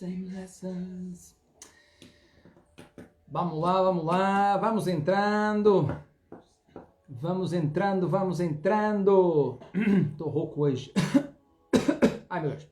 Same 0.00 0.30
lessons. 0.32 1.36
Vamos 3.28 3.60
lá, 3.60 3.82
vamos 3.82 4.02
lá, 4.02 4.56
vamos 4.56 4.86
entrando. 4.86 5.94
Vamos 7.06 7.52
entrando, 7.52 8.08
vamos 8.08 8.40
entrando. 8.40 9.58
Estou 10.12 10.30
rouco 10.30 10.62
hoje. 10.62 10.90
Ai 12.30 12.40
meu 12.40 12.52
Deus. 12.52 12.66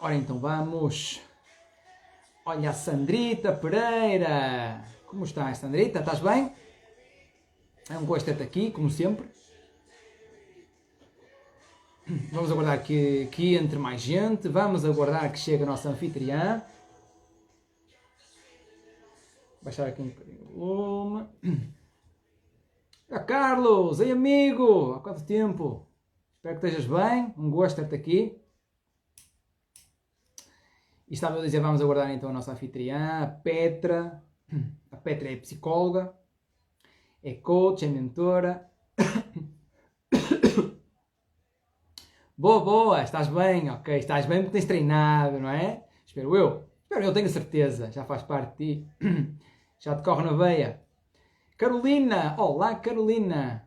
Ora 0.00 0.16
então 0.16 0.40
vamos. 0.40 1.20
Olha 2.44 2.70
a 2.70 2.72
Sandrita 2.72 3.52
Pereira. 3.52 4.82
Como 5.06 5.22
estás, 5.22 5.58
Sandrita? 5.58 6.00
Estás 6.00 6.18
bem? 6.18 6.52
É 7.88 7.96
um 7.96 8.04
gosto 8.04 8.26
ter-te 8.26 8.42
aqui, 8.42 8.72
como 8.72 8.90
sempre. 8.90 9.30
Vamos 12.30 12.52
aguardar 12.52 12.84
que, 12.84 13.26
que 13.32 13.56
entre 13.56 13.78
mais 13.78 14.00
gente. 14.00 14.48
Vamos 14.48 14.84
aguardar 14.84 15.30
que 15.32 15.38
chegue 15.38 15.64
a 15.64 15.66
nossa 15.66 15.88
anfitriã. 15.88 16.62
Baixar 19.60 19.88
aqui 19.88 20.02
um 20.02 20.10
bocadinho. 20.10 21.28
Ah, 23.10 23.18
Carlos, 23.18 23.98
ei 23.98 24.12
amigo, 24.12 24.92
há 24.92 25.00
quanto 25.00 25.24
tempo? 25.24 25.88
Espero 26.36 26.60
que 26.60 26.66
estejas 26.66 26.86
bem, 26.86 27.34
um 27.36 27.50
gosto 27.50 27.76
ter-te 27.76 27.94
aqui. 27.96 28.40
E 31.08 31.14
estava 31.14 31.38
a 31.38 31.42
dizer, 31.42 31.60
vamos 31.60 31.80
aguardar 31.80 32.10
então 32.12 32.30
a 32.30 32.32
nossa 32.32 32.52
anfitriã, 32.52 33.22
a 33.22 33.26
Petra. 33.26 34.22
A 34.92 34.96
Petra 34.96 35.32
é 35.32 35.36
psicóloga, 35.36 36.14
é 37.22 37.34
coach, 37.34 37.84
é 37.84 37.88
mentora. 37.88 38.70
Boa, 42.38 42.62
boa, 42.62 43.02
estás 43.02 43.28
bem, 43.28 43.70
ok, 43.70 43.96
estás 43.96 44.26
bem 44.26 44.42
porque 44.42 44.52
tens 44.52 44.66
treinado, 44.66 45.40
não 45.40 45.48
é? 45.48 45.88
Espero 46.04 46.36
eu. 46.36 46.68
Espero 46.82 47.02
eu, 47.02 47.12
tenho 47.14 47.30
certeza, 47.30 47.90
já 47.90 48.04
faz 48.04 48.22
parte 48.22 48.58
de 48.58 48.84
ti. 48.84 48.90
Já 49.80 49.94
te 49.96 50.02
corre 50.02 50.22
na 50.22 50.32
veia. 50.32 50.82
Carolina, 51.56 52.34
olá 52.38 52.74
Carolina. 52.74 53.66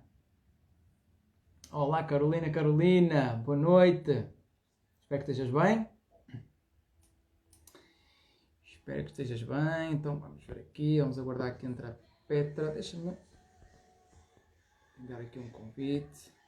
Olá 1.72 2.03
Carolina, 2.03 2.50
Carolina, 2.52 3.42
boa 3.44 3.58
noite. 3.58 4.28
Espero 5.02 5.26
que 5.26 5.31
estejas 5.31 5.52
bem. 5.52 5.89
Espero 8.64 9.04
que 9.04 9.11
estejas 9.11 9.42
bem. 9.44 9.94
Então 9.94 10.20
vamos 10.20 10.45
ver 10.45 10.59
aqui, 10.59 11.00
vamos 11.00 11.17
aguardar 11.17 11.58
que 11.58 11.66
entre 11.66 11.88
a 11.88 11.95
Petra. 12.28 12.72
Deixa-me 12.72 13.17
enviar 15.00 15.22
aqui 15.22 15.39
um 15.39 15.50
convite. 15.50 16.39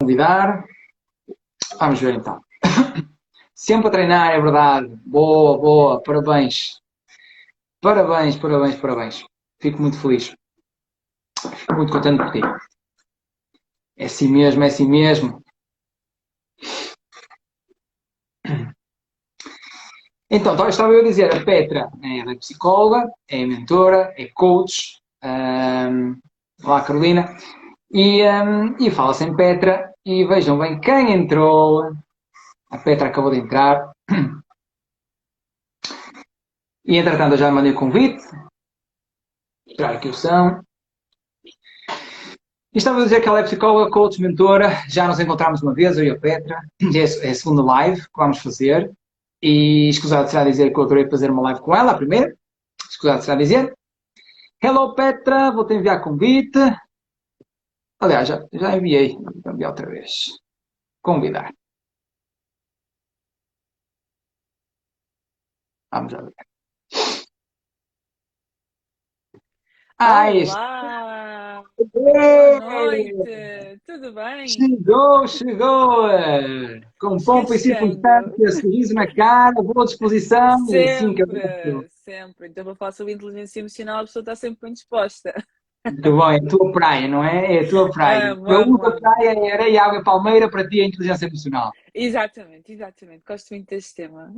Convidar. 0.00 0.64
Vamos 1.78 2.00
ver 2.00 2.14
então. 2.14 2.40
Sempre 3.54 3.88
a 3.88 3.90
treinar, 3.90 4.30
é 4.32 4.40
verdade. 4.40 4.88
Boa, 5.04 5.58
boa, 5.58 6.02
parabéns. 6.02 6.80
Parabéns, 7.82 8.36
parabéns, 8.36 8.76
parabéns. 8.76 9.24
Fico 9.60 9.82
muito 9.82 9.98
feliz. 9.98 10.34
Fico 11.38 11.74
muito 11.74 11.92
contente 11.92 12.16
por 12.16 12.32
ti. 12.32 12.40
É 13.98 14.06
assim 14.06 14.28
mesmo, 14.28 14.64
é 14.64 14.68
assim 14.68 14.88
mesmo. 14.88 15.42
Então, 20.30 20.54
então, 20.54 20.68
estava 20.68 20.92
eu 20.92 21.00
a 21.00 21.04
dizer, 21.04 21.34
a 21.34 21.44
Petra 21.44 21.90
é 22.02 22.34
psicóloga, 22.36 23.12
é 23.28 23.44
mentora, 23.44 24.14
é 24.16 24.26
coach. 24.28 25.02
Um, 25.22 26.18
olá, 26.64 26.82
Carolina. 26.82 27.36
E, 27.90 28.22
um, 28.22 28.76
e 28.78 28.90
fala-se 28.90 29.24
em 29.24 29.34
Petra. 29.34 29.89
E 30.12 30.24
vejam 30.24 30.58
bem 30.58 30.80
quem 30.80 31.12
entrou. 31.12 31.84
A 32.68 32.78
Petra 32.78 33.06
acabou 33.06 33.30
de 33.30 33.38
entrar. 33.38 33.92
E 36.84 36.96
entretanto 36.96 37.34
eu 37.34 37.38
já 37.38 37.52
mandei 37.52 37.70
o 37.70 37.76
convite. 37.76 38.20
Esperar 39.68 39.94
aqui 39.94 40.08
o 40.08 40.12
som. 40.12 40.60
E 41.44 42.78
estava 42.78 42.98
a 42.98 43.04
dizer 43.04 43.20
que 43.20 43.28
ela 43.28 43.38
é 43.38 43.44
psicóloga, 43.44 43.88
coach, 43.92 44.20
mentora. 44.20 44.82
Já 44.88 45.06
nos 45.06 45.20
encontramos 45.20 45.62
uma 45.62 45.72
vez, 45.72 45.96
eu 45.96 46.04
e 46.04 46.10
a 46.10 46.18
Petra. 46.18 46.60
É 47.22 47.30
a 47.30 47.34
segunda 47.34 47.62
live 47.62 48.00
que 48.00 48.16
vamos 48.16 48.40
fazer. 48.40 48.92
E 49.40 49.88
escusado 49.90 50.28
será 50.28 50.42
dizer 50.42 50.72
que 50.72 50.80
eu 50.80 50.82
adorei 50.82 51.08
fazer 51.08 51.30
uma 51.30 51.42
live 51.42 51.60
com 51.60 51.72
ela, 51.72 51.92
a 51.92 51.96
primeira. 51.96 52.36
Escusado 52.90 53.22
será 53.22 53.36
dizer. 53.36 53.72
Hello 54.60 54.92
Petra, 54.96 55.52
vou-te 55.52 55.72
enviar 55.74 56.02
convite. 56.02 56.58
Aliás, 58.00 58.28
já, 58.28 58.40
já 58.52 58.76
enviei. 58.76 59.14
Vou 59.44 59.52
enviar 59.52 59.70
outra 59.70 59.86
vez. 59.86 60.30
Convidar. 61.02 61.52
Vamos 65.92 66.12
já 66.12 66.22
ver. 66.22 66.32
Ah, 69.98 70.30
Olá! 70.30 71.64
Boa 71.92 72.60
noite! 72.60 73.80
Tudo 73.86 74.14
bem? 74.14 74.48
Chegou, 74.48 75.26
chegou! 75.26 76.08
Com 76.98 77.18
pompa 77.18 77.54
e 77.54 77.58
circunstância, 77.58 78.52
sorriso 78.52 78.94
na 78.94 79.06
cara, 79.14 79.62
boa 79.62 79.84
disposição. 79.84 80.64
Sempre, 80.66 81.22
eu... 81.66 81.86
sempre. 81.90 82.48
Então, 82.48 82.64
vou 82.64 82.74
falar 82.74 82.92
sobre 82.92 83.12
inteligência 83.12 83.60
emocional, 83.60 83.98
a 83.98 84.04
pessoa 84.04 84.22
está 84.22 84.34
sempre 84.34 84.60
bem 84.62 84.72
disposta. 84.72 85.34
Muito 85.86 86.12
bom, 86.14 86.30
é 86.30 86.36
a 86.36 86.46
tua 86.46 86.72
praia, 86.72 87.08
não 87.08 87.24
é? 87.24 87.56
É 87.56 87.60
a 87.64 87.68
tua 87.68 87.90
praia. 87.90 88.18
É, 88.24 88.30
a 88.32 88.58
outra 88.58 89.00
praia 89.00 89.28
é 89.30 89.52
areia, 89.52 89.82
água 89.82 90.00
e 90.00 90.04
palmeira, 90.04 90.50
para 90.50 90.68
ti 90.68 90.80
é 90.80 90.84
inteligência 90.84 91.26
emocional. 91.26 91.70
Exatamente, 91.94 92.72
exatamente. 92.72 93.22
Gosto 93.26 93.50
muito 93.50 93.68
deste 93.70 93.94
tema. 93.96 94.30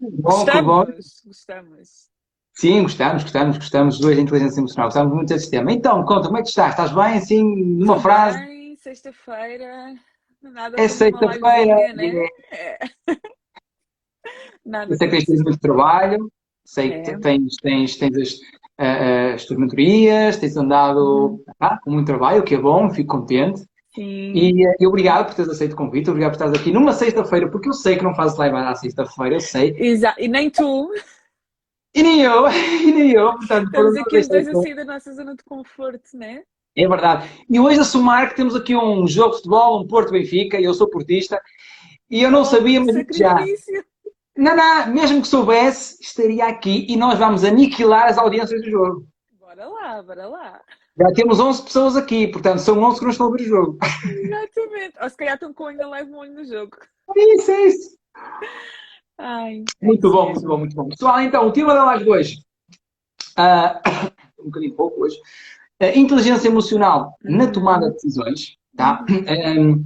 Bom, 0.00 0.20
gostamos, 0.22 0.64
bom. 0.64 0.86
gostamos. 1.26 2.10
Sim, 2.54 2.82
gostamos, 2.82 3.22
gostamos, 3.22 3.58
gostamos 3.58 3.98
dois 4.00 4.16
de 4.16 4.22
inteligência 4.22 4.60
emocional, 4.60 4.86
gostamos 4.88 5.14
muito 5.14 5.28
desse 5.28 5.50
tema. 5.50 5.70
Então, 5.72 6.02
conta, 6.04 6.26
como 6.28 6.38
é 6.38 6.42
que 6.42 6.48
estás? 6.48 6.70
Estás 6.70 6.92
bem, 6.92 7.18
assim, 7.18 7.42
numa 7.44 7.96
Estou 7.96 8.00
frase? 8.00 8.38
Bem, 8.38 8.76
sexta-feira, 8.76 9.94
nada 10.42 10.80
É 10.80 10.88
sexta-feira. 10.88 11.92
né? 11.94 12.26
É. 12.52 12.78
Nada 14.64 14.92
Eu 14.92 14.96
sei 14.98 15.08
que 15.08 15.24
tens 15.24 15.42
muito 15.42 15.58
trabalho, 15.58 16.30
sei 16.64 17.02
que 17.02 17.10
É. 17.10 17.18
tens, 17.18 17.56
tens, 17.62 17.96
tens 17.96 18.40
as, 18.80 18.86
ah, 18.86 19.34
as 19.34 19.44
tuas 19.44 19.58
mentorias, 19.58 20.36
tens 20.38 20.56
andado 20.56 21.42
ah, 21.60 21.78
com 21.82 21.90
muito 21.90 22.06
trabalho, 22.06 22.40
o 22.40 22.44
que 22.44 22.54
é 22.54 22.58
bom, 22.58 22.90
fico 22.90 23.16
contente. 23.18 23.60
Sim. 23.94 24.32
E, 24.34 24.66
eh, 24.66 24.76
e 24.80 24.86
obrigado 24.86 25.26
por 25.26 25.34
teres 25.34 25.50
aceito 25.50 25.72
o 25.72 25.76
convite, 25.76 26.08
obrigado 26.08 26.30
por 26.30 26.36
estares 26.36 26.60
aqui 26.60 26.72
numa 26.72 26.92
sexta-feira, 26.92 27.50
porque 27.50 27.68
eu 27.68 27.72
sei 27.72 27.96
que 27.96 28.04
não 28.04 28.14
fazes 28.14 28.38
live 28.38 28.56
à 28.56 28.74
sexta-feira, 28.74 29.34
eu 29.36 29.40
sei. 29.40 29.74
Exa- 29.76 30.14
E 30.18 30.28
nem 30.28 30.48
tu. 30.48 30.90
E 31.92 32.02
nem 32.02 32.20
eu, 32.22 32.46
e 32.86 32.92
nem 32.92 33.10
eu, 33.10 33.32
portanto, 33.34 33.66
Estamos 33.66 33.96
aqui 33.96 34.18
os 34.18 34.28
dois 34.28 34.48
a 34.48 34.54
sair 34.54 34.74
da 34.76 34.84
nossa 34.84 35.12
zona 35.12 35.34
de 35.34 35.42
conforto, 35.42 36.10
né? 36.14 36.42
É 36.76 36.86
verdade. 36.86 37.28
E 37.50 37.58
hoje 37.58 37.80
a 37.80 37.84
somar 37.84 38.28
que 38.28 38.36
temos 38.36 38.54
aqui 38.54 38.76
um 38.76 39.06
jogo 39.08 39.30
de 39.30 39.36
futebol, 39.38 39.82
um 39.82 39.88
Porto 39.88 40.12
Benfica, 40.12 40.58
e 40.60 40.64
eu 40.64 40.72
sou 40.72 40.88
portista, 40.88 41.40
e 42.08 42.22
eu 42.22 42.30
não 42.30 42.44
sabia, 42.44 42.80
mas 42.80 42.94
já. 43.12 43.44
Não, 44.40 44.56
não, 44.56 44.86
mesmo 44.86 45.20
que 45.20 45.28
soubesse, 45.28 45.98
estaria 46.00 46.46
aqui 46.46 46.86
e 46.88 46.96
nós 46.96 47.18
vamos 47.18 47.44
aniquilar 47.44 48.06
as 48.06 48.16
audiências 48.16 48.62
do 48.62 48.70
jogo. 48.70 49.06
Bora 49.38 49.68
lá, 49.68 50.02
bora 50.02 50.26
lá. 50.28 50.60
Já 50.98 51.12
temos 51.12 51.38
11 51.38 51.62
pessoas 51.62 51.94
aqui, 51.94 52.26
portanto 52.26 52.60
são 52.60 52.82
11 52.82 52.98
que 52.98 53.04
não 53.04 53.10
estão 53.10 53.26
a 53.26 53.36
ver 53.36 53.42
o 53.42 53.46
jogo. 53.46 53.78
Exatamente. 54.02 54.94
Ou 54.98 55.10
se 55.10 55.16
calhar 55.18 55.34
estão 55.34 55.52
com 55.52 55.66
ainda 55.66 55.86
leve 55.86 56.10
um 56.10 56.16
olho 56.16 56.32
no 56.32 56.44
jogo. 56.46 56.74
É 57.14 57.34
isso, 57.34 57.50
é 57.50 57.66
isso. 57.66 57.98
Ai, 59.18 59.62
é 59.78 59.86
Muito 59.86 60.06
isso 60.06 60.16
bom, 60.16 60.28
mesmo. 60.28 60.32
muito 60.32 60.48
bom, 60.48 60.58
muito 60.58 60.74
bom. 60.74 60.88
Pessoal, 60.88 61.20
então, 61.20 61.46
o 61.46 61.52
tema 61.52 61.74
da 61.74 61.84
live 61.84 62.04
de 62.04 62.10
hoje, 62.10 62.38
ah, 63.36 63.82
um 64.40 64.44
bocadinho 64.44 64.74
pouco 64.74 65.02
hoje, 65.04 65.18
a 65.78 65.94
inteligência 65.94 66.48
emocional 66.48 67.14
na 67.22 67.52
tomada 67.52 67.88
de 67.88 67.96
decisões, 67.96 68.56
tá? 68.74 69.04
Um, 69.10 69.84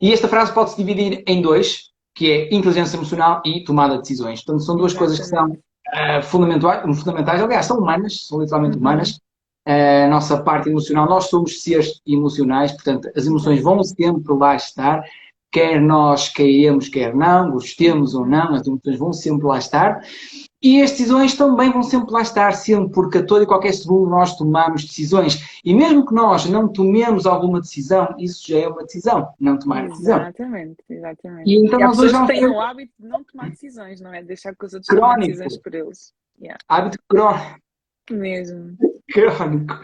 e 0.00 0.10
esta 0.14 0.28
frase 0.28 0.54
pode-se 0.54 0.78
dividir 0.78 1.22
em 1.26 1.42
dois, 1.42 1.91
que 2.14 2.30
é 2.30 2.54
inteligência 2.54 2.96
emocional 2.96 3.42
e 3.44 3.64
tomada 3.64 3.94
de 3.94 4.02
decisões. 4.02 4.42
Portanto, 4.44 4.64
são 4.64 4.76
duas 4.76 4.92
coisas 4.94 5.18
que 5.18 5.26
são 5.26 5.56
ah, 5.92 6.22
fundamentais, 6.22 6.98
fundamentais, 6.98 7.42
aliás, 7.42 7.66
são 7.66 7.78
humanas, 7.78 8.26
são 8.26 8.40
literalmente 8.40 8.74
Uhum. 8.76 8.80
humanas. 8.80 9.20
A 9.66 10.08
nossa 10.08 10.42
parte 10.42 10.68
emocional, 10.68 11.08
nós 11.08 11.26
somos 11.26 11.62
seres 11.62 12.00
emocionais, 12.06 12.72
portanto, 12.72 13.08
as 13.16 13.26
emoções 13.26 13.62
vão 13.62 13.82
sempre 13.84 14.32
lá 14.34 14.56
estar, 14.56 15.04
quer 15.52 15.80
nós 15.80 16.28
queiramos, 16.28 16.88
quer 16.88 17.14
não, 17.14 17.52
gostemos 17.52 18.14
ou 18.14 18.26
não, 18.26 18.54
as 18.54 18.66
emoções 18.66 18.98
vão 18.98 19.12
sempre 19.12 19.46
lá 19.46 19.58
estar. 19.58 20.00
E 20.62 20.80
as 20.80 20.92
decisões 20.92 21.34
também 21.34 21.72
vão 21.72 21.82
sempre 21.82 22.12
lá 22.12 22.22
estar, 22.22 22.52
sempre, 22.52 22.92
porque 22.92 23.18
a 23.18 23.26
todo 23.26 23.42
e 23.42 23.46
qualquer 23.46 23.72
segundo 23.72 24.08
nós 24.08 24.36
tomamos 24.36 24.84
decisões. 24.84 25.60
E 25.64 25.74
mesmo 25.74 26.06
que 26.06 26.14
nós 26.14 26.46
não 26.46 26.68
tomemos 26.68 27.26
alguma 27.26 27.60
decisão, 27.60 28.14
isso 28.16 28.46
já 28.46 28.58
é 28.58 28.68
uma 28.68 28.84
decisão, 28.84 29.34
não 29.40 29.58
tomar 29.58 29.88
decisão. 29.88 30.20
Exatamente, 30.20 30.84
exatamente. 30.88 31.50
E 31.50 31.66
então 31.66 31.80
há 31.80 31.86
nós 31.86 31.98
hoje 31.98 32.12
vamos 32.12 32.28
têm 32.28 32.46
o 32.46 32.60
hábito 32.60 32.92
de 32.96 33.08
não 33.08 33.24
tomar 33.24 33.50
decisões, 33.50 34.00
não 34.00 34.14
é? 34.14 34.22
Deixar 34.22 34.54
que 34.54 34.64
os 34.64 34.72
outros 34.72 34.96
tomem 34.96 35.28
decisões 35.28 35.58
por 35.58 35.74
eles. 35.74 36.14
Yeah. 36.40 36.58
hábito 36.68 36.98
crónico. 37.08 37.60
Mesmo. 38.10 38.76
crónico. 39.12 39.74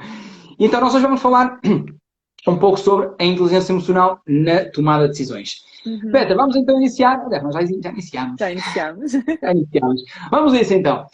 Então 0.59 0.81
nós 0.81 0.95
hoje 0.95 1.05
vamos 1.05 1.21
falar 1.21 1.61
um 2.47 2.59
pouco 2.59 2.79
sobre 2.79 3.11
a 3.19 3.25
inteligência 3.25 3.73
emocional 3.73 4.21
na 4.27 4.65
tomada 4.67 5.05
de 5.05 5.11
decisões. 5.11 5.65
Uhum. 5.87 6.11
Petra, 6.11 6.35
vamos 6.35 6.57
então 6.57 6.77
iniciar. 6.77 7.25
Nós 7.43 7.55
já, 7.55 7.61
já 7.61 7.91
iniciamos. 7.91 8.37
Já 8.39 8.53
iniciamos. 8.53 9.13
Já 9.41 9.53
iniciamos. 9.53 10.03
Vamos 10.31 10.53
a 10.53 10.61
isso 10.61 10.75
então. 10.75 11.07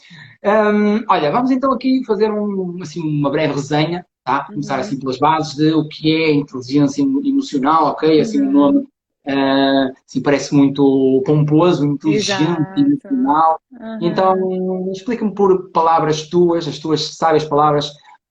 Um, 0.45 1.05
olha, 1.09 1.31
vamos 1.31 1.51
então 1.51 1.73
aqui 1.73 2.05
fazer 2.05 2.31
um, 2.31 2.79
assim, 2.83 3.01
uma 3.01 3.31
breve 3.31 3.55
resenha, 3.55 4.05
tá? 4.25 4.45
Começar 4.45 4.75
uhum. 4.75 4.81
assim 4.81 4.99
pelas 4.99 5.19
bases 5.19 5.55
de 5.55 5.73
o 5.73 5.89
que 5.89 6.15
é 6.15 6.33
inteligência 6.33 7.03
emocional, 7.03 7.87
ok? 7.87 8.21
Assim, 8.21 8.41
uhum. 8.41 8.49
um 8.49 8.53
nome 8.53 8.79
uh, 9.27 9.93
assim, 10.07 10.23
parece 10.23 10.55
muito 10.55 11.23
pomposo, 11.25 11.85
inteligente, 11.87 12.61
emocional. 12.77 13.61
Uhum. 13.73 13.99
Então, 14.03 14.93
explica-me 14.93 15.35
por 15.35 15.71
palavras 15.71 16.29
tuas, 16.29 16.69
as 16.69 16.79
tuas 16.79 17.17
sábias 17.17 17.45
palavras, 17.45 17.91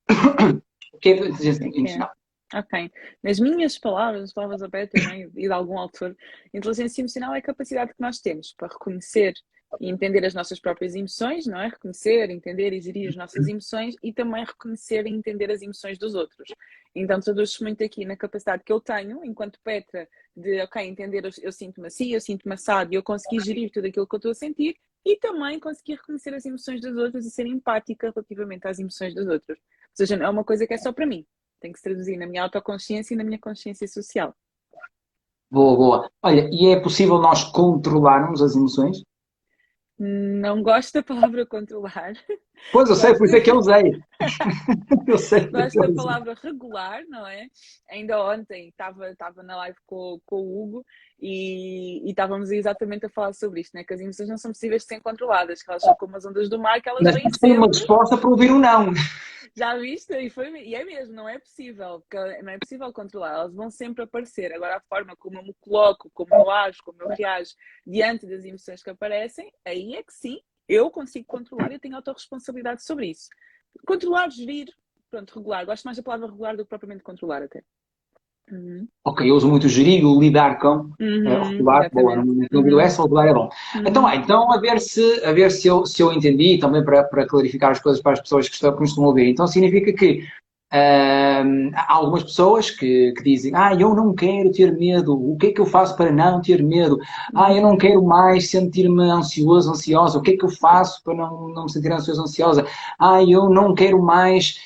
o 0.94 0.98
que 1.00 1.10
é 1.10 1.18
inteligência 1.18 1.66
emocional. 1.66 2.12
Ok. 2.54 2.92
Nas 3.24 3.40
minhas 3.40 3.80
palavras, 3.80 4.24
as 4.24 4.34
palavras 4.34 4.62
da 4.62 4.68
Beta 4.68 5.02
né, 5.02 5.28
e 5.36 5.48
de 5.48 5.52
algum 5.52 5.78
autor, 5.80 6.16
inteligência 6.54 7.02
emocional 7.02 7.34
é 7.34 7.40
a 7.40 7.42
capacidade 7.42 7.94
que 7.94 8.02
nós 8.02 8.20
temos 8.20 8.54
para 8.54 8.68
reconhecer 8.68 9.34
e 9.82 9.90
entender 9.90 10.24
as 10.24 10.36
nossas 10.36 10.60
próprias 10.60 10.94
emoções, 10.94 11.48
não 11.48 11.60
é? 11.60 11.68
Reconhecer, 11.68 12.30
entender 12.30 12.74
e 12.74 12.80
gerir 12.80 13.10
as 13.10 13.16
nossas 13.16 13.48
emoções 13.48 13.96
e 14.04 14.14
também 14.14 14.46
reconhecer 14.46 15.08
e 15.08 15.10
entender 15.10 15.50
as 15.50 15.64
emoções 15.64 15.98
dos 15.98 16.14
outros. 16.14 16.48
Então, 16.94 17.20
traduz-se 17.20 17.64
muito 17.64 17.84
aqui 17.84 18.06
na 18.06 18.16
capacidade 18.16 18.64
que 18.64 18.72
eu 18.72 18.80
tenho, 18.80 19.26
enquanto 19.26 19.60
Petra, 19.64 20.08
de, 20.38 20.62
ok, 20.62 20.84
entender, 20.84 21.26
eu, 21.26 21.32
eu 21.42 21.52
sinto-me 21.52 21.88
assim, 21.88 22.14
eu 22.14 22.22
sinto-me 22.22 22.54
assado 22.54 22.94
e 22.94 22.96
eu 22.96 23.02
conseguir 23.02 23.40
gerir 23.44 23.72
tudo 23.72 23.88
aquilo 23.88 24.08
que 24.08 24.14
eu 24.14 24.18
estou 24.18 24.32
a 24.32 24.36
sentir 24.36 24.76
e 25.04 25.18
também 25.18 25.60
conseguir 25.60 25.96
reconhecer 25.96 26.36
as 26.36 26.46
emoções 26.46 26.80
dos 26.80 26.96
outros 26.96 27.26
e 27.26 27.32
ser 27.32 27.48
empática 27.48 28.12
relativamente 28.12 28.68
às 28.68 28.78
emoções 28.78 29.16
dos 29.16 29.26
outros. 29.28 29.58
Ou 29.58 29.96
seja, 29.96 30.16
não 30.16 30.28
é 30.28 30.30
uma 30.30 30.44
coisa 30.44 30.68
que 30.68 30.74
é 30.76 30.78
só 30.78 30.94
para 30.94 31.08
mim 31.08 31.26
tem 31.64 31.72
que 31.72 31.80
se 31.80 31.84
traduzir 31.84 32.18
na 32.18 32.28
minha 32.28 32.44
autoconsciência 32.44 33.14
e 33.14 33.18
na 33.18 33.24
minha 33.24 33.40
consciência 33.40 33.88
social. 33.88 34.36
Boa, 35.50 35.78
boa. 35.78 36.12
Olha, 36.22 36.50
e 36.52 36.68
é 36.68 36.80
possível 36.80 37.18
nós 37.20 37.46
controlarmos 37.46 38.42
as 38.42 38.54
emoções? 38.54 39.02
Não 39.98 40.62
gosto 40.62 40.92
da 40.96 41.04
palavra 41.04 41.46
controlar. 41.46 42.14
Pois, 42.72 42.90
eu 42.90 42.96
sei, 42.96 43.16
por 43.16 43.26
isso 43.26 43.38
é 43.38 43.40
que 43.40 43.50
eu 43.50 43.58
usei. 43.58 44.02
eu 45.08 45.18
sei. 45.18 45.48
Gosto 45.48 45.80
da 45.80 45.94
palavra 45.94 46.36
regular, 46.42 47.04
não 47.08 47.26
é? 47.26 47.48
Ainda 47.90 48.22
ontem 48.22 48.68
estava, 48.68 49.10
estava 49.10 49.42
na 49.44 49.56
live 49.58 49.78
com, 49.86 50.20
com 50.26 50.38
o 50.38 50.64
Hugo 50.64 50.86
e, 51.20 52.06
e 52.06 52.10
estávamos 52.10 52.52
exatamente 52.52 53.06
a 53.06 53.10
falar 53.10 53.34
sobre 53.34 53.62
isto, 53.62 53.76
né? 53.76 53.84
que 53.84 53.94
as 53.94 54.02
emoções 54.02 54.28
não 54.28 54.38
são 54.38 54.52
possíveis 54.52 54.82
de 54.82 54.88
serem 54.88 55.04
controladas, 55.04 55.62
que 55.62 55.70
elas 55.70 55.84
são 55.84 55.96
como 55.96 56.18
as 56.18 56.26
ondas 56.26 56.50
do 56.50 56.60
mar, 56.60 56.82
que 56.82 56.90
elas 56.90 57.04
Mas 57.04 57.16
vêm 57.16 57.30
sempre... 57.30 57.58
uma 57.58 57.68
resposta 57.68 58.18
para 58.18 58.30
ouvir 58.30 58.52
um 58.52 58.60
não. 58.60 58.92
Já 59.56 59.78
viste? 59.78 60.14
E, 60.16 60.30
foi, 60.30 60.50
e 60.64 60.74
é 60.74 60.84
mesmo, 60.84 61.14
não 61.14 61.30
é 61.30 61.38
possível, 61.38 62.04
não 62.42 62.52
é 62.52 62.58
possível 62.58 62.92
controlar, 62.92 63.34
elas 63.34 63.54
vão 63.54 63.70
sempre 63.70 64.04
aparecer. 64.04 64.52
Agora, 64.52 64.78
a 64.78 64.82
forma 64.82 65.16
como 65.16 65.38
eu 65.38 65.44
me 65.44 65.54
coloco, 65.62 66.10
como 66.12 66.34
eu 66.34 66.50
ajo, 66.50 66.80
como 66.84 67.02
eu 67.04 67.10
reajo 67.10 67.52
diante 67.86 68.26
das 68.26 68.44
emoções 68.44 68.82
que 68.82 68.90
aparecem, 68.90 69.54
aí 69.64 69.96
é 69.96 70.02
que 70.02 70.14
sim, 70.14 70.42
eu 70.68 70.90
consigo 70.90 71.26
controlar 71.26 71.72
e 71.72 71.80
tenho 71.80 71.96
autorresponsabilidade 71.96 72.84
sobre 72.84 73.08
isso. 73.08 73.30
Controlar, 73.86 74.30
gerir, 74.32 74.74
pronto, 75.10 75.36
regular. 75.36 75.66
Gosto 75.66 75.84
mais 75.84 75.98
da 75.98 76.04
palavra 76.04 76.28
regular 76.28 76.58
do 76.58 76.64
que 76.64 76.70
propriamente 76.70 77.04
controlar 77.04 77.44
até. 77.44 77.64
Uhum. 78.52 78.88
Ok, 79.06 79.30
eu 79.30 79.36
uso 79.36 79.48
muito 79.48 79.70
gerir, 79.70 80.04
lidar 80.04 80.60
com, 80.60 80.90
uhum, 81.00 81.28
uh, 81.28 81.44
regular, 81.50 81.90
boa, 81.92 82.16
não 82.18 82.26
uhum. 82.26 82.80
essa, 82.80 83.02
regular 83.02 83.28
é 83.28 83.34
bom. 83.34 83.50
Uhum. 83.76 83.84
Então, 83.88 84.06
ah, 84.06 84.16
então 84.16 84.52
a 84.52 84.58
ver, 84.58 84.80
se, 84.82 85.24
a 85.24 85.32
ver 85.32 85.50
se, 85.50 85.68
eu, 85.68 85.86
se 85.86 86.04
eu 86.04 86.12
entendi, 86.12 86.58
também 86.58 86.84
para, 86.84 87.04
para 87.06 87.26
clarificar 87.26 87.72
as 87.72 87.80
coisas 87.80 88.02
para 88.02 88.14
as 88.14 88.20
pessoas 88.20 88.50
que 88.50 88.56
estão, 88.56 88.76
que 88.76 88.84
estão 88.84 89.06
a 89.06 89.08
ouvir. 89.08 89.30
Então 89.30 89.48
significa 89.48 89.94
que 89.94 90.26
uh, 90.74 91.72
há 91.74 91.94
algumas 91.94 92.24
pessoas 92.24 92.70
que, 92.70 93.14
que 93.14 93.24
dizem, 93.24 93.54
ah, 93.56 93.74
eu 93.74 93.96
não 93.96 94.14
quero 94.14 94.52
ter 94.52 94.78
medo, 94.78 95.14
o 95.14 95.38
que 95.38 95.48
é 95.48 95.52
que 95.54 95.62
eu 95.62 95.66
faço 95.66 95.96
para 95.96 96.12
não 96.12 96.42
ter 96.42 96.62
medo? 96.62 97.00
Ah, 97.34 97.54
eu 97.54 97.62
não 97.62 97.78
quero 97.78 98.04
mais 98.04 98.50
sentir-me 98.50 99.04
ansioso, 99.04 99.72
ansiosa, 99.72 100.20
o 100.20 100.22
que 100.22 100.32
é 100.32 100.38
que 100.38 100.44
eu 100.44 100.50
faço 100.50 101.02
para 101.02 101.16
não, 101.16 101.48
não 101.48 101.64
me 101.64 101.72
sentir 101.72 101.94
ansioso, 101.94 102.22
ansiosa? 102.22 102.66
Ah, 103.00 103.24
eu 103.24 103.50
não 103.50 103.74
quero 103.74 104.02
mais 104.02 104.60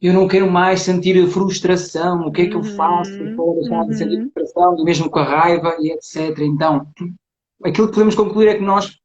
eu 0.00 0.14
não 0.14 0.26
quero 0.26 0.50
mais 0.50 0.82
sentir 0.82 1.26
frustração, 1.28 2.26
o 2.26 2.32
que 2.32 2.42
é 2.42 2.46
que 2.46 2.56
eu 2.56 2.62
faço 2.62 3.12
para 3.12 3.54
deixar 3.54 3.86
de 3.86 3.98
sentir 3.98 4.18
uhum. 4.18 4.30
frustração, 4.32 4.78
e 4.78 4.84
mesmo 4.84 5.10
com 5.10 5.18
a 5.18 5.24
raiva 5.24 5.76
e 5.80 5.92
etc. 5.92 6.38
Então, 6.40 6.86
aquilo 7.62 7.88
que 7.88 7.94
podemos 7.94 8.14
concluir 8.14 8.48
é 8.48 8.54
que 8.54 8.62
nós 8.62 8.98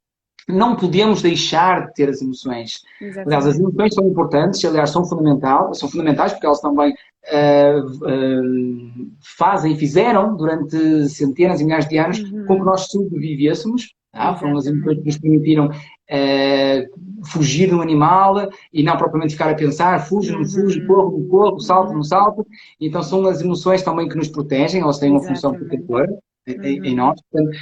não 0.48 0.76
podemos 0.76 1.22
deixar 1.22 1.88
de 1.88 1.94
ter 1.94 2.10
as 2.10 2.22
emoções. 2.22 2.84
Exatamente. 3.02 3.28
Aliás, 3.28 3.48
as 3.48 3.60
emoções 3.60 3.94
são 3.94 4.08
importantes, 4.08 4.64
aliás, 4.64 4.90
são, 4.92 5.04
fundamental, 5.04 5.74
são 5.74 5.90
fundamentais 5.90 6.34
porque 6.34 6.46
elas 6.46 6.62
também 6.62 6.92
uh, 6.92 7.86
uh, 7.86 9.12
fazem 9.38 9.74
e 9.74 9.78
fizeram 9.78 10.36
durante 10.38 11.10
centenas 11.10 11.60
e 11.60 11.64
milhares 11.64 11.90
de 11.90 11.98
anos 11.98 12.20
uhum. 12.20 12.46
com 12.46 12.60
que 12.60 12.66
nós 12.66 12.88
sobrevivêssemos. 12.88 13.94
Tá? 14.12 14.36
Foram 14.36 14.58
as 14.58 14.66
emoções 14.66 15.00
que 15.00 15.06
nos 15.06 15.18
permitiram 15.18 15.66
uh, 15.68 17.05
fugir 17.26 17.70
de 17.70 17.76
um 17.76 17.82
animal 17.82 18.50
e 18.72 18.84
não 18.84 18.98
propriamente 18.98 19.34
ficar 19.34 19.50
a 19.50 19.56
pensar, 19.56 20.06
fujo, 20.06 20.38
não 20.38 20.46
fujo, 20.46 20.80
uhum. 20.82 20.88
corro, 20.88 21.20
não 21.20 21.28
corro, 21.28 21.60
salto, 21.60 21.94
não 21.94 22.04
salto. 22.04 22.46
Então 22.80 23.02
são 23.04 23.26
as 23.28 23.42
emoções 23.42 23.84
também 23.84 24.08
que 24.08 24.16
nos 24.16 24.30
protegem, 24.30 24.82
elas 24.82 25.00
têm 25.00 25.12
uma 25.12 25.20
Exatamente. 25.20 25.42
função 25.42 25.54
protetora 25.54 26.18
em, 26.48 26.88
em, 26.88 26.96
nós. 26.96 27.20
Portanto, 27.32 27.58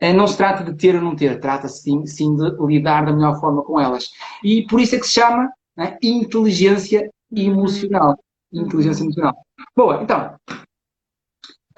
eh, 0.00 0.12
não 0.12 0.26
se 0.26 0.36
trata 0.36 0.64
de 0.64 0.76
ter 0.76 0.94
ou 0.94 1.02
não 1.02 1.16
ter, 1.16 1.40
trata-se 1.40 1.82
sim, 1.82 2.06
sim, 2.06 2.36
de 2.36 2.50
lidar 2.66 3.04
da 3.04 3.12
melhor 3.12 3.38
forma 3.40 3.62
com 3.62 3.80
elas. 3.80 4.08
E 4.42 4.66
por 4.66 4.80
isso 4.80 4.94
é 4.94 4.98
que 4.98 5.06
se 5.06 5.14
chama 5.14 5.50
né, 5.76 5.96
inteligência 6.02 7.10
emocional. 7.34 8.16
Inteligência 8.52 9.02
emocional. 9.02 9.34
Boa, 9.76 10.02
então. 10.02 10.36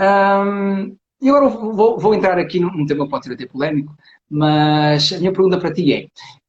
Hum, 0.01 0.97
e 1.21 1.29
agora 1.29 1.49
vou, 1.49 1.99
vou, 1.99 2.15
entrar 2.15 2.39
aqui 2.39 2.59
num 2.59 2.87
tema 2.87 3.05
que 3.05 3.11
pode 3.11 3.27
ser 3.27 3.35
até 3.35 3.47
polémico, 3.47 3.95
mas 4.31 5.13
a 5.13 5.19
minha 5.19 5.33
pergunta 5.33 5.59
para 5.59 5.73
ti 5.73 5.93
é: 5.93 6.07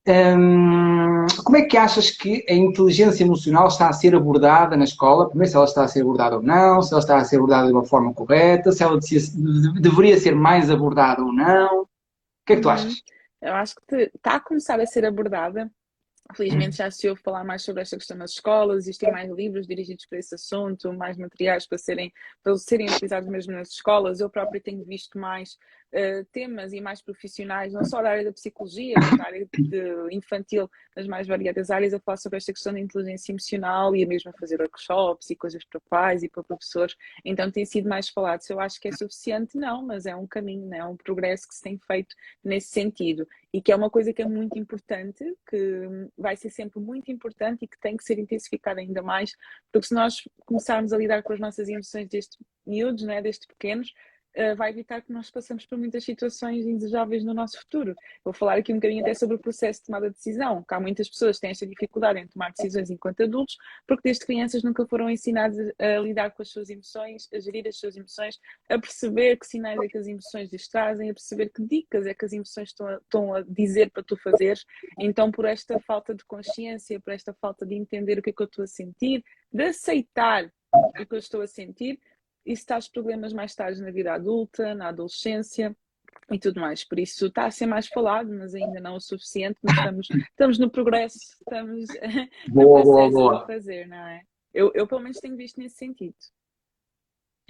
hum, 0.08 1.26
como 1.44 1.58
é 1.58 1.64
que 1.64 1.78
achas 1.78 2.12
que 2.12 2.46
a 2.50 2.54
inteligência 2.54 3.24
emocional 3.24 3.68
está 3.68 3.90
a 3.90 3.94
ser 3.94 4.16
abordada 4.16 4.76
na 4.76 4.84
escola? 4.84 5.30
Primeiro, 5.30 5.50
se 5.52 5.56
ela 5.56 5.66
está 5.66 5.84
a 5.84 5.88
ser 5.88 6.02
abordada 6.02 6.38
ou 6.38 6.42
não, 6.42 6.82
se 6.82 6.94
ela 6.94 7.02
está 7.02 7.18
a 7.18 7.26
ser 7.26 7.38
abordada 7.38 7.68
de 7.68 7.74
uma 7.74 7.86
forma 7.86 8.14
correta, 8.14 8.72
se 8.72 8.84
ela 8.84 9.00
deveria 9.80 10.18
ser 10.18 10.36
mais 10.36 10.70
abordada 10.70 11.24
ou 11.24 11.32
não. 11.32 11.82
O 11.82 11.88
que 12.46 12.54
é 12.54 12.56
que 12.56 12.62
tu 12.62 12.68
uhum. 12.68 12.74
achas? 12.74 12.94
Eu 13.42 13.54
acho 13.54 13.76
que 13.76 14.12
está 14.16 14.36
a 14.36 14.40
começar 14.40 14.80
a 14.80 14.86
ser 14.86 15.06
abordada. 15.06 15.72
Felizmente 16.36 16.78
já 16.78 16.90
se 16.90 17.10
ouve 17.10 17.22
falar 17.22 17.44
mais 17.44 17.62
sobre 17.62 17.82
esta 17.82 17.98
questão 17.98 18.16
nas 18.16 18.32
escolas, 18.32 18.84
existem 18.84 19.12
mais 19.12 19.30
livros 19.30 19.68
dirigidos 19.68 20.06
para 20.06 20.20
esse 20.20 20.36
assunto, 20.36 20.94
mais 20.94 21.18
materiais 21.18 21.68
para 21.68 21.78
serem, 21.78 22.14
para 22.42 22.56
serem 22.58 22.88
utilizados 22.88 23.28
mesmo 23.28 23.54
nas 23.54 23.70
escolas. 23.70 24.20
Eu 24.20 24.30
própria 24.30 24.62
tenho 24.62 24.84
visto 24.86 25.18
mais 25.18 25.58
uh, 25.94 26.26
temas 26.32 26.74
e 26.74 26.82
mais 26.82 27.02
profissionais, 27.02 27.74
não 27.74 27.84
só 27.84 28.02
da 28.02 28.10
área 28.10 28.26
da 28.26 28.32
psicologia, 28.32 28.96
mas 28.98 29.18
da 29.18 29.26
área 29.26 29.48
de 29.52 30.16
infantil, 30.16 30.70
nas 30.96 31.08
mais 31.08 31.28
variadas 31.28 31.70
áreas, 31.70 31.94
a 31.94 32.00
falar 32.00 32.18
sobre 32.18 32.38
esta 32.38 32.54
questão 32.54 32.74
da 32.74 32.80
inteligência 32.80 33.32
emocional 33.32 33.96
e 33.96 34.04
a 34.04 34.08
mesmo 34.08 34.30
a 34.30 34.34
fazer 34.40 34.60
workshops 34.60 35.30
e 35.30 35.36
coisas 35.36 35.64
para 35.66 35.80
pais 35.90 36.24
e 36.24 36.30
para 36.30 36.44
professores. 36.44 36.96
Então 37.24 37.52
tem 37.52 37.66
sido 37.66 37.88
mais 37.88 38.10
falado. 38.10 38.42
Se 38.42 38.54
eu 38.54 38.60
acho 38.60 38.80
que 38.80 38.88
é 38.88 38.92
suficiente, 38.92 39.58
não, 39.58 39.84
mas 39.84 40.06
é 40.06 40.16
um 40.16 40.28
caminho, 40.28 40.68
né? 40.68 40.80
é 40.80 40.86
um 40.86 40.98
progresso 40.98 41.48
que 41.48 41.56
se 41.56 41.62
tem 41.62 41.78
feito 41.78 42.16
nesse 42.44 42.70
sentido 42.70 43.28
e 43.54 43.62
que 43.62 43.72
é 43.72 43.76
uma 43.76 43.90
coisa 43.90 44.14
que 44.14 44.22
é 44.22 44.26
muito 44.26 44.58
importante, 44.58 45.24
que 45.50 45.88
vai 46.18 46.36
ser 46.36 46.50
sempre 46.50 46.80
muito 46.80 47.12
importante 47.12 47.66
e 47.66 47.68
que 47.68 47.80
tem 47.80 47.98
que 47.98 48.04
ser 48.04 48.18
intensificada 48.18 48.80
ainda 48.80 49.02
mais, 49.02 49.36
porque 49.72 49.88
se 49.88 49.94
nós 49.94 50.24
começarmos 50.46 50.94
a 50.94 50.98
lidar 50.98 51.22
com 51.24 51.34
as 51.34 51.40
nossas 51.40 51.68
emoções 51.68 52.08
desde 52.08 52.38
miúdos, 52.66 53.04
né, 53.04 53.22
desde 53.22 53.46
pequenos, 53.48 53.94
uh, 54.38 54.56
vai 54.56 54.72
evitar 54.72 55.02
que 55.02 55.12
nós 55.12 55.30
passemos 55.30 55.66
por 55.66 55.78
muitas 55.78 56.04
situações 56.04 56.66
indesejáveis 56.66 57.24
no 57.24 57.34
nosso 57.34 57.60
futuro. 57.60 57.96
Vou 58.24 58.34
falar 58.34 58.58
aqui 58.58 58.72
um 58.72 58.78
bocadinho 58.78 59.02
até 59.02 59.14
sobre 59.14 59.36
o 59.36 59.40
processo 59.40 59.80
de 59.80 59.86
tomada 59.88 60.10
de 60.10 60.16
decisão, 60.16 60.64
que 60.64 60.74
há 60.74 60.80
muitas 60.80 61.10
pessoas 61.10 61.38
que 61.38 61.42
têm 61.42 61.52
esta 61.52 61.68
dificuldade 61.68 62.20
em 62.20 62.28
tomar 62.28 62.52
decisões 62.52 62.90
enquanto 62.90 63.24
adultos, 63.24 63.56
porque 63.88 64.02
desde 64.06 64.26
crianças 64.26 64.64
nunca 64.64 64.86
foram 64.86 65.10
ensinadas 65.10 65.58
a 65.80 66.00
lidar 66.00 66.32
com 66.32 66.42
as 66.42 66.50
suas 66.50 66.70
emoções, 66.70 67.28
a 67.34 67.40
gerir 67.40 67.68
as 67.68 67.78
suas 67.78 67.96
emoções, 67.96 68.40
a 68.70 68.80
perceber 68.80 69.38
que 69.38 69.46
sinais 69.46 69.80
é 69.82 69.88
que 69.88 69.98
as 69.98 70.08
emoções 70.08 70.52
lhes 70.52 70.68
trazem, 70.68 71.10
a 71.10 71.14
perceber 71.14 71.50
que 71.50 71.64
dicas 71.64 72.06
é 72.06 72.14
que 72.14 72.26
as 72.26 72.34
emoções 72.34 72.70
estão 72.70 72.88
a, 72.88 72.96
estão 72.96 73.34
a 73.34 73.42
dizer 73.42 73.92
para 73.92 74.04
tu 74.04 74.16
fazeres. 74.18 74.66
Então, 75.00 75.32
por 75.32 75.46
esta 75.46 75.80
falta 75.80 76.14
de 76.14 76.24
consciência, 76.26 77.00
por 77.00 77.14
esta 77.14 77.34
falta 77.34 77.66
de 77.66 77.76
entender 77.76 78.20
o 78.20 78.22
que 78.22 78.30
é 78.30 78.34
que 78.34 78.42
eu 78.42 78.46
estou 78.46 78.64
a 78.64 78.68
sentir, 78.68 79.24
de 79.52 79.64
aceitar 79.64 80.52
o 80.74 81.06
que 81.06 81.16
eu 81.16 81.20
estou 81.20 81.42
a 81.42 81.48
sentir, 81.48 82.00
isso 82.46 82.66
traz 82.66 82.88
problemas 82.88 83.34
mais 83.34 83.56
tarde 83.56 83.82
na 83.82 83.92
vida 83.92 84.14
adulta, 84.14 84.74
na 84.74 84.90
adolescência 84.90 85.76
e 86.30 86.40
tudo 86.40 86.60
mais. 86.60 86.84
Por 86.84 87.00
isso 87.00 87.28
está 87.28 87.46
a 87.46 87.52
ser 87.52 87.66
mais 87.66 87.88
falado, 87.88 88.32
mas 88.32 88.56
ainda 88.56 88.80
não 88.80 88.96
o 88.96 89.02
suficiente. 89.02 89.58
Mas 89.62 89.78
estamos, 89.78 90.08
estamos 90.32 90.60
no 90.60 90.70
progresso, 90.70 91.18
estamos 91.18 91.88
boa, 92.50 92.84
boa, 92.84 93.10
boa. 93.10 93.44
a 93.44 93.48
fazer, 93.48 93.88
não 93.88 93.98
é? 93.98 94.22
Eu, 94.54 94.72
eu 94.74 94.88
pelo 94.88 95.02
menos 95.02 95.20
tenho 95.20 95.38
visto 95.38 95.60
nesse 95.60 95.76
sentido. 95.76 96.16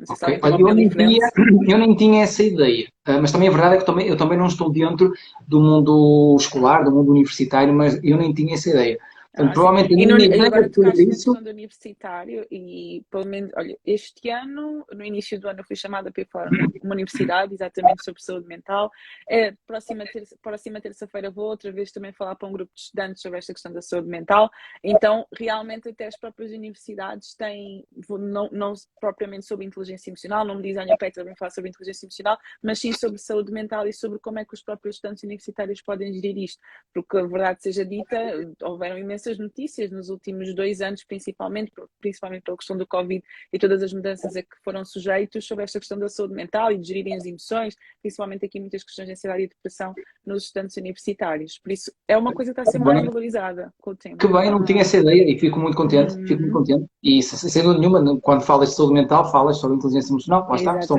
Okay. 0.10 0.40
eu, 0.44 0.74
nem 0.74 0.90
tinha, 0.90 1.30
eu, 1.68 1.78
nem 1.78 1.96
tinha, 1.96 2.24
essa 2.24 2.42
ideia, 2.42 2.88
uh, 3.08 3.22
mas 3.22 3.32
também 3.32 3.50
a 3.50 3.52
verdade 3.52 3.76
é 3.76 3.78
que 3.78 3.86
também, 3.86 4.08
eu 4.08 4.18
também 4.18 4.36
não 4.36 4.48
estou 4.48 4.72
dentro 4.72 5.14
do 5.48 5.60
mundo 5.60 6.36
escolar, 6.40 6.84
do 6.84 6.92
mundo 6.92 7.12
universitário, 7.12 7.72
mas 7.72 8.04
eu 8.04 8.18
nem 8.18 8.34
tinha 8.34 8.56
essa 8.56 8.72
ideia. 8.72 8.98
Portanto, 9.34 9.50
ah, 9.50 9.54
provavelmente 9.54 9.94
e, 9.94 10.06
no, 10.06 10.20
e 10.20 10.46
agora 10.46 10.70
tocaste 10.70 11.10
isso... 11.10 11.34
do 11.34 11.50
universitário 11.50 12.46
e 12.52 13.02
pelo 13.10 13.26
menos, 13.26 13.50
olha, 13.56 13.78
este 13.86 14.30
ano, 14.30 14.86
no 14.92 15.06
início 15.06 15.40
do 15.40 15.48
ano, 15.48 15.64
fui 15.64 15.76
chamada 15.78 16.12
para 16.12 16.50
uma 16.84 16.94
universidade 16.94 17.54
exatamente 17.54 18.04
sobre 18.04 18.22
saúde 18.22 18.46
mental. 18.46 18.92
É, 19.30 19.54
próxima 19.66 20.04
terça, 20.04 20.36
próxima 20.42 20.82
terça-feira 20.82 21.32
vou 21.32 21.46
outra 21.46 21.72
vez 21.72 21.94
também 21.94 22.12
falar 22.12 22.36
para 22.36 22.46
um 22.46 22.52
grupo 22.52 22.74
de 22.76 22.82
estudantes 22.82 23.22
sobre 23.22 23.40
esta 23.40 23.54
questão 23.54 23.72
da 23.72 23.82
saúde 23.82 24.10
mental. 24.10 24.50
Então, 24.84 25.26
realmente, 25.34 25.88
até 25.88 26.08
as 26.08 26.20
próprias 26.20 26.52
universidades 26.52 27.34
têm, 27.34 27.88
não, 28.10 28.50
não 28.52 28.74
propriamente 29.00 29.46
sobre 29.46 29.66
inteligência 29.66 30.10
emocional, 30.10 30.44
não 30.44 30.56
me 30.56 30.64
dizem, 30.64 30.84
olha, 30.84 30.98
Petra, 30.98 31.24
vem 31.24 31.38
falar 31.38 31.52
sobre 31.52 31.70
inteligência 31.70 32.06
emocional, 32.06 32.38
mas 32.62 32.80
sim 32.80 32.92
sobre 32.92 33.18
saúde 33.18 33.52
mental 33.54 33.88
e 33.88 33.94
sobre 33.94 34.20
como 34.20 34.40
é 34.40 34.46
que 34.46 34.54
os 34.54 34.62
próprios 34.62 34.98
estudantes 34.98 35.24
universitários 35.24 35.82
podem 35.82 36.14
gerir 36.14 36.38
isto. 36.38 36.62
Porque 36.94 37.18
a 37.18 37.24
verdade 37.24 37.64
seja 37.64 37.86
dita, 37.86 38.18
houveram 38.62 38.98
imensas 38.98 39.21
notícias 39.38 39.92
nos 39.92 40.10
últimos 40.10 40.54
dois 40.56 40.82
anos, 40.82 41.04
principalmente, 41.04 41.72
principalmente 42.00 42.44
pela 42.44 42.58
questão 42.58 42.78
do 42.78 42.88
Covid 42.88 43.24
e 43.52 43.60
todas 43.60 43.82
as 43.84 43.94
mudanças 43.94 44.36
a 44.36 44.42
que 44.42 44.56
foram 44.64 44.84
sujeitos 44.86 45.46
sobre 45.46 45.64
esta 45.64 45.80
questão 45.80 45.98
da 45.98 46.10
saúde 46.10 46.34
mental 46.34 46.72
e 46.72 46.78
de 46.78 46.88
gerirem 46.88 47.16
as 47.16 47.26
emoções, 47.26 47.76
principalmente 48.02 48.46
aqui 48.46 48.60
muitas 48.60 48.84
questões 48.84 49.08
de 49.08 49.14
ansiedade 49.14 49.44
e 49.44 49.48
depressão 49.48 49.94
nos 50.26 50.44
estudantes 50.44 50.78
universitários. 50.78 51.60
Por 51.60 51.72
isso, 51.72 51.92
é 52.08 52.18
uma 52.18 52.34
coisa 52.34 52.54
que 52.54 52.60
está 52.60 52.70
a 52.70 52.72
ser 52.72 52.80
mais 52.80 53.06
valorizada 53.06 53.74
com 53.80 53.92
o 53.92 53.96
tempo. 53.96 54.18
Que 54.18 54.28
bem, 54.28 54.52
não 54.52 54.64
tinha 54.64 54.82
essa 54.82 54.98
ideia 54.98 55.30
e 55.30 55.40
fico 55.40 55.60
muito 55.60 55.76
contente, 55.76 56.14
hum. 56.14 56.28
fico 56.28 56.42
muito 56.42 56.54
contente. 56.54 56.86
E 57.04 57.22
sem 57.22 57.64
dúvida 57.64 57.80
nenhuma, 57.80 58.20
quando 58.22 58.42
falas 58.42 58.70
de 58.70 58.76
saúde 58.76 58.94
mental, 58.94 59.32
falas 59.32 59.58
sobre 59.58 59.78
inteligência 59.78 60.12
emocional, 60.12 60.48
lá 60.48 60.56
está, 60.56 60.80
estão 60.80 60.98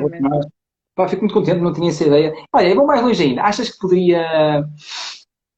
Pá, 0.95 1.07
fico 1.07 1.21
muito 1.21 1.33
contente, 1.33 1.59
não 1.59 1.73
tinha 1.73 1.89
essa 1.89 2.05
ideia. 2.05 2.33
Olha, 2.53 2.67
eu 2.67 2.75
vou 2.75 2.85
mais 2.85 3.01
longe 3.01 3.23
ainda. 3.23 3.41
Achas 3.41 3.71
que 3.71 3.79
poderia 3.79 4.63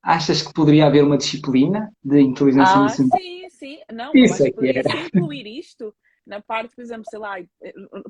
Achas 0.05 0.43
que 0.43 0.53
poderia 0.53 0.85
haver 0.85 1.03
uma 1.03 1.17
disciplina 1.17 1.91
de 2.03 2.21
inteligência 2.21 2.75
ah, 2.75 2.79
emocional? 2.81 3.19
Sim, 3.19 3.49
sim. 3.49 3.79
Não, 3.91 4.11
Isso 4.13 4.45
é 4.45 4.51
que 4.51 4.67
era. 4.67 5.07
incluir 5.07 5.47
isto 5.47 5.95
na 6.27 6.39
parte, 6.41 6.75
por 6.75 6.81
exemplo, 6.83 7.05
sei 7.09 7.17
lá, 7.17 7.35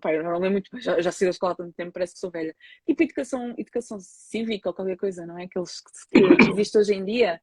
pá, 0.01 0.13
eu 0.13 0.21
não 0.21 0.33
lembro 0.33 0.51
muito, 0.51 0.69
já, 0.81 0.99
já 1.01 1.09
saí 1.09 1.27
da 1.27 1.31
escola 1.31 1.53
há 1.53 1.55
tanto 1.55 1.73
tempo, 1.73 1.93
parece 1.93 2.13
que 2.13 2.19
sou 2.19 2.29
velha. 2.29 2.53
Tipo 2.85 3.03
educação, 3.03 3.53
educação 3.57 3.97
cívica 4.01 4.69
ou 4.69 4.75
qualquer 4.75 4.97
coisa, 4.97 5.25
não 5.25 5.39
é? 5.39 5.45
Aqueles 5.45 5.81
que, 5.81 6.19
que 6.35 6.51
existe 6.51 6.77
hoje 6.77 6.93
em 6.95 7.05
dia, 7.05 7.41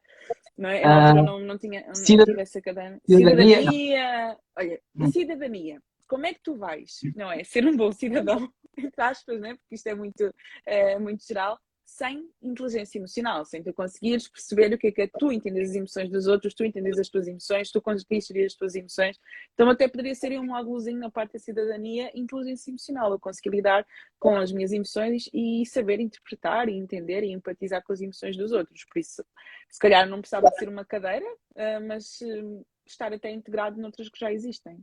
não 0.56 0.68
é? 0.68 0.82
Eu 0.82 0.88
ah, 0.88 1.14
não, 1.14 1.40
não 1.40 1.56
tinha, 1.56 1.86
não 1.86 1.94
cidad... 1.94 2.28
essa 2.38 2.60
cadeira. 2.60 3.00
Cidadania. 3.06 3.58
cidadania. 3.58 4.38
Olha, 4.56 4.80
hum. 4.96 5.12
cidadania. 5.12 5.82
Como 6.06 6.26
é 6.26 6.34
que 6.34 6.42
tu 6.42 6.56
vais, 6.56 7.00
não 7.16 7.32
é? 7.32 7.42
Ser 7.42 7.66
um 7.66 7.74
bom 7.74 7.90
cidadão, 7.90 8.52
entre 8.76 9.02
aspas, 9.02 9.40
né? 9.40 9.54
Porque 9.54 9.76
isto 9.76 9.86
é 9.86 9.94
muito, 9.94 10.34
é, 10.66 10.98
muito 10.98 11.26
geral 11.26 11.58
sem 11.92 12.26
inteligência 12.42 12.98
emocional, 12.98 13.44
sem 13.44 13.62
tu 13.62 13.70
conseguires 13.74 14.26
perceber 14.26 14.72
o 14.72 14.78
que 14.78 14.86
é 14.86 14.92
que 14.92 15.02
é 15.02 15.10
tu 15.18 15.30
entendes 15.30 15.68
as 15.68 15.76
emoções 15.76 16.08
dos 16.08 16.26
outros, 16.26 16.54
tu 16.54 16.64
entendes 16.64 16.98
as 16.98 17.08
tuas 17.10 17.28
emoções, 17.28 17.70
tu 17.70 17.82
conseguires 17.82 18.26
gerir 18.26 18.46
as 18.46 18.54
tuas 18.54 18.74
emoções. 18.74 19.20
Então 19.52 19.68
até 19.68 19.86
poderia 19.86 20.14
ser 20.14 20.38
um 20.40 20.46
módulozinho 20.46 20.98
na 20.98 21.10
parte 21.10 21.34
da 21.34 21.38
cidadania, 21.38 22.10
inteligência 22.14 22.70
emocional, 22.70 23.12
eu 23.12 23.20
conseguir 23.20 23.50
lidar 23.50 23.86
com 24.18 24.36
as 24.36 24.50
minhas 24.50 24.72
emoções 24.72 25.28
e 25.34 25.66
saber 25.66 26.00
interpretar 26.00 26.66
e 26.66 26.78
entender 26.78 27.24
e 27.24 27.30
empatizar 27.30 27.82
com 27.82 27.92
as 27.92 28.00
emoções 28.00 28.38
dos 28.38 28.52
outros. 28.52 28.86
Por 28.86 28.98
isso, 28.98 29.22
se 29.68 29.78
calhar 29.78 30.08
não 30.08 30.20
precisava 30.20 30.50
ser 30.52 30.70
uma 30.70 30.86
cadeira, 30.86 31.26
eh, 31.56 31.78
mas 31.78 32.22
eh, 32.22 32.62
estar 32.86 33.12
até 33.12 33.30
integrado 33.30 33.78
noutras 33.78 34.08
que 34.08 34.18
já 34.18 34.32
existem. 34.32 34.82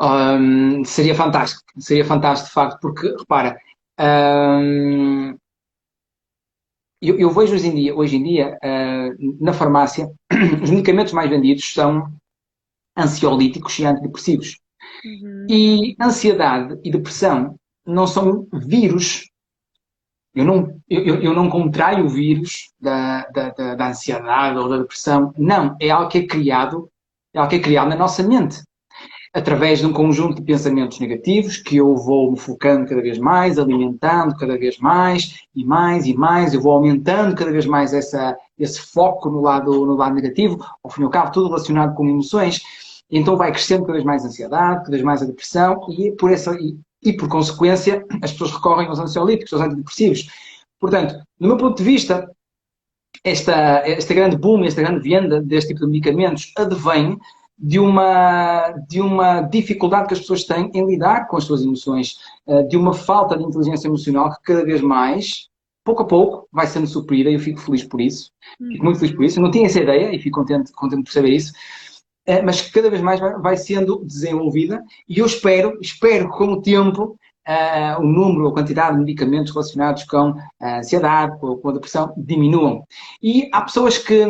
Um, 0.00 0.84
seria 0.84 1.14
fantástico, 1.14 1.62
seria 1.78 2.04
fantástico 2.04 2.48
de 2.48 2.54
facto, 2.54 2.80
porque 2.80 3.08
repara, 3.16 3.56
um, 3.98 5.36
eu, 7.00 7.18
eu, 7.18 7.30
vejo 7.30 7.54
hoje 7.54 7.68
em 7.68 7.74
dia, 7.74 7.94
hoje 7.94 8.16
em 8.16 8.22
dia 8.22 8.58
uh, 8.62 9.44
na 9.44 9.52
farmácia, 9.52 10.10
os 10.62 10.70
medicamentos 10.70 11.12
mais 11.12 11.30
vendidos 11.30 11.72
são 11.72 12.12
ansiolíticos 12.96 13.78
e 13.78 13.84
antidepressivos. 13.84 14.58
Uhum. 15.04 15.46
E 15.48 15.96
ansiedade 16.00 16.78
e 16.82 16.90
depressão 16.90 17.56
não 17.86 18.06
são 18.06 18.46
vírus. 18.52 19.30
Eu 20.34 20.44
não, 20.44 20.80
eu, 20.88 21.22
eu 21.22 21.34
não 21.34 21.48
contraio 21.48 22.04
o 22.04 22.08
vírus 22.08 22.70
da, 22.80 23.26
da, 23.28 23.50
da, 23.50 23.74
da 23.74 23.88
ansiedade 23.88 24.58
ou 24.58 24.68
da 24.68 24.78
depressão. 24.78 25.32
Não, 25.36 25.76
é 25.80 25.90
algo 25.90 26.10
que 26.10 26.18
é 26.18 26.26
criado, 26.26 26.90
é 27.34 27.38
algo 27.38 27.48
que 27.48 27.56
é 27.56 27.62
criado 27.62 27.88
na 27.88 27.96
nossa 27.96 28.22
mente 28.22 28.62
através 29.36 29.80
de 29.80 29.86
um 29.86 29.92
conjunto 29.92 30.36
de 30.36 30.42
pensamentos 30.42 30.98
negativos 30.98 31.58
que 31.58 31.76
eu 31.76 31.94
vou 31.94 32.32
me 32.32 32.38
focando 32.38 32.88
cada 32.88 33.02
vez 33.02 33.18
mais, 33.18 33.58
alimentando 33.58 34.34
cada 34.34 34.56
vez 34.56 34.78
mais 34.78 35.42
e 35.54 35.62
mais 35.62 36.06
e 36.06 36.14
mais, 36.14 36.54
eu 36.54 36.60
vou 36.62 36.72
aumentando 36.72 37.36
cada 37.36 37.52
vez 37.52 37.66
mais 37.66 37.92
essa, 37.92 38.34
esse 38.58 38.80
foco 38.80 39.28
no 39.28 39.42
lado, 39.42 39.84
no 39.84 39.94
lado 39.94 40.14
negativo, 40.14 40.64
ao 40.82 40.90
fim 40.90 41.02
e 41.02 41.04
ao 41.04 41.10
cabo, 41.10 41.32
tudo 41.32 41.48
relacionado 41.48 41.94
com 41.94 42.08
emoções, 42.08 42.62
então 43.10 43.36
vai 43.36 43.52
crescendo 43.52 43.82
cada 43.82 43.92
vez 43.92 44.04
mais 44.06 44.24
a 44.24 44.28
ansiedade, 44.28 44.78
cada 44.78 44.90
vez 44.92 45.02
mais 45.02 45.20
a 45.20 45.26
depressão 45.26 45.86
e 45.90 46.12
por, 46.12 46.32
essa, 46.32 46.56
e, 46.58 46.74
e 47.04 47.12
por 47.12 47.28
consequência 47.28 48.06
as 48.22 48.32
pessoas 48.32 48.52
recorrem 48.52 48.88
aos 48.88 48.98
ansiolíticos, 48.98 49.52
aos 49.52 49.60
antidepressivos. 49.60 50.28
Portanto, 50.80 51.14
do 51.38 51.46
meu 51.46 51.58
ponto 51.58 51.76
de 51.76 51.84
vista, 51.84 52.26
esta, 53.22 53.82
esta 53.86 54.14
grande 54.14 54.38
boom, 54.38 54.64
esta 54.64 54.80
grande 54.80 55.06
venda 55.06 55.42
deste 55.42 55.74
tipo 55.74 55.80
de 55.80 55.92
medicamentos 55.92 56.54
advém 56.56 57.18
de 57.58 57.78
uma, 57.78 58.70
de 58.88 59.00
uma 59.00 59.40
dificuldade 59.40 60.08
que 60.08 60.14
as 60.14 60.20
pessoas 60.20 60.44
têm 60.44 60.70
em 60.74 60.86
lidar 60.86 61.26
com 61.26 61.36
as 61.36 61.44
suas 61.44 61.62
emoções, 61.62 62.18
eh, 62.46 62.62
de 62.64 62.76
uma 62.76 62.92
falta 62.92 63.36
de 63.36 63.44
inteligência 63.44 63.88
emocional 63.88 64.30
que 64.30 64.42
cada 64.42 64.64
vez 64.64 64.80
mais, 64.80 65.48
pouco 65.82 66.02
a 66.02 66.06
pouco, 66.06 66.48
vai 66.52 66.66
sendo 66.66 66.86
suprida 66.86 67.30
e 67.30 67.34
eu 67.34 67.40
fico 67.40 67.60
feliz 67.60 67.82
por 67.84 68.00
isso. 68.00 68.30
Fico 68.72 68.84
muito 68.84 68.98
feliz 68.98 69.14
por 69.14 69.24
isso. 69.24 69.38
Eu 69.38 69.44
não 69.44 69.50
tinha 69.50 69.66
essa 69.66 69.80
ideia 69.80 70.14
e 70.14 70.18
fico 70.18 70.40
contente, 70.40 70.70
contente 70.72 71.04
por 71.04 71.12
saber 71.12 71.30
isso. 71.30 71.52
Eh, 72.26 72.42
mas 72.42 72.60
que 72.60 72.72
cada 72.72 72.90
vez 72.90 73.00
mais 73.00 73.20
vai, 73.20 73.56
sendo 73.56 74.04
desenvolvida 74.04 74.82
e 75.08 75.18
eu 75.18 75.26
espero, 75.26 75.78
espero 75.80 76.30
que 76.30 76.36
com 76.36 76.52
o 76.52 76.62
tempo 76.62 77.16
Uh, 77.48 78.02
o 78.02 78.04
número, 78.04 78.48
a 78.48 78.52
quantidade 78.52 78.94
de 78.94 79.04
medicamentos 79.04 79.52
relacionados 79.52 80.02
com 80.02 80.34
a 80.60 80.78
ansiedade, 80.78 81.38
com, 81.38 81.56
com 81.56 81.68
a 81.68 81.74
depressão, 81.74 82.12
diminuam. 82.16 82.84
E 83.22 83.48
há 83.52 83.62
pessoas 83.62 83.98
que, 83.98 84.26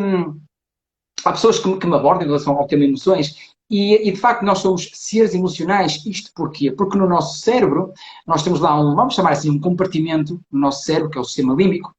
há 1.24 1.32
pessoas 1.32 1.58
que 1.58 1.68
me, 1.68 1.78
que 1.78 1.86
me 1.86 1.94
abordam 1.94 2.22
em 2.22 2.26
relação 2.26 2.56
ao 2.56 2.66
tema 2.66 2.84
emoções 2.84 3.54
e, 3.70 4.08
e, 4.08 4.12
de 4.12 4.18
facto 4.18 4.44
nós 4.44 4.58
somos 4.58 4.90
seres 4.94 5.34
emocionais. 5.34 6.04
Isto 6.06 6.30
porquê? 6.34 6.70
Porque 6.70 6.96
no 6.96 7.08
nosso 7.08 7.38
cérebro 7.38 7.92
nós 8.26 8.42
temos 8.42 8.60
lá 8.60 8.78
um, 8.80 8.94
vamos 8.94 9.14
chamar 9.14 9.32
assim, 9.32 9.50
um 9.50 9.60
compartimento 9.60 10.40
no 10.50 10.60
nosso 10.60 10.84
cérebro, 10.84 11.10
que 11.10 11.18
é 11.18 11.20
o 11.20 11.24
sistema 11.24 11.54
límbico, 11.54 11.94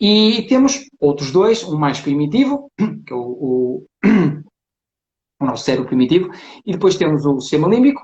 e 0.00 0.42
temos 0.48 0.86
outros 1.00 1.30
dois, 1.30 1.64
um 1.64 1.78
mais 1.78 2.00
primitivo, 2.00 2.70
que 2.78 3.12
é 3.12 3.16
o, 3.16 3.20
o, 3.20 3.86
o 5.40 5.46
nosso 5.46 5.64
cérebro 5.64 5.88
primitivo, 5.88 6.30
e 6.64 6.72
depois 6.72 6.96
temos 6.96 7.24
o 7.24 7.40
sistema 7.40 7.68
límbico, 7.68 8.02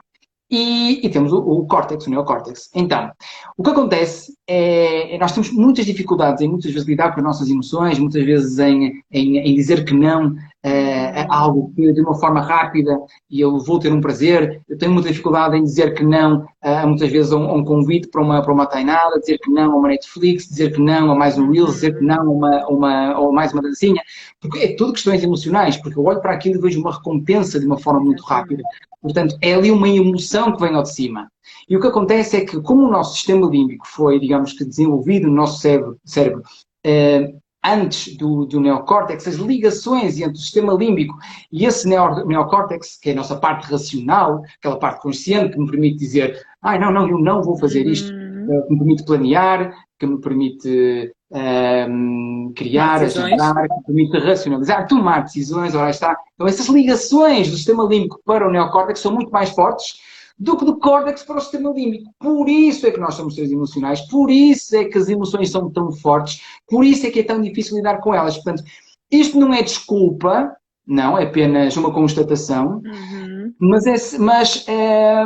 e, 0.52 1.00
e, 1.02 1.08
temos 1.08 1.32
o, 1.32 1.38
o 1.38 1.66
córtex, 1.66 2.06
o 2.06 2.10
neocórtex. 2.10 2.68
Então, 2.74 3.10
o 3.56 3.62
que 3.62 3.70
acontece 3.70 4.34
é, 4.46 5.14
é, 5.14 5.18
nós 5.18 5.32
temos 5.32 5.50
muitas 5.50 5.86
dificuldades 5.86 6.42
em 6.42 6.48
muitas 6.48 6.70
vezes 6.70 6.86
lidar 6.86 7.12
com 7.12 7.20
as 7.20 7.24
nossas 7.24 7.48
emoções, 7.48 7.98
muitas 7.98 8.22
vezes 8.22 8.58
em, 8.58 9.02
em, 9.10 9.38
em 9.38 9.54
dizer 9.54 9.82
que 9.82 9.94
não 9.94 10.34
é, 10.62 11.26
algo 11.30 11.72
que 11.74 11.90
de 11.94 12.02
uma 12.02 12.14
forma 12.14 12.42
rápida 12.42 13.00
e 13.30 13.40
eu 13.40 13.58
vou 13.60 13.78
ter 13.78 13.90
um 13.90 14.00
prazer. 14.02 14.60
Eu 14.68 14.76
tenho 14.76 14.92
muita 14.92 15.08
dificuldade 15.08 15.56
em 15.56 15.64
dizer 15.64 15.94
que 15.94 16.04
não 16.04 16.44
uh, 16.62 16.86
muitas 16.86 17.10
vezes 17.10 17.32
a 17.32 17.36
um, 17.36 17.48
a 17.48 17.54
um, 17.54 17.64
convite 17.64 18.08
para 18.08 18.20
uma, 18.20 18.42
para 18.42 18.52
uma 18.52 18.66
tainada, 18.66 19.20
dizer 19.20 19.38
que 19.38 19.50
não 19.50 19.72
a 19.72 19.76
uma 19.76 19.88
Netflix, 19.88 20.48
dizer 20.48 20.74
que 20.74 20.80
não 20.82 21.10
a 21.10 21.14
mais 21.14 21.38
um 21.38 21.50
Reels, 21.50 21.76
dizer 21.76 21.96
que 21.96 22.04
não 22.04 22.20
a 22.20 22.30
uma, 22.30 22.66
uma, 22.68 23.18
ou 23.18 23.32
mais 23.32 23.54
uma 23.54 23.62
dancinha, 23.62 24.02
porque 24.38 24.58
é 24.58 24.76
tudo 24.76 24.92
questões 24.92 25.24
emocionais, 25.24 25.78
porque 25.78 25.98
eu 25.98 26.04
olho 26.04 26.20
para 26.20 26.32
aquilo 26.32 26.56
e 26.56 26.60
vejo 26.60 26.78
uma 26.78 26.92
recompensa 26.92 27.58
de 27.58 27.64
uma 27.64 27.78
forma 27.78 28.00
muito 28.00 28.22
rápida. 28.22 28.62
Portanto, 29.02 29.36
é 29.42 29.54
ali 29.54 29.70
uma 29.70 29.88
emoção 29.88 30.52
que 30.52 30.60
vem 30.60 30.74
ao 30.74 30.84
de 30.84 30.94
cima. 30.94 31.28
E 31.68 31.76
o 31.76 31.80
que 31.80 31.88
acontece 31.88 32.36
é 32.36 32.44
que, 32.44 32.60
como 32.60 32.86
o 32.86 32.90
nosso 32.90 33.14
sistema 33.14 33.46
límbico 33.48 33.86
foi, 33.86 34.20
digamos 34.20 34.52
que, 34.52 34.64
desenvolvido 34.64 35.26
no 35.26 35.34
nosso 35.34 35.60
cérebro, 35.60 35.98
cérebro 36.04 36.42
eh, 36.84 37.34
antes 37.64 38.16
do, 38.16 38.44
do 38.44 38.60
neocórtex, 38.60 39.26
as 39.26 39.34
ligações 39.36 40.18
entre 40.18 40.32
o 40.32 40.40
sistema 40.40 40.72
límbico 40.72 41.16
e 41.50 41.64
esse 41.64 41.88
neo, 41.88 42.26
neocórtex, 42.26 42.98
que 43.00 43.10
é 43.10 43.12
a 43.12 43.16
nossa 43.16 43.36
parte 43.36 43.70
racional, 43.70 44.42
aquela 44.58 44.78
parte 44.78 45.02
consciente 45.02 45.52
que 45.52 45.60
me 45.60 45.70
permite 45.70 45.98
dizer, 45.98 46.40
ah, 46.60 46.78
não, 46.78 46.92
não, 46.92 47.08
eu 47.08 47.18
não 47.18 47.42
vou 47.42 47.56
fazer 47.56 47.86
isto, 47.86 48.12
uhum. 48.12 48.62
que 48.66 48.72
me 48.72 48.78
permite 48.78 49.04
planear, 49.04 49.74
que 49.98 50.06
me 50.06 50.20
permite 50.20 51.12
um, 51.32 51.38
ehm, 51.38 52.52
criar, 52.54 53.02
ajudar, 53.02 53.68
que 53.68 53.86
permite 53.86 54.18
racionalizar, 54.18 54.86
tomar 54.86 55.24
decisões, 55.24 55.74
ora 55.74 55.90
está. 55.90 56.16
Então 56.34 56.46
essas 56.46 56.66
ligações 56.66 57.50
do 57.50 57.56
sistema 57.56 57.84
límbico 57.84 58.20
para 58.24 58.46
o 58.46 58.50
neocórtex 58.50 59.00
são 59.00 59.12
muito 59.12 59.30
mais 59.30 59.50
fortes 59.50 59.94
do 60.38 60.56
que 60.56 60.64
do 60.64 60.78
córtex 60.78 61.22
para 61.22 61.38
o 61.38 61.40
sistema 61.40 61.70
límbico. 61.70 62.12
Por 62.18 62.48
isso 62.48 62.86
é 62.86 62.90
que 62.90 63.00
nós 63.00 63.14
somos 63.14 63.34
seres 63.34 63.50
emocionais, 63.50 64.00
por 64.02 64.30
isso 64.30 64.76
é 64.76 64.84
que 64.84 64.98
as 64.98 65.08
emoções 65.08 65.50
são 65.50 65.70
tão 65.70 65.92
fortes, 65.92 66.42
por 66.68 66.84
isso 66.84 67.06
é 67.06 67.10
que 67.10 67.20
é 67.20 67.24
tão 67.24 67.40
difícil 67.40 67.76
lidar 67.76 67.98
com 68.00 68.14
elas. 68.14 68.34
Portanto, 68.34 68.64
isto 69.10 69.38
não 69.38 69.54
é 69.54 69.62
desculpa, 69.62 70.54
não, 70.86 71.16
é 71.16 71.24
apenas 71.24 71.76
uma 71.76 71.92
constatação, 71.92 72.82
uhum. 72.84 73.54
mas, 73.58 73.86
é, 73.86 74.18
mas 74.18 74.64
é, 74.66 75.24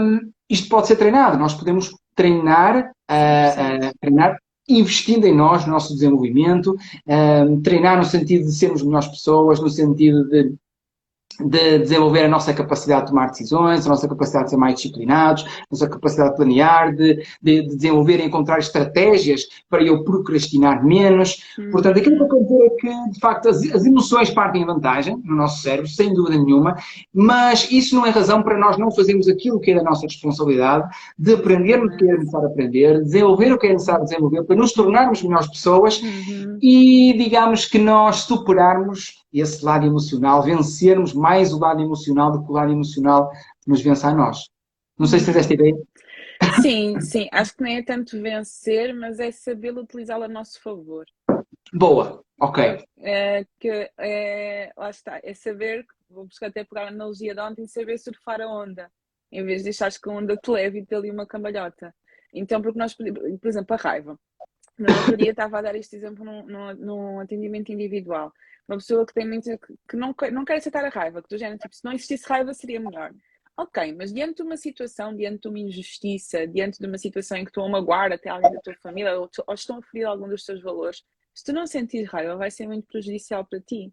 isto 0.50 0.68
pode 0.68 0.86
ser 0.86 0.96
treinado. 0.96 1.38
Nós 1.38 1.54
podemos 1.54 1.92
treinar, 2.14 2.90
uh, 3.10 3.86
uh, 3.86 3.92
treinar 4.00 4.36
investindo 4.68 5.26
em 5.26 5.34
nós, 5.34 5.64
no 5.64 5.72
nosso 5.72 5.94
desenvolvimento, 5.94 6.76
um, 7.06 7.60
treinar 7.60 7.98
no 7.98 8.04
sentido 8.04 8.44
de 8.44 8.52
sermos 8.52 8.82
melhores 8.82 9.08
pessoas, 9.08 9.60
no 9.60 9.68
sentido 9.68 10.28
de 10.28 10.54
de 11.44 11.78
desenvolver 11.80 12.24
a 12.24 12.28
nossa 12.28 12.52
capacidade 12.54 13.02
de 13.02 13.10
tomar 13.10 13.28
decisões, 13.28 13.84
a 13.84 13.90
nossa 13.90 14.08
capacidade 14.08 14.44
de 14.44 14.50
ser 14.50 14.56
mais 14.56 14.76
disciplinados, 14.76 15.44
a 15.44 15.66
nossa 15.70 15.88
capacidade 15.88 16.30
de 16.30 16.36
planear, 16.36 16.94
de, 16.94 17.16
de, 17.42 17.62
de 17.62 17.76
desenvolver 17.76 18.20
e 18.20 18.24
encontrar 18.24 18.58
estratégias 18.58 19.42
para 19.68 19.82
eu 19.82 20.02
procrastinar 20.02 20.84
menos. 20.84 21.44
Hum. 21.58 21.70
Portanto, 21.70 21.98
aquilo 21.98 22.16
que 22.16 22.22
eu 22.22 22.28
que, 22.86 23.10
de 23.10 23.20
facto, 23.20 23.48
as, 23.48 23.62
as, 23.72 23.84
emoções 23.84 24.30
partem 24.30 24.62
em 24.62 24.66
vantagem 24.66 25.20
no 25.24 25.36
nosso 25.36 25.62
cérebro, 25.62 25.88
sem 25.90 26.14
dúvida 26.14 26.42
nenhuma, 26.42 26.76
mas 27.12 27.70
isso 27.70 27.94
não 27.94 28.06
é 28.06 28.10
razão 28.10 28.42
para 28.42 28.58
nós 28.58 28.78
não 28.78 28.90
fazermos 28.90 29.28
aquilo 29.28 29.60
que 29.60 29.72
é 29.72 29.74
da 29.74 29.82
nossa 29.82 30.06
responsabilidade, 30.06 30.88
de 31.18 31.34
aprender 31.34 31.82
o 31.82 31.96
que 31.96 32.08
é 32.08 32.16
necessário 32.16 32.48
aprender, 32.48 33.02
desenvolver 33.02 33.52
o 33.52 33.58
que 33.58 33.66
é 33.66 33.72
necessário 33.72 34.04
desenvolver, 34.04 34.44
para 34.44 34.56
nos 34.56 34.72
tornarmos 34.72 35.22
melhores 35.22 35.48
pessoas 35.48 36.00
uhum. 36.00 36.58
e, 36.62 37.14
digamos, 37.18 37.66
que 37.66 37.78
nós 37.78 38.16
superarmos 38.16 39.24
esse 39.32 39.64
lado 39.64 39.86
emocional, 39.86 40.42
vencermos 40.42 41.12
mais 41.12 41.52
o 41.52 41.58
lado 41.58 41.82
emocional 41.82 42.32
do 42.32 42.42
que 42.42 42.50
o 42.50 42.54
lado 42.54 42.72
emocional 42.72 43.30
nos 43.66 43.82
vence 43.82 44.06
a 44.06 44.14
nós. 44.14 44.48
Não 44.98 45.06
sei 45.06 45.18
se 45.18 45.26
tens 45.26 45.36
esta 45.36 45.54
ideia. 45.54 45.76
Sim, 46.60 47.00
sim. 47.00 47.28
Acho 47.32 47.56
que 47.56 47.62
nem 47.62 47.78
é 47.78 47.82
tanto 47.82 48.20
vencer, 48.20 48.94
mas 48.94 49.18
é 49.18 49.30
saber 49.30 49.76
utilizá-la 49.76 50.26
a 50.26 50.28
nosso 50.28 50.62
favor. 50.62 51.04
Boa, 51.76 52.24
ok. 52.40 52.84
É, 52.98 53.44
que, 53.58 53.90
é, 53.98 54.72
lá 54.76 54.90
está, 54.90 55.20
é 55.22 55.34
saber, 55.34 55.84
vou 56.08 56.26
buscar 56.26 56.46
até 56.46 56.64
pegar 56.64 56.84
a 56.84 56.88
analogia 56.88 57.34
de 57.34 57.40
ontem, 57.40 57.66
saber 57.66 57.98
surfar 57.98 58.40
a 58.40 58.48
onda, 58.48 58.90
em 59.30 59.44
vez 59.44 59.58
de 59.58 59.64
deixar 59.64 59.90
que 59.92 60.08
a 60.08 60.12
onda 60.12 60.36
te 60.36 60.50
leve 60.50 60.78
e 60.78 60.86
te 60.86 60.94
ali 60.94 61.10
uma 61.10 61.26
cambalhota. 61.26 61.94
Então, 62.32 62.62
porque 62.62 62.78
nós, 62.78 62.94
por 62.94 63.48
exemplo, 63.48 63.74
a 63.74 63.76
raiva. 63.76 64.18
No 64.78 64.86
outro 64.94 65.16
dia 65.16 65.30
estava 65.30 65.58
a 65.58 65.62
dar 65.62 65.74
este 65.74 65.96
exemplo 65.96 66.24
num, 66.24 66.46
num, 66.46 66.74
num 66.74 67.20
atendimento 67.20 67.72
individual 67.72 68.32
uma 68.68 68.78
pessoa 68.78 69.06
que 69.06 69.14
tem 69.14 69.26
muito, 69.26 69.48
que 69.88 69.96
não, 69.96 70.14
não 70.32 70.44
quer 70.44 70.56
aceitar 70.56 70.84
a 70.84 70.88
raiva, 70.88 71.22
que 71.22 71.28
do 71.28 71.38
género, 71.38 71.58
tipo, 71.58 71.74
se 71.74 71.84
não 71.84 71.92
existisse 71.92 72.28
raiva 72.28 72.52
seria 72.52 72.80
melhor. 72.80 73.14
Ok, 73.56 73.94
mas 73.94 74.12
diante 74.12 74.36
de 74.36 74.42
uma 74.42 74.56
situação, 74.56 75.14
diante 75.16 75.42
de 75.42 75.48
uma 75.48 75.58
injustiça, 75.58 76.46
diante 76.46 76.78
de 76.78 76.86
uma 76.86 76.98
situação 76.98 77.38
em 77.38 77.44
que 77.44 77.50
estão 77.50 77.64
a 77.64 77.68
magoar 77.68 78.12
até 78.12 78.28
alguém 78.28 78.52
da 78.52 78.60
tua 78.60 78.74
família 78.82 79.18
ou, 79.18 79.30
ou 79.46 79.54
estão 79.54 79.78
a 79.78 79.82
ferir 79.82 80.06
algum 80.06 80.28
dos 80.28 80.44
teus 80.44 80.60
valores, 80.60 81.02
se 81.36 81.44
tu 81.44 81.52
não 81.52 81.66
sentires 81.66 82.08
raiva, 82.08 82.34
vai 82.34 82.50
ser 82.50 82.66
muito 82.66 82.86
prejudicial 82.86 83.44
para 83.44 83.60
ti. 83.60 83.84
Ou 83.84 83.92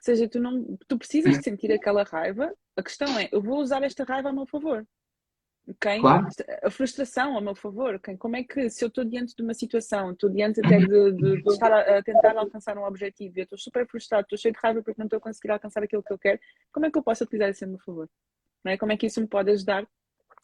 seja, 0.00 0.28
tu, 0.28 0.38
não, 0.38 0.76
tu 0.86 0.98
precisas 0.98 1.38
de 1.38 1.42
sentir 1.42 1.72
aquela 1.72 2.04
raiva. 2.04 2.54
A 2.76 2.82
questão 2.82 3.18
é, 3.18 3.30
eu 3.32 3.40
vou 3.40 3.58
usar 3.58 3.82
esta 3.82 4.04
raiva 4.04 4.28
a 4.28 4.32
meu 4.32 4.46
favor. 4.46 4.86
Okay? 5.66 5.98
Claro. 5.98 6.28
A 6.62 6.70
frustração, 6.70 7.38
a 7.38 7.40
meu 7.40 7.54
favor. 7.54 7.94
Okay? 7.94 8.18
Como 8.18 8.36
é 8.36 8.44
que, 8.44 8.68
se 8.68 8.84
eu 8.84 8.88
estou 8.88 9.02
diante 9.02 9.34
de 9.34 9.42
uma 9.42 9.54
situação, 9.54 10.12
estou 10.12 10.28
diante 10.28 10.60
até 10.60 10.78
de, 10.78 11.12
de, 11.12 11.42
de 11.42 11.50
estar 11.50 11.72
a, 11.72 11.98
a, 11.98 12.02
tentar 12.02 12.36
alcançar 12.36 12.76
um 12.76 12.84
objetivo, 12.84 13.38
eu 13.38 13.44
estou 13.44 13.58
super 13.58 13.88
frustrado, 13.88 14.24
estou 14.24 14.36
cheio 14.36 14.52
de 14.52 14.60
raiva 14.62 14.82
porque 14.82 15.00
não 15.00 15.06
estou 15.06 15.16
a 15.16 15.22
conseguir 15.22 15.52
alcançar 15.52 15.82
aquilo 15.82 16.02
que 16.02 16.12
eu 16.12 16.18
quero, 16.18 16.38
como 16.70 16.84
é 16.84 16.90
que 16.90 16.98
eu 16.98 17.02
posso 17.02 17.24
utilizar 17.24 17.48
isso 17.48 17.64
a 17.64 17.66
meu 17.66 17.78
favor? 17.78 18.10
Não 18.62 18.72
é? 18.72 18.76
Como 18.76 18.92
é 18.92 18.96
que 18.98 19.06
isso 19.06 19.22
me 19.22 19.26
pode 19.26 19.50
ajudar 19.50 19.88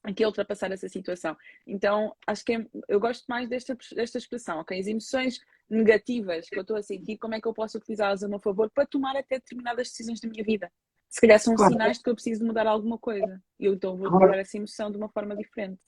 aqui 0.02 0.24
a 0.24 0.26
ultrapassar 0.26 0.72
essa 0.72 0.88
situação? 0.88 1.36
Então, 1.66 2.16
acho 2.26 2.42
que 2.42 2.54
é, 2.54 2.66
eu 2.88 2.98
gosto 2.98 3.26
mais 3.28 3.46
desta, 3.46 3.76
desta 3.94 4.16
expressão, 4.16 4.60
ok? 4.60 4.80
As 4.80 4.86
emoções 4.86 5.38
negativas 5.70 6.48
que 6.48 6.58
eu 6.58 6.62
estou 6.62 6.76
a 6.76 6.82
sentir, 6.82 7.16
como 7.18 7.34
é 7.34 7.40
que 7.40 7.46
eu 7.46 7.54
posso 7.54 7.78
utilizá-las 7.78 8.22
a 8.22 8.28
meu 8.28 8.40
favor 8.40 8.70
para 8.74 8.86
tomar 8.86 9.16
até 9.16 9.36
determinadas 9.36 9.88
decisões 9.88 10.20
da 10.20 10.28
minha 10.28 10.44
vida? 10.44 10.70
Se 11.08 11.20
calhar 11.20 11.38
são 11.40 11.54
claro. 11.54 11.72
sinais 11.72 11.96
de 11.96 12.04
que 12.04 12.10
eu 12.10 12.14
preciso 12.14 12.44
mudar 12.44 12.66
alguma 12.66 12.98
coisa. 12.98 13.40
E 13.58 13.66
eu 13.66 13.74
então 13.74 13.96
vou 13.96 14.08
claro. 14.08 14.26
mudar 14.26 14.38
essa 14.38 14.56
emoção 14.56 14.90
de 14.90 14.96
uma 14.96 15.08
forma 15.08 15.36
diferente. 15.36 15.80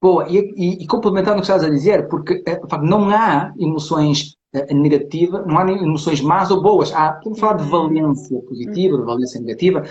Boa, 0.00 0.26
e, 0.28 0.38
e, 0.56 0.82
e 0.82 0.86
complementando 0.86 1.38
o 1.38 1.40
que 1.40 1.42
estás 1.42 1.62
a 1.62 1.68
dizer, 1.68 2.08
porque 2.08 2.42
eh, 2.46 2.60
não 2.82 3.10
há 3.10 3.52
emoções 3.58 4.36
eh, 4.52 4.72
negativas, 4.72 5.46
não 5.46 5.58
há 5.58 5.70
emoções 5.70 6.20
más 6.20 6.50
ou 6.50 6.62
boas. 6.62 6.92
Há, 6.92 7.12
podemos 7.12 7.38
falar 7.38 7.54
de 7.54 7.64
uhum. 7.64 7.70
valência 7.70 8.40
positiva, 8.42 8.96
de 8.96 9.00
uhum. 9.02 9.06
valência 9.06 9.40
negativa, 9.40 9.82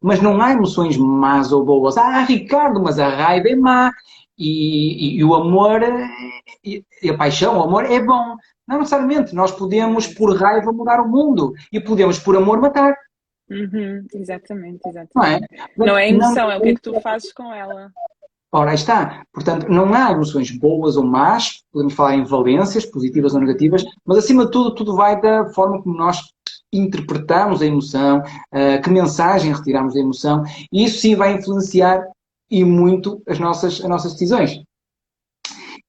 mas 0.00 0.20
não 0.22 0.40
há 0.40 0.52
emoções 0.52 0.96
más 0.96 1.52
ou 1.52 1.64
boas. 1.64 1.96
Ah, 1.96 2.24
Ricardo, 2.24 2.82
mas 2.82 2.98
a 2.98 3.08
raiva 3.08 3.48
é 3.48 3.56
má 3.56 3.92
e, 4.38 5.16
e, 5.16 5.18
e 5.18 5.24
o 5.24 5.34
amor 5.34 5.80
e, 6.64 6.84
e 7.02 7.10
a 7.10 7.16
paixão, 7.16 7.58
o 7.58 7.62
amor 7.62 7.84
é 7.84 8.00
bom. 8.02 8.36
Não 8.68 8.78
necessariamente. 8.78 9.34
Nós 9.34 9.50
podemos, 9.50 10.06
por 10.06 10.36
raiva, 10.36 10.70
mudar 10.70 11.00
o 11.00 11.08
mundo 11.08 11.54
e 11.72 11.80
podemos, 11.80 12.18
por 12.18 12.36
amor, 12.36 12.60
matar. 12.60 12.94
Uhum, 13.50 14.04
exatamente, 14.12 14.80
exatamente. 14.86 15.10
Não 15.14 15.24
é, 15.24 15.40
não 15.76 15.98
é 15.98 16.08
emoção, 16.10 16.34
não, 16.46 16.50
é 16.50 16.58
o 16.58 16.60
que 16.60 16.68
é 16.68 16.74
que 16.74 16.82
tu 16.82 17.00
fazes 17.00 17.32
com 17.32 17.52
ela. 17.52 17.90
Ora, 18.52 18.70
aí 18.70 18.74
está. 18.74 19.24
Portanto, 19.32 19.68
não 19.68 19.92
há 19.94 20.12
emoções 20.12 20.50
boas 20.50 20.96
ou 20.96 21.04
más, 21.04 21.62
podemos 21.72 21.94
falar 21.94 22.14
em 22.14 22.24
valências, 22.24 22.84
positivas 22.84 23.34
ou 23.34 23.40
negativas, 23.40 23.84
mas 24.04 24.18
acima 24.18 24.44
de 24.44 24.50
tudo, 24.50 24.74
tudo 24.74 24.94
vai 24.94 25.20
da 25.20 25.46
forma 25.50 25.82
como 25.82 25.96
nós 25.96 26.20
interpretamos 26.72 27.62
a 27.62 27.66
emoção, 27.66 28.18
uh, 28.18 28.82
que 28.82 28.90
mensagem 28.90 29.52
retiramos 29.52 29.94
da 29.94 30.00
emoção, 30.00 30.44
e 30.70 30.84
isso 30.84 30.98
sim 30.98 31.14
vai 31.14 31.32
influenciar 31.32 32.02
e 32.50 32.64
muito 32.64 33.22
as 33.26 33.38
nossas, 33.38 33.80
as 33.80 33.88
nossas 33.88 34.12
decisões. 34.12 34.62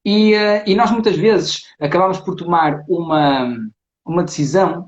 E, 0.09 0.33
uh, 0.33 0.63
e 0.65 0.73
nós 0.73 0.89
muitas 0.89 1.15
vezes 1.15 1.61
acabamos 1.79 2.19
por 2.19 2.35
tomar 2.35 2.83
uma, 2.89 3.55
uma 4.03 4.23
decisão 4.23 4.87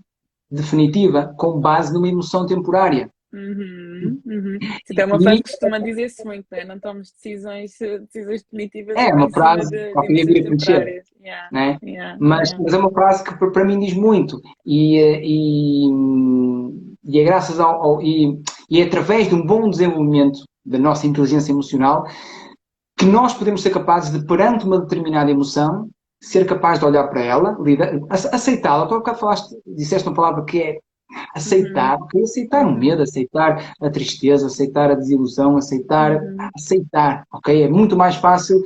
definitiva 0.50 1.32
com 1.38 1.60
base 1.60 1.94
numa 1.94 2.08
emoção 2.08 2.48
temporária. 2.48 3.08
Uhum, 3.32 4.20
uhum. 4.26 4.60
é 4.98 5.06
uma 5.06 5.22
frase 5.22 5.44
que 5.44 5.52
costuma 5.52 5.78
dizer-se 5.78 6.26
muito, 6.26 6.48
né? 6.52 6.66
não 6.66 6.80
tomamos 6.80 7.12
decisões, 7.12 7.72
decisões 8.12 8.44
definitivas. 8.44 8.98
É 8.98 9.14
uma 9.14 9.30
frase 9.30 9.70
que 9.70 9.92
qualquer 9.94 10.26
dia 10.26 10.44
conhecer. 10.44 11.04
Yeah, 11.22 11.48
né? 11.52 11.78
Yeah, 11.84 12.18
mas, 12.20 12.50
yeah. 12.50 12.64
mas 12.64 12.74
é 12.74 12.78
uma 12.78 12.92
frase 12.92 13.24
que 13.24 13.36
para 13.36 13.64
mim 13.64 13.80
diz 13.80 13.94
muito. 13.94 14.42
E, 14.66 14.98
e, 15.24 15.88
e 17.06 17.20
é 17.20 17.24
graças 17.24 17.60
ao. 17.60 17.82
ao 17.82 18.02
e, 18.02 18.42
e 18.70 18.82
é 18.82 18.84
através 18.84 19.30
de 19.30 19.36
um 19.36 19.46
bom 19.46 19.70
desenvolvimento 19.70 20.40
da 20.66 20.80
nossa 20.80 21.06
inteligência 21.06 21.52
emocional 21.52 22.06
que 23.02 23.06
nós 23.08 23.34
podemos 23.34 23.64
ser 23.64 23.72
capazes 23.72 24.12
de, 24.12 24.24
perante 24.28 24.64
uma 24.64 24.80
determinada 24.80 25.32
emoção, 25.32 25.90
ser 26.22 26.46
capaz 26.46 26.78
de 26.78 26.86
olhar 26.86 27.08
para 27.08 27.24
ela, 27.24 27.58
aceitá-la. 28.32 28.86
Tu 28.86 28.94
há 28.94 29.16
falaste, 29.16 29.56
disseste 29.66 30.08
uma 30.08 30.14
palavra 30.14 30.46
que 30.46 30.62
é 30.62 30.78
aceitar, 31.34 31.98
uhum. 32.00 32.08
é 32.18 32.22
aceitar 32.22 32.64
o 32.64 32.78
medo, 32.78 33.02
aceitar 33.02 33.74
a 33.82 33.90
tristeza, 33.90 34.46
aceitar 34.46 34.92
a 34.92 34.94
desilusão, 34.94 35.58
aceitar, 35.58 36.18
uhum. 36.18 36.38
aceitar, 36.56 37.26
ok? 37.34 37.64
É 37.64 37.68
muito 37.68 37.98
mais 37.98 38.18
fácil 38.18 38.62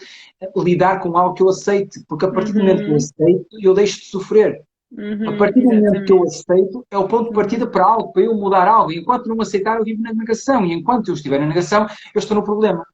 lidar 0.58 1.00
com 1.00 1.16
algo 1.16 1.34
que 1.34 1.42
eu 1.42 1.48
aceite, 1.48 2.04
porque 2.06 2.26
a 2.26 2.32
partir 2.32 2.52
do 2.52 2.60
momento 2.60 2.80
que 2.80 2.88
eu 2.88 2.90
uhum. 2.90 2.98
aceito, 2.98 3.48
eu 3.62 3.74
deixo 3.74 4.02
de 4.02 4.06
sofrer. 4.08 4.62
Uhum, 4.92 5.30
a 5.30 5.38
partir 5.38 5.62
do 5.62 5.72
exatamente. 5.72 5.86
momento 5.86 6.06
que 6.06 6.12
eu 6.12 6.24
aceito, 6.24 6.86
é 6.92 6.98
o 6.98 7.08
ponto 7.08 7.30
de 7.30 7.36
partida 7.36 7.66
para 7.66 7.86
algo, 7.86 8.12
para 8.12 8.24
eu 8.24 8.36
mudar 8.36 8.68
algo. 8.68 8.92
E 8.92 9.00
enquanto 9.00 9.28
não 9.28 9.40
aceitar, 9.40 9.78
eu 9.78 9.86
vivo 9.86 10.02
na 10.02 10.14
negação. 10.14 10.66
E 10.66 10.74
enquanto 10.74 11.08
eu 11.08 11.14
estiver 11.14 11.40
na 11.40 11.48
negação, 11.48 11.88
eu 12.14 12.20
estou 12.20 12.36
no 12.36 12.44
problema. 12.44 12.86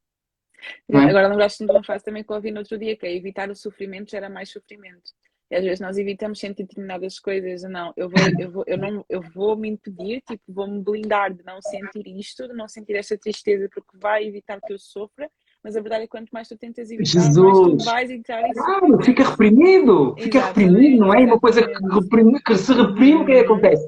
Não 0.87 1.01
é? 1.01 1.09
Agora 1.09 1.27
lembraste-me 1.27 1.67
de 1.69 1.75
uma 1.75 1.83
frase 1.83 2.03
também 2.03 2.23
que 2.23 2.31
eu 2.31 2.35
ouvi 2.35 2.51
no 2.51 2.59
outro 2.59 2.77
dia, 2.77 2.95
que 2.95 3.05
é 3.05 3.15
evitar 3.15 3.49
o 3.49 3.55
sofrimento 3.55 4.11
gera 4.11 4.29
mais 4.29 4.49
sofrimento. 4.49 5.11
E 5.51 5.55
às 5.55 5.63
vezes 5.63 5.79
nós 5.81 5.97
evitamos 5.97 6.39
sentir 6.39 6.63
determinadas 6.63 7.19
coisas. 7.19 7.63
Não, 7.63 7.93
eu 7.97 8.09
vou, 8.09 8.21
eu 8.39 8.51
vou, 8.51 8.63
eu 8.65 8.77
não, 8.77 9.05
eu 9.09 9.21
vou 9.21 9.57
me 9.57 9.67
impedir, 9.67 10.21
tipo, 10.25 10.41
vou 10.47 10.65
me 10.65 10.81
blindar 10.81 11.33
de 11.33 11.43
não 11.43 11.61
sentir 11.61 12.07
isto, 12.07 12.47
de 12.47 12.53
não 12.53 12.69
sentir 12.69 12.95
esta 12.95 13.17
tristeza, 13.17 13.67
porque 13.73 13.97
vai 13.97 14.25
evitar 14.25 14.61
que 14.61 14.71
eu 14.71 14.79
sofra. 14.79 15.29
Mas 15.61 15.75
a 15.75 15.81
verdade 15.81 16.03
é 16.03 16.07
que 16.07 16.11
quanto 16.11 16.29
mais 16.31 16.47
tu 16.47 16.57
tentas 16.57 16.89
evitar, 16.89 17.21
Jesus. 17.21 17.37
mais 17.37 17.59
tu 17.59 17.85
vais 17.85 18.09
entrar 18.09 18.47
em 18.47 18.53
Claro, 18.53 19.03
fica 19.03 19.23
reprimido, 19.29 20.15
fica 20.17 20.37
Exatamente. 20.39 20.71
reprimido, 20.71 20.99
não 21.01 21.13
é? 21.13 21.19
Uma 21.19 21.39
coisa 21.39 21.61
que, 21.67 21.87
reprime, 21.93 22.41
que 22.41 22.55
se 22.55 22.73
reprime, 22.73 23.21
o 23.21 23.25
que 23.25 23.31
é 23.33 23.39
que 23.39 23.45
acontece? 23.45 23.87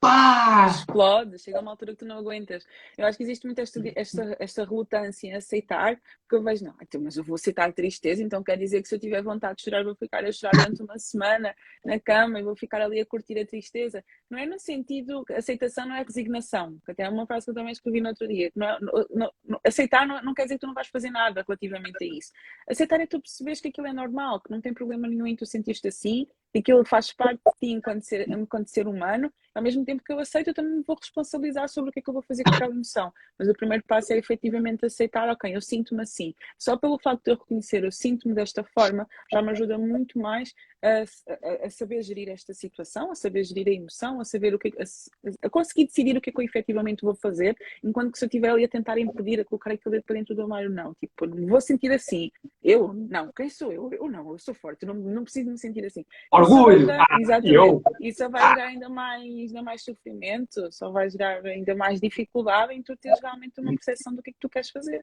Pá! 0.00 0.66
Explode, 0.70 1.38
chega 1.38 1.58
a 1.58 1.60
uma 1.60 1.72
altura 1.72 1.92
que 1.92 1.98
tu 1.98 2.06
não 2.06 2.18
aguentas. 2.18 2.66
Eu 2.96 3.06
acho 3.06 3.18
que 3.18 3.24
existe 3.24 3.44
muito 3.44 3.58
esta, 3.60 3.80
esta, 3.94 4.36
esta 4.38 4.64
relutância 4.64 5.28
em 5.28 5.34
aceitar, 5.34 6.00
porque 6.22 6.36
eu 6.36 6.42
vejo, 6.42 6.64
não, 6.64 6.74
então, 6.80 7.00
mas 7.00 7.16
eu 7.16 7.24
vou 7.24 7.34
aceitar 7.34 7.68
a 7.68 7.72
tristeza, 7.72 8.22
então 8.22 8.42
quer 8.42 8.56
dizer 8.56 8.82
que 8.82 8.88
se 8.88 8.94
eu 8.94 8.98
tiver 8.98 9.22
vontade 9.22 9.56
de 9.56 9.64
chorar, 9.64 9.84
vou 9.84 9.94
ficar 9.94 10.24
a 10.24 10.32
chorar 10.32 10.52
durante 10.52 10.82
uma 10.82 10.98
semana 10.98 11.54
na 11.84 12.00
cama 12.00 12.40
e 12.40 12.42
vou 12.42 12.56
ficar 12.56 12.80
ali 12.80 13.00
a 13.00 13.06
curtir 13.06 13.38
a 13.38 13.46
tristeza. 13.46 14.02
Não 14.30 14.38
é 14.38 14.46
no 14.46 14.58
sentido, 14.58 15.24
aceitação 15.30 15.86
não 15.86 15.94
é 15.94 16.02
resignação, 16.02 16.78
que 16.84 16.92
até 16.92 17.04
é 17.04 17.08
uma 17.08 17.26
frase 17.26 17.44
que 17.44 17.50
eu 17.50 17.54
também 17.54 17.72
escrevi 17.72 18.00
no 18.00 18.08
outro 18.08 18.26
dia. 18.26 18.50
Não, 18.54 18.66
é, 18.66 18.78
não, 18.80 19.32
não, 19.44 19.60
aceitar 19.64 20.06
não, 20.06 20.22
não 20.22 20.34
quer 20.34 20.44
dizer 20.44 20.54
que 20.54 20.60
tu 20.60 20.66
não 20.66 20.74
vais 20.74 20.88
fazer 20.88 21.10
nada 21.10 21.44
relativamente 21.46 22.02
a 22.02 22.06
isso. 22.06 22.32
Aceitar 22.68 23.00
é 23.00 23.06
tu 23.06 23.20
perceberes 23.20 23.60
que 23.60 23.68
aquilo 23.68 23.86
é 23.86 23.92
normal, 23.92 24.40
que 24.40 24.50
não 24.50 24.60
tem 24.60 24.72
problema 24.72 25.06
nenhum 25.06 25.26
em 25.26 25.36
tu 25.36 25.44
sentir-te 25.44 25.88
assim 25.88 26.26
e 26.54 26.58
aquilo 26.58 26.84
faz 26.84 27.12
parte 27.12 27.40
de 27.44 27.52
ti 27.60 27.72
enquanto 27.72 28.02
ser, 28.02 28.28
enquanto 28.28 28.68
ser 28.68 28.86
humano, 28.86 29.32
ao 29.54 29.62
mesmo 29.62 29.84
tempo 29.84 30.02
que 30.04 30.12
eu 30.12 30.18
aceito, 30.18 30.48
eu 30.48 30.54
também 30.54 30.76
me 30.76 30.84
vou 30.86 30.96
responsabilizar 30.96 31.68
sobre 31.68 31.90
o 31.90 31.92
que 31.92 31.98
é 31.98 32.02
que 32.02 32.08
eu 32.08 32.14
vou 32.14 32.22
fazer 32.22 32.44
com 32.44 32.54
aquela 32.54 32.72
emoção. 32.72 33.12
Mas 33.38 33.48
o 33.48 33.52
primeiro 33.52 33.82
passo 33.86 34.12
é 34.12 34.16
efetivamente 34.16 34.86
aceitar, 34.86 35.28
ok, 35.28 35.54
eu 35.54 35.60
sinto-me 35.60 36.02
assim. 36.02 36.34
Só 36.58 36.76
pelo 36.76 36.98
facto 36.98 37.24
de 37.24 37.32
eu 37.32 37.36
reconhecer, 37.36 37.84
eu 37.84 37.90
sinto-me 37.90 38.34
desta 38.34 38.62
forma, 38.62 39.08
já 39.30 39.42
me 39.42 39.50
ajuda 39.50 39.76
muito 39.76 40.18
mais 40.18 40.54
a, 40.82 41.02
a, 41.02 41.66
a, 41.66 41.70
saber 41.70 42.02
gerir 42.02 42.28
esta 42.28 42.54
situação, 42.54 43.10
a 43.10 43.14
saber 43.14 43.44
gerir 43.44 43.68
a 43.68 43.72
emoção, 43.72 44.20
a 44.20 44.24
saber 44.24 44.54
o 44.54 44.58
que 44.58 44.68
a, 44.78 45.46
a, 45.46 45.50
conseguir 45.50 45.86
decidir 45.86 46.16
o 46.16 46.20
que 46.20 46.30
é 46.30 46.32
que 46.32 46.40
eu 46.40 46.44
efetivamente 46.44 47.02
vou 47.02 47.14
fazer, 47.14 47.56
enquanto 47.82 48.12
que 48.12 48.18
se 48.18 48.24
eu 48.24 48.28
estiver 48.28 48.50
ali 48.50 48.64
a 48.64 48.68
tentar 48.68 48.98
impedir, 48.98 49.40
a 49.40 49.44
colocar 49.44 49.72
aquilo 49.72 50.00
para 50.02 50.14
dentro 50.14 50.34
do 50.34 50.42
armário, 50.42 50.70
não. 50.70 50.94
Tipo, 50.94 51.28
vou 51.46 51.60
sentir 51.60 51.90
assim. 51.92 52.30
Eu? 52.62 52.92
Não. 52.92 53.32
Quem 53.32 53.50
sou 53.50 53.72
eu? 53.72 53.90
Eu 53.92 54.08
não, 54.08 54.30
eu 54.32 54.38
sou 54.38 54.54
forte, 54.54 54.86
não, 54.86 54.94
não 54.94 55.24
preciso 55.24 55.50
me 55.50 55.58
sentir 55.58 55.84
assim. 55.84 56.04
Orgulho! 56.40 56.86
Dar, 56.86 57.06
ah, 57.08 57.20
exatamente. 57.20 57.54
Eu. 57.54 57.82
Isso 58.00 58.28
vai 58.30 58.54
gerar 58.54 58.66
ainda 58.66 58.88
mais, 58.88 59.22
ainda 59.22 59.62
mais 59.62 59.82
sofrimento, 59.82 60.72
só 60.72 60.90
vai 60.90 61.10
gerar 61.10 61.44
ainda 61.44 61.74
mais 61.74 62.00
dificuldade 62.00 62.74
em 62.74 62.82
tu 62.82 62.96
teres 62.96 63.20
realmente 63.20 63.60
uma 63.60 63.72
percepção 63.72 64.14
do 64.14 64.22
que 64.22 64.30
é 64.30 64.32
que 64.32 64.38
tu 64.40 64.48
queres 64.48 64.70
fazer. 64.70 65.00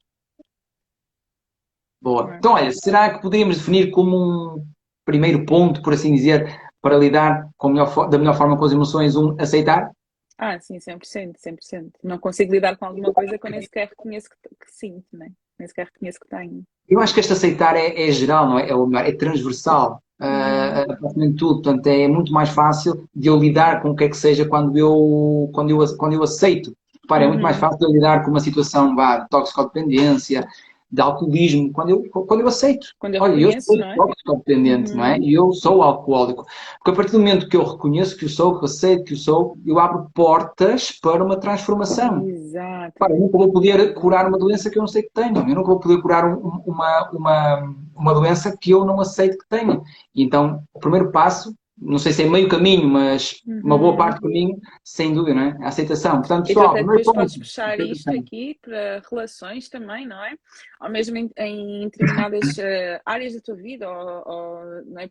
Boa. 2.01 2.33
É? 2.33 2.37
Então, 2.37 2.53
olha, 2.53 2.71
será 2.71 3.13
que 3.13 3.21
poderíamos 3.21 3.57
definir 3.57 3.91
como 3.91 4.55
um 4.55 4.67
primeiro 5.05 5.45
ponto, 5.45 5.81
por 5.81 5.93
assim 5.93 6.13
dizer, 6.13 6.59
para 6.81 6.97
lidar 6.97 7.49
melhor, 7.63 8.09
da 8.09 8.17
melhor 8.17 8.37
forma 8.37 8.57
com 8.57 8.65
as 8.65 8.71
emoções, 8.71 9.15
um 9.15 9.35
aceitar? 9.39 9.91
Ah, 10.37 10.59
sim, 10.59 10.77
100%, 10.77 11.33
100%. 11.37 11.91
Não 12.03 12.19
consigo 12.19 12.53
lidar 12.53 12.77
com 12.77 12.85
alguma 12.85 13.11
coisa 13.11 13.37
que 13.37 13.47
eu 13.47 13.51
nem 13.51 13.61
sequer 13.61 13.89
reconheço 13.89 14.29
que, 14.29 14.35
que 14.49 14.71
sinto, 14.71 15.07
né? 15.11 15.31
nem 15.57 15.67
sequer 15.67 15.87
reconheço 15.87 16.19
que 16.19 16.27
tenho. 16.27 16.63
Eu 16.87 16.99
acho 17.01 17.13
que 17.13 17.19
este 17.19 17.33
aceitar 17.33 17.75
é, 17.75 18.07
é 18.07 18.11
geral, 18.11 18.47
não 18.47 18.59
é? 18.59 18.69
É, 18.69 18.75
o 18.75 18.85
melhor, 18.85 19.05
é 19.05 19.11
transversal. 19.11 20.01
Uh, 20.19 21.35
tudo, 21.35 21.61
portanto 21.61 21.85
é 21.85 22.07
muito 22.07 22.33
mais 22.33 22.49
fácil 22.49 23.07
de 23.15 23.27
eu 23.27 23.37
lidar 23.37 23.83
com 23.83 23.91
o 23.91 23.95
que 23.95 24.05
é 24.05 24.09
que 24.09 24.17
seja 24.17 24.45
quando 24.45 24.75
eu, 24.75 25.47
quando 25.53 25.69
eu, 25.69 25.97
quando 25.97 26.13
eu 26.13 26.23
aceito. 26.23 26.75
Repara, 27.03 27.25
é 27.25 27.27
muito 27.27 27.41
mais 27.41 27.55
uhum. 27.55 27.61
fácil 27.61 27.79
de 27.79 27.85
eu 27.85 27.91
lidar 27.91 28.23
com 28.23 28.31
uma 28.31 28.39
situação 28.39 28.95
vá, 28.95 29.19
de 29.19 29.29
toxicodependência, 29.29 30.47
de 30.89 31.01
alcoolismo, 31.01 31.71
quando 31.73 31.89
eu, 31.89 32.03
quando 32.09 32.41
eu 32.41 32.47
aceito. 32.47 32.87
Quando 32.97 33.15
eu 33.15 33.21
Olha, 33.21 33.39
eu 33.39 33.61
sou 33.61 33.75
é? 33.81 33.95
dependente, 34.37 34.91
uhum. 34.91 34.97
não 34.97 35.05
é? 35.05 35.19
E 35.19 35.33
eu 35.33 35.51
sou 35.51 35.81
alcoólico. 35.81 36.45
Porque 36.77 36.91
a 36.91 36.95
partir 36.95 37.11
do 37.11 37.19
momento 37.19 37.49
que 37.49 37.57
eu 37.57 37.63
reconheço 37.63 38.17
que 38.17 38.25
eu 38.25 38.29
sou, 38.29 38.57
que 38.57 38.63
eu 38.63 38.65
aceito 38.65 39.03
que 39.03 39.13
eu 39.13 39.17
sou, 39.17 39.57
eu 39.65 39.79
abro 39.79 40.09
portas 40.13 40.91
para 40.91 41.23
uma 41.23 41.37
transformação. 41.37 42.25
Exato. 42.27 42.93
Para, 42.97 43.13
eu 43.13 43.19
nunca 43.19 43.37
vou 43.37 43.51
poder 43.51 43.93
curar 43.95 44.27
uma 44.27 44.37
doença 44.37 44.69
que 44.69 44.77
eu 44.77 44.81
não 44.81 44.87
sei 44.87 45.03
que 45.03 45.11
tenho. 45.13 45.37
Eu 45.37 45.55
nunca 45.55 45.67
vou 45.67 45.79
poder 45.79 46.01
curar 46.01 46.25
um, 46.25 46.61
uma, 46.65 47.09
uma, 47.11 47.75
uma 47.95 48.13
doença 48.13 48.55
que 48.55 48.71
eu 48.71 48.85
não 48.85 49.01
aceito 49.01 49.37
que 49.37 49.49
tenho. 49.49 49.83
E 50.15 50.23
então, 50.23 50.61
o 50.73 50.79
primeiro 50.79 51.11
passo 51.11 51.53
não 51.79 51.99
sei 51.99 52.11
se 52.11 52.23
é 52.23 52.25
meio 52.29 52.49
caminho, 52.49 52.87
mas 52.87 53.43
uhum. 53.45 53.61
uma 53.63 53.77
boa 53.77 53.91
uhum. 53.91 53.97
parte 53.97 54.15
do 54.15 54.23
caminho, 54.23 54.59
sem 54.83 55.13
dúvida, 55.13 55.35
não 55.35 55.43
é? 55.43 55.57
A 55.61 55.67
aceitação. 55.67 56.19
Portanto, 56.19 56.47
pessoal, 56.47 56.75
e 56.75 56.81
depois 56.81 57.05
podes 57.05 57.37
puxar 57.37 57.79
isto 57.79 58.09
aqui 58.09 58.57
para 58.61 59.03
relações 59.09 59.69
também, 59.69 60.07
não 60.07 60.23
é? 60.23 60.35
Ou 60.81 60.89
mesmo 60.89 61.17
em, 61.17 61.29
em 61.37 61.83
determinadas 61.83 62.57
uh, 62.57 63.01
áreas 63.05 63.33
da 63.35 63.41
tua 63.41 63.55
vida, 63.55 63.87
ou, 63.87 64.23
ou 64.25 64.85
não 64.85 65.01
é? 65.01 65.07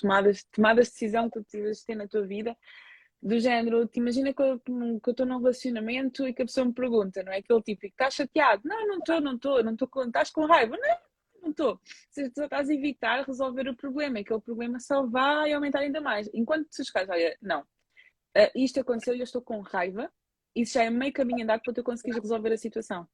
tomadas, 0.00 0.44
tomadas 0.44 0.86
de 0.86 0.92
decisão 0.92 1.28
que 1.28 1.38
tu 1.38 1.42
precisas 1.42 1.84
ter 1.84 1.94
na 1.94 2.08
tua 2.08 2.26
vida, 2.26 2.56
do 3.22 3.38
género, 3.38 3.86
te 3.86 4.00
imagina 4.00 4.32
que 4.32 4.40
eu, 4.40 4.58
que 4.58 4.70
eu 4.70 5.10
estou 5.10 5.26
num 5.26 5.38
relacionamento 5.38 6.26
e 6.26 6.32
que 6.32 6.40
a 6.40 6.46
pessoa 6.46 6.64
me 6.64 6.72
pergunta, 6.72 7.22
não 7.22 7.32
é? 7.32 7.38
Aquele 7.38 7.60
tipo, 7.60 7.86
estás 7.86 8.14
chateado? 8.14 8.62
Não, 8.64 8.86
não 8.86 8.98
estou, 8.98 9.20
não 9.20 9.34
estou, 9.34 9.62
não 9.62 9.72
estou 9.72 9.88
com, 9.88 10.04
estás 10.04 10.30
com 10.30 10.46
raiva? 10.46 10.76
Não, 10.78 10.96
não 11.40 11.50
estou. 11.50 11.80
Se 12.10 12.30
tu 12.30 12.42
estás 12.42 12.68
a 12.68 12.74
evitar 12.74 13.24
resolver 13.24 13.68
o 13.68 13.76
problema, 13.76 14.22
que 14.22 14.32
o 14.32 14.40
problema 14.40 14.78
só 14.80 15.06
vai 15.06 15.52
aumentar 15.52 15.80
ainda 15.80 16.00
mais. 16.00 16.28
Enquanto 16.32 16.68
tu 16.68 16.84
chegares, 16.84 17.08
olha, 17.08 17.36
não, 17.40 17.62
uh, 17.62 18.50
isto 18.54 18.80
aconteceu 18.80 19.14
e 19.14 19.20
eu 19.20 19.24
estou 19.24 19.42
com 19.42 19.60
raiva, 19.60 20.10
isso 20.54 20.74
já 20.74 20.84
é 20.84 20.90
meio 20.90 21.12
caminho 21.12 21.44
andado 21.44 21.62
para 21.62 21.74
tu 21.74 21.82
conseguires 21.82 22.20
resolver 22.20 22.52
a 22.52 22.58
situação 22.58 23.08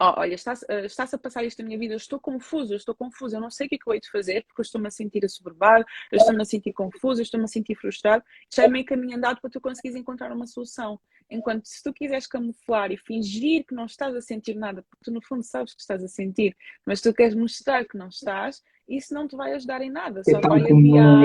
oh, 0.00 0.14
olha, 0.20 0.34
está-se 0.34 0.64
uh, 0.66 0.84
está 0.84 1.04
a 1.04 1.18
passar 1.18 1.44
isto 1.44 1.60
na 1.60 1.66
minha 1.66 1.78
vida, 1.78 1.94
eu 1.94 1.96
estou 1.96 2.20
confuso, 2.20 2.72
eu 2.72 2.76
estou 2.76 2.94
confuso, 2.94 3.36
eu 3.36 3.40
não 3.40 3.50
sei 3.50 3.66
o 3.66 3.68
que 3.68 3.74
é 3.76 3.78
que 3.78 3.88
eu 3.88 3.94
hei 3.94 4.00
de 4.00 4.10
fazer, 4.10 4.44
porque 4.44 4.60
eu 4.60 4.62
estou-me 4.62 4.86
a 4.86 4.90
sentir 4.90 5.24
assoberbado, 5.24 5.84
eu 6.12 6.18
estou-me 6.18 6.42
a 6.42 6.44
sentir 6.44 6.72
confuso, 6.72 7.20
eu 7.20 7.24
estou-me 7.24 7.44
a 7.44 7.48
sentir 7.48 7.74
frustrado. 7.74 8.24
Já 8.52 8.64
é 8.64 8.68
meio 8.68 8.84
caminho 8.84 9.16
andado 9.16 9.40
para 9.40 9.50
tu 9.50 9.60
conseguires 9.60 9.96
encontrar 9.96 10.32
uma 10.32 10.46
solução. 10.46 11.00
Enquanto 11.30 11.66
se 11.66 11.82
tu 11.82 11.92
quiseres 11.92 12.26
camuflar 12.26 12.90
e 12.90 12.96
fingir 12.96 13.64
que 13.66 13.74
não 13.74 13.86
estás 13.86 14.14
a 14.14 14.20
sentir 14.20 14.54
nada, 14.54 14.82
porque 14.82 15.04
tu 15.04 15.12
no 15.12 15.20
fundo 15.22 15.42
sabes 15.42 15.74
que 15.74 15.80
estás 15.80 16.02
a 16.02 16.08
sentir, 16.08 16.56
mas 16.86 17.00
tu 17.00 17.12
queres 17.12 17.34
mostrar 17.34 17.84
que 17.84 17.98
não 17.98 18.08
estás, 18.08 18.62
isso 18.88 19.12
não 19.12 19.28
te 19.28 19.36
vai 19.36 19.52
ajudar 19.52 19.82
em 19.82 19.90
nada, 19.90 20.22
só 20.24 20.40
vai 20.40 20.62
adiar, 20.62 20.80
não 20.84 21.24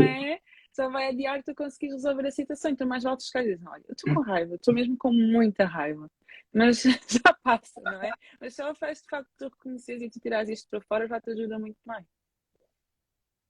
é? 0.00 0.40
só 0.72 0.88
vai 0.88 1.08
adiar 1.08 1.42
tu 1.42 1.54
conseguires 1.54 1.96
resolver 1.96 2.26
a 2.26 2.30
situação. 2.30 2.70
Então, 2.70 2.86
mais 2.86 3.02
vale 3.02 3.20
chegar 3.20 3.44
e 3.44 3.54
dizer: 3.54 3.68
Olha, 3.68 3.84
eu 3.86 3.92
estou 3.92 4.14
com 4.14 4.20
raiva, 4.22 4.54
estou 4.54 4.72
mesmo 4.72 4.96
com 4.96 5.12
muita 5.12 5.64
raiva 5.64 6.08
mas 6.52 6.82
já 7.08 7.34
passa, 7.42 7.80
não 7.80 8.02
é? 8.02 8.12
Mas 8.40 8.54
só 8.54 8.70
o 8.70 8.74
facto 8.74 9.02
de 9.02 9.08
facto 9.08 9.28
tu 9.38 9.44
reconheceres 9.44 10.02
e 10.02 10.10
tu 10.10 10.20
tirares 10.20 10.50
isto 10.50 10.68
para 10.68 10.80
fora 10.80 11.06
já 11.06 11.20
te 11.20 11.30
ajuda 11.30 11.58
muito 11.58 11.78
mais. 11.84 12.04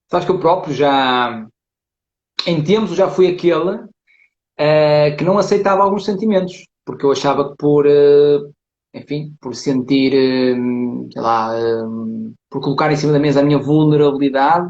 Sabes 0.09 0.25
que 0.25 0.31
eu 0.31 0.39
próprio 0.39 0.73
já, 0.73 1.47
em 2.45 2.63
tempos, 2.63 2.95
já 2.95 3.09
fui 3.09 3.27
aquele 3.27 3.87
uh, 4.61 5.17
que 5.17 5.23
não 5.23 5.37
aceitava 5.37 5.83
alguns 5.83 6.05
sentimentos, 6.05 6.67
porque 6.85 7.05
eu 7.05 7.11
achava 7.11 7.49
que 7.49 7.55
por, 7.57 7.87
uh, 7.87 8.53
enfim, 8.93 9.33
por 9.41 9.55
sentir, 9.55 10.13
uh, 10.13 11.09
sei 11.11 11.21
lá, 11.21 11.51
por 12.49 12.61
colocar 12.61 12.91
em 12.91 12.95
cima 12.95 13.13
da 13.13 13.19
mesa 13.19 13.39
a 13.39 13.43
minha 13.43 13.57
vulnerabilidade, 13.57 14.69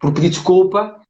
por 0.00 0.12
pedir 0.12 0.30
desculpa, 0.30 1.00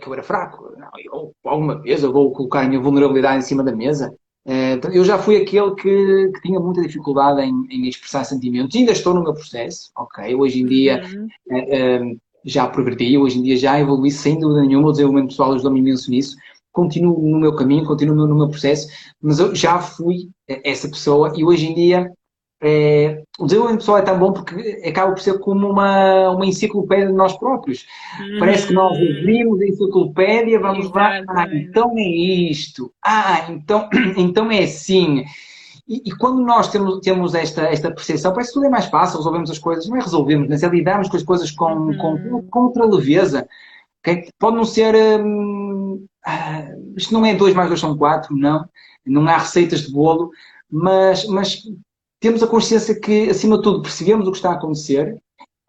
que 0.00 0.08
eu 0.08 0.12
era 0.12 0.22
fraco. 0.22 0.72
Não, 0.76 0.90
eu, 0.98 1.32
alguma 1.44 1.80
vez 1.80 2.02
eu 2.02 2.12
vou 2.12 2.32
colocar 2.32 2.60
a 2.60 2.68
minha 2.68 2.80
vulnerabilidade 2.80 3.38
em 3.38 3.42
cima 3.42 3.62
da 3.62 3.74
mesa. 3.74 4.14
Eh, 4.46 4.78
eu 4.92 5.04
já 5.04 5.18
fui 5.18 5.36
aquele 5.36 5.74
que, 5.74 6.30
que 6.32 6.40
tinha 6.42 6.60
muita 6.60 6.80
dificuldade 6.80 7.40
em, 7.42 7.66
em, 7.68 7.88
expressar 7.88 8.22
sentimentos. 8.22 8.76
Ainda 8.76 8.92
estou 8.92 9.12
no 9.12 9.22
meu 9.22 9.34
processo, 9.34 9.90
ok? 9.96 10.34
Hoje 10.36 10.62
em 10.62 10.66
dia 10.66 11.02
uhum. 11.04 12.12
uh, 12.12 12.20
já 12.44 12.68
progredi, 12.68 13.18
hoje 13.18 13.40
em 13.40 13.42
dia 13.42 13.56
já 13.56 13.80
evolui 13.80 14.12
sem 14.12 14.38
dúvida 14.38 14.60
nenhuma. 14.60 14.88
O 14.88 14.92
desenvolvimento 14.92 15.30
pessoal 15.30 15.52
ajudou-me 15.52 15.80
imenso 15.80 16.08
nisso. 16.10 16.36
Continuo 16.76 17.18
no 17.30 17.40
meu 17.40 17.56
caminho, 17.56 17.86
continuo 17.86 18.14
no 18.14 18.34
meu 18.34 18.50
processo, 18.50 18.86
mas 19.18 19.38
eu 19.38 19.54
já 19.54 19.78
fui 19.78 20.28
essa 20.46 20.86
pessoa 20.86 21.32
e 21.34 21.42
hoje 21.42 21.68
em 21.68 21.74
dia 21.74 22.12
é, 22.62 23.22
o 23.38 23.46
desenvolvimento 23.46 23.80
pessoal 23.80 23.96
é 23.96 24.02
tão 24.02 24.18
bom 24.18 24.30
porque 24.34 24.82
acaba 24.86 25.12
por 25.12 25.20
ser 25.22 25.38
como 25.38 25.70
uma, 25.70 26.28
uma 26.32 26.44
enciclopédia 26.44 27.06
de 27.06 27.14
nós 27.14 27.34
próprios. 27.38 27.86
Uhum. 28.20 28.38
Parece 28.40 28.66
que 28.66 28.74
nós 28.74 28.92
abrimos 28.94 29.58
a 29.58 29.66
enciclopédia, 29.66 30.60
vamos 30.60 30.92
lá, 30.92 31.22
ah, 31.30 31.48
então 31.50 31.94
é 31.96 32.02
isto, 32.02 32.92
ah, 33.02 33.46
então, 33.48 33.88
então 34.18 34.50
é 34.50 34.64
assim. 34.64 35.24
E, 35.88 36.02
e, 36.04 36.10
quando 36.12 36.42
nós 36.42 36.68
temos, 36.68 37.00
temos 37.00 37.34
esta, 37.34 37.62
esta 37.62 37.90
percepção, 37.90 38.34
parece 38.34 38.50
que 38.50 38.54
tudo 38.54 38.66
é 38.66 38.70
mais 38.70 38.84
fácil, 38.84 39.16
resolvemos 39.16 39.50
as 39.50 39.58
coisas, 39.58 39.88
não 39.88 39.96
é 39.96 40.00
resolvemos, 40.02 40.46
mas 40.46 40.62
é 40.62 40.68
lidarmos 40.68 41.08
com 41.08 41.16
as 41.16 41.22
coisas 41.22 41.50
com, 41.50 41.72
uhum. 41.72 41.96
com, 41.96 42.42
com 42.50 42.60
outra 42.64 42.84
leveza. 42.84 43.48
Okay? 44.06 44.28
Pode 44.38 44.56
não 44.56 44.64
ser. 44.64 44.94
Hum, 45.20 45.75
ah, 46.26 46.66
isto 46.96 47.14
não 47.14 47.24
é 47.24 47.34
2 47.34 47.54
mais 47.54 47.68
2 47.68 47.80
são 47.80 47.96
4, 47.96 48.36
não. 48.36 48.68
Não 49.06 49.28
há 49.28 49.38
receitas 49.38 49.82
de 49.82 49.92
bolo, 49.92 50.30
mas, 50.68 51.24
mas 51.26 51.62
temos 52.18 52.42
a 52.42 52.48
consciência 52.48 52.98
que, 52.98 53.30
acima 53.30 53.56
de 53.56 53.62
tudo, 53.62 53.82
percebemos 53.82 54.26
o 54.26 54.32
que 54.32 54.38
está 54.38 54.50
a 54.50 54.54
acontecer 54.54 55.16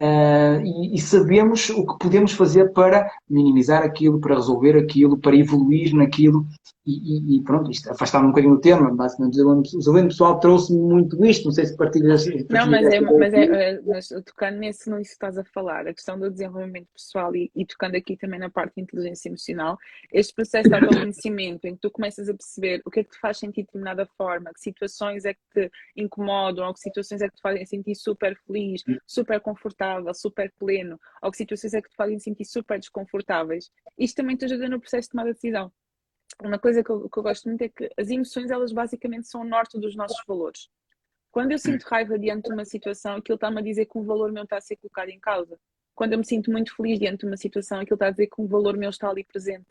uh, 0.02 0.60
e, 0.64 0.96
e, 0.96 1.00
sabemos 1.00 1.70
o 1.70 1.86
que 1.86 1.98
podemos 2.00 2.32
fazer 2.32 2.72
para 2.72 3.08
minimizar 3.30 3.84
aquilo, 3.84 4.18
para 4.20 4.34
resolver 4.34 4.76
aquilo, 4.76 5.16
para 5.16 5.36
evoluir 5.36 5.94
naquilo 5.94 6.44
e, 6.90 7.36
e, 7.36 7.42
pronto, 7.42 7.70
isto 7.70 7.90
afastar 7.90 8.24
um 8.24 8.28
bocadinho 8.28 8.54
o 8.54 8.60
tema, 8.60 8.94
basicamente 8.94 9.34
o 9.34 9.62
desenvolvimento 9.62 10.08
pessoal 10.12 10.40
trouxe-me 10.40 10.78
muito 10.78 11.22
isto, 11.24 11.44
não 11.44 11.52
sei 11.52 11.66
se 11.66 11.76
partilhas. 11.76 12.24
Não, 12.48 12.66
mas, 12.66 12.86
é, 12.86 13.00
mas, 13.00 13.34
é, 13.34 13.44
é, 13.44 13.80
mas 13.82 14.08
tocando 14.24 14.58
nesse, 14.58 14.88
não 14.88 14.98
isso 14.98 15.12
estás 15.12 15.36
a 15.36 15.44
falar, 15.44 15.86
a 15.86 15.92
questão 15.92 16.18
do 16.18 16.30
desenvolvimento 16.30 16.88
pessoal 16.94 17.34
e, 17.36 17.50
e, 17.54 17.66
tocando 17.66 17.94
aqui 17.94 18.16
também 18.16 18.40
na 18.40 18.48
parte 18.48 18.76
de 18.76 18.82
inteligência 18.82 19.28
emocional, 19.28 19.76
este 20.10 20.34
processo 20.34 20.68
de 20.68 20.74
autoconhecimento 20.74 21.66
em 21.66 21.74
que 21.74 21.80
tu 21.80 21.90
começas 21.90 22.28
a 22.28 22.34
perceber 22.34 22.80
o 22.86 22.90
que 22.90 23.00
é 23.00 23.04
que 23.04 23.10
te 23.10 23.20
faz 23.20 23.38
sentir 23.38 23.62
de 23.62 23.66
determinada 23.66 24.06
forma, 24.16 24.50
que 24.54 24.60
situações 24.60 25.26
é 25.26 25.34
que 25.34 25.40
te 25.52 25.70
incomodam, 25.96 26.66
ou 26.66 26.72
que 26.72 26.80
situações 26.80 27.20
é 27.20 27.28
que 27.28 27.36
te 27.36 27.42
fazem 27.42 27.66
sentir 27.66 27.94
super 27.96 28.34
feliz, 28.46 28.82
super 29.06 29.40
confortável, 29.40 30.14
super 30.14 30.50
pleno, 30.58 30.98
ou 31.22 31.30
que 31.30 31.36
situações 31.36 31.74
é 31.74 31.82
que 31.82 31.90
te 31.90 31.96
fazem 31.96 32.18
sentir 32.18 32.46
super 32.46 32.78
desconfortáveis. 32.78 33.70
Isto 33.98 34.16
também 34.16 34.36
te 34.36 34.46
ajuda 34.46 34.68
no 34.68 34.80
processo 34.80 35.08
de 35.08 35.10
tomar 35.10 35.24
decisão 35.24 35.70
uma 36.42 36.58
coisa 36.58 36.82
que 36.84 36.90
eu, 36.90 37.08
que 37.08 37.18
eu, 37.18 37.22
gosto 37.22 37.48
muito 37.48 37.62
é 37.62 37.68
que 37.68 37.90
as 37.96 38.10
emoções, 38.10 38.50
elas 38.50 38.72
basicamente 38.72 39.28
são 39.28 39.40
o 39.40 39.44
norte 39.44 39.78
dos 39.78 39.96
nossos 39.96 40.22
valores. 40.26 40.68
Quando 41.30 41.52
eu 41.52 41.58
sinto 41.58 41.84
raiva 41.84 42.18
diante 42.18 42.48
de 42.48 42.54
uma 42.54 42.64
situação, 42.64 43.16
aquilo 43.16 43.36
está-me 43.36 43.58
a 43.58 43.62
dizer 43.62 43.86
que 43.86 43.98
um 43.98 44.04
valor 44.04 44.32
meu 44.32 44.44
está 44.44 44.56
a 44.56 44.60
ser 44.60 44.76
colocado 44.76 45.10
em 45.10 45.20
causa. 45.20 45.58
Quando 45.94 46.12
eu 46.12 46.18
me 46.18 46.24
sinto 46.24 46.50
muito 46.50 46.74
feliz 46.74 46.98
diante 46.98 47.20
de 47.20 47.26
uma 47.26 47.36
situação, 47.36 47.80
aquilo 47.80 47.96
está 47.96 48.06
a 48.06 48.10
dizer 48.10 48.28
que 48.28 48.40
um 48.40 48.46
valor 48.46 48.76
meu 48.76 48.90
está 48.90 49.08
ali 49.10 49.24
presente. 49.24 49.66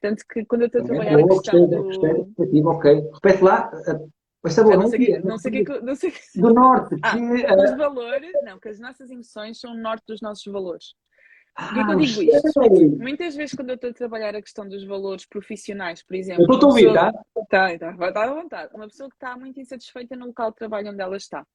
Tanto 0.00 0.24
que 0.26 0.44
quando 0.44 0.62
eu 0.62 0.66
estou 0.66 0.82
a 0.82 0.84
trabalhar 0.84 1.18
a 1.18 1.28
questão 1.28 1.68
do... 1.68 2.68
ok. 2.68 3.10
Repete 3.12 3.42
lá, 3.42 3.70
mas 4.42 4.52
está 4.52 4.62
bom, 4.62 4.70
não, 4.70 4.88
sei, 4.88 5.18
não, 5.18 5.38
sei 5.38 5.64
que, 5.64 5.80
não 5.80 5.94
sei 5.94 6.12
Do 6.36 6.54
norte. 6.54 6.96
Ah, 7.02 7.10
que, 7.10 7.18
uh... 7.18 7.64
Os 7.64 7.76
valores, 7.76 8.32
não, 8.42 8.58
que 8.58 8.68
as 8.68 8.80
nossas 8.80 9.10
emoções 9.10 9.60
são 9.60 9.72
o 9.72 9.76
norte 9.76 10.04
dos 10.06 10.22
nossos 10.22 10.50
valores. 10.50 10.94
Por 11.56 11.74
que 11.74 11.80
é 11.80 11.84
que 11.84 11.92
eu 11.92 11.98
digo 11.98 12.22
isto? 12.22 12.98
Muitas 12.98 13.36
vezes, 13.36 13.54
quando 13.54 13.70
eu 13.70 13.74
estou 13.74 13.90
a 13.90 13.94
trabalhar 13.94 14.34
a 14.34 14.42
questão 14.42 14.68
dos 14.68 14.84
valores 14.84 15.26
profissionais, 15.26 16.02
por 16.02 16.14
exemplo. 16.14 16.44
Eu 16.48 16.54
estou 16.54 16.70
a 16.70 16.72
ouvir, 16.72 16.92
tá? 16.92 17.12
Está, 17.36 17.72
está, 17.74 17.90
estar 17.90 18.28
à 18.28 18.34
vontade. 18.34 18.74
Uma 18.74 18.86
pessoa 18.86 19.08
que 19.08 19.16
está 19.16 19.36
muito 19.36 19.60
insatisfeita 19.60 20.16
no 20.16 20.26
local 20.26 20.50
de 20.50 20.56
trabalho 20.56 20.90
onde 20.90 21.02
ela 21.02 21.16
está. 21.16 21.46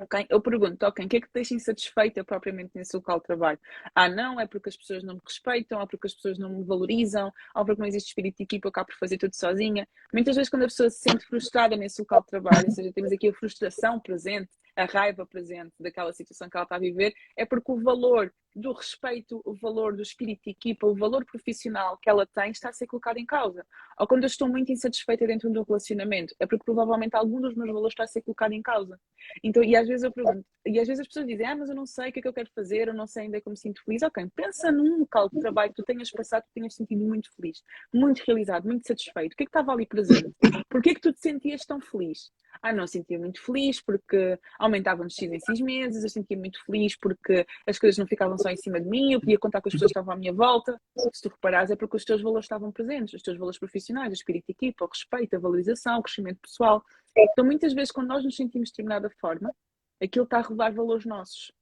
Okay? 0.00 0.26
Eu 0.30 0.40
pergunto, 0.40 0.86
ok, 0.86 1.04
o 1.04 1.08
que 1.08 1.16
é 1.16 1.20
que 1.20 1.26
te 1.26 1.34
deixa 1.34 1.54
insatisfeita 1.54 2.24
propriamente 2.24 2.70
nesse 2.74 2.96
local 2.96 3.18
de 3.18 3.24
trabalho? 3.24 3.58
Ah, 3.94 4.08
não, 4.08 4.40
é 4.40 4.46
porque 4.46 4.70
as 4.70 4.76
pessoas 4.76 5.02
não 5.02 5.14
me 5.14 5.20
respeitam, 5.24 5.80
ou 5.80 5.86
porque 5.86 6.06
as 6.06 6.14
pessoas 6.14 6.38
não 6.38 6.48
me 6.48 6.64
valorizam, 6.64 7.30
ou 7.54 7.64
porque 7.64 7.80
não 7.80 7.86
existe 7.86 8.08
espírito 8.08 8.38
de 8.38 8.44
equipa, 8.44 8.68
eu 8.68 8.70
acabo 8.70 8.88
por 8.88 8.96
fazer 8.96 9.18
tudo 9.18 9.34
sozinha. 9.34 9.86
Muitas 10.12 10.36
vezes, 10.36 10.48
quando 10.48 10.62
a 10.62 10.66
pessoa 10.66 10.88
se 10.88 11.00
sente 11.00 11.26
frustrada 11.26 11.76
nesse 11.76 12.00
local 12.00 12.22
de 12.22 12.28
trabalho, 12.28 12.64
ou 12.66 12.72
seja, 12.72 12.92
temos 12.92 13.12
aqui 13.12 13.28
a 13.28 13.34
frustração 13.34 14.00
presente, 14.00 14.50
a 14.74 14.86
raiva 14.86 15.26
presente 15.26 15.74
daquela 15.78 16.12
situação 16.12 16.48
que 16.48 16.56
ela 16.56 16.64
está 16.64 16.76
a 16.76 16.80
viver, 16.80 17.12
é 17.36 17.44
porque 17.44 17.70
o 17.70 17.82
valor 17.82 18.32
do 18.54 18.72
respeito, 18.72 19.40
o 19.44 19.54
valor 19.54 19.96
do 19.96 20.02
espírito 20.02 20.42
de 20.44 20.50
equipa, 20.50 20.86
o 20.86 20.94
valor 20.94 21.24
profissional 21.24 21.98
que 21.98 22.08
ela 22.08 22.26
tem 22.26 22.50
está 22.50 22.68
a 22.68 22.72
ser 22.72 22.86
colocado 22.86 23.18
em 23.18 23.26
causa. 23.26 23.66
Ou 23.98 24.06
quando 24.06 24.24
eu 24.24 24.26
estou 24.26 24.48
muito 24.48 24.70
insatisfeita 24.70 25.26
dentro 25.26 25.50
do 25.50 25.62
relacionamento, 25.62 26.34
é 26.38 26.46
porque 26.46 26.64
provavelmente 26.64 27.14
algum 27.14 27.40
dos 27.40 27.54
meus 27.54 27.68
valores 27.68 27.92
está 27.92 28.04
a 28.04 28.06
ser 28.06 28.22
colocado 28.22 28.52
em 28.52 28.62
causa. 28.62 28.98
Então, 29.42 29.62
e 29.62 29.74
às 29.74 29.86
vezes 29.86 30.04
eu 30.04 30.12
pergunto, 30.12 30.44
e 30.66 30.78
às 30.78 30.86
vezes 30.86 31.00
as 31.00 31.06
pessoas 31.06 31.26
dizem, 31.26 31.46
ah, 31.46 31.56
mas 31.56 31.68
eu 31.68 31.74
não 31.74 31.86
sei 31.86 32.10
o 32.10 32.12
que 32.12 32.18
é 32.18 32.22
que 32.22 32.28
eu 32.28 32.32
quero 32.32 32.50
fazer, 32.54 32.88
eu 32.88 32.94
não 32.94 33.06
sei 33.06 33.24
ainda 33.24 33.40
como 33.40 33.52
me 33.52 33.58
sinto 33.58 33.82
feliz. 33.84 34.02
Ok, 34.02 34.26
pensa 34.34 34.70
num 34.70 35.00
local 35.00 35.28
de 35.28 35.40
trabalho 35.40 35.70
que 35.70 35.82
tu 35.82 35.84
tenhas 35.84 36.10
passado, 36.10 36.44
que 36.44 36.54
tenhas 36.54 36.74
sentido 36.74 37.04
muito 37.04 37.30
feliz, 37.34 37.62
muito 37.92 38.22
realizado, 38.26 38.64
muito 38.64 38.86
satisfeito. 38.86 39.32
O 39.32 39.36
que 39.36 39.44
é 39.44 39.46
que 39.46 39.50
estava 39.50 39.72
ali 39.72 39.86
presente? 39.86 40.32
Porquê 40.68 40.90
é 40.90 40.94
que 40.94 41.00
tu 41.00 41.12
te 41.12 41.20
sentias 41.20 41.64
tão 41.64 41.80
feliz? 41.80 42.30
Ah, 42.60 42.72
não, 42.72 42.86
sentia 42.86 43.18
muito 43.18 43.42
feliz 43.42 43.80
porque 43.80 44.38
aumentavam 44.58 45.06
de 45.06 45.14
X 45.14 45.30
em 45.30 45.40
X 45.40 45.60
meses, 45.60 46.04
eu 46.04 46.10
sentia 46.10 46.36
muito 46.36 46.64
feliz 46.64 46.96
porque 46.96 47.46
as 47.66 47.78
coisas 47.78 47.98
não 47.98 48.06
ficavam 48.06 48.36
só 48.42 48.50
em 48.50 48.56
cima 48.56 48.80
de 48.80 48.88
mim, 48.88 49.12
eu 49.12 49.20
podia 49.20 49.38
contar 49.38 49.60
com 49.60 49.68
as 49.68 49.72
pessoas 49.72 49.90
que 49.90 49.98
estavam 49.98 50.14
à 50.14 50.16
minha 50.16 50.32
volta. 50.32 50.80
Se 51.12 51.22
tu 51.22 51.28
reparares, 51.28 51.70
é 51.70 51.76
porque 51.76 51.96
os 51.96 52.04
teus 52.04 52.20
valores 52.20 52.44
estavam 52.44 52.70
presentes, 52.72 53.14
os 53.14 53.22
teus 53.22 53.38
valores 53.38 53.58
profissionais, 53.58 54.10
o 54.10 54.14
espírito 54.14 54.46
de 54.46 54.52
equipa, 54.52 54.84
o 54.84 54.88
respeito, 54.88 55.34
a 55.34 55.38
valorização, 55.38 55.98
o 55.98 56.02
crescimento 56.02 56.40
pessoal. 56.40 56.82
Então, 57.16 57.44
muitas 57.44 57.72
vezes, 57.72 57.90
quando 57.90 58.08
nós 58.08 58.24
nos 58.24 58.36
sentimos 58.36 58.68
de 58.68 58.72
determinada 58.72 59.10
forma, 59.20 59.54
aquilo 60.02 60.24
está 60.24 60.38
a 60.38 60.42
revelar 60.42 60.72
valores 60.74 61.04
nossos. 61.04 61.52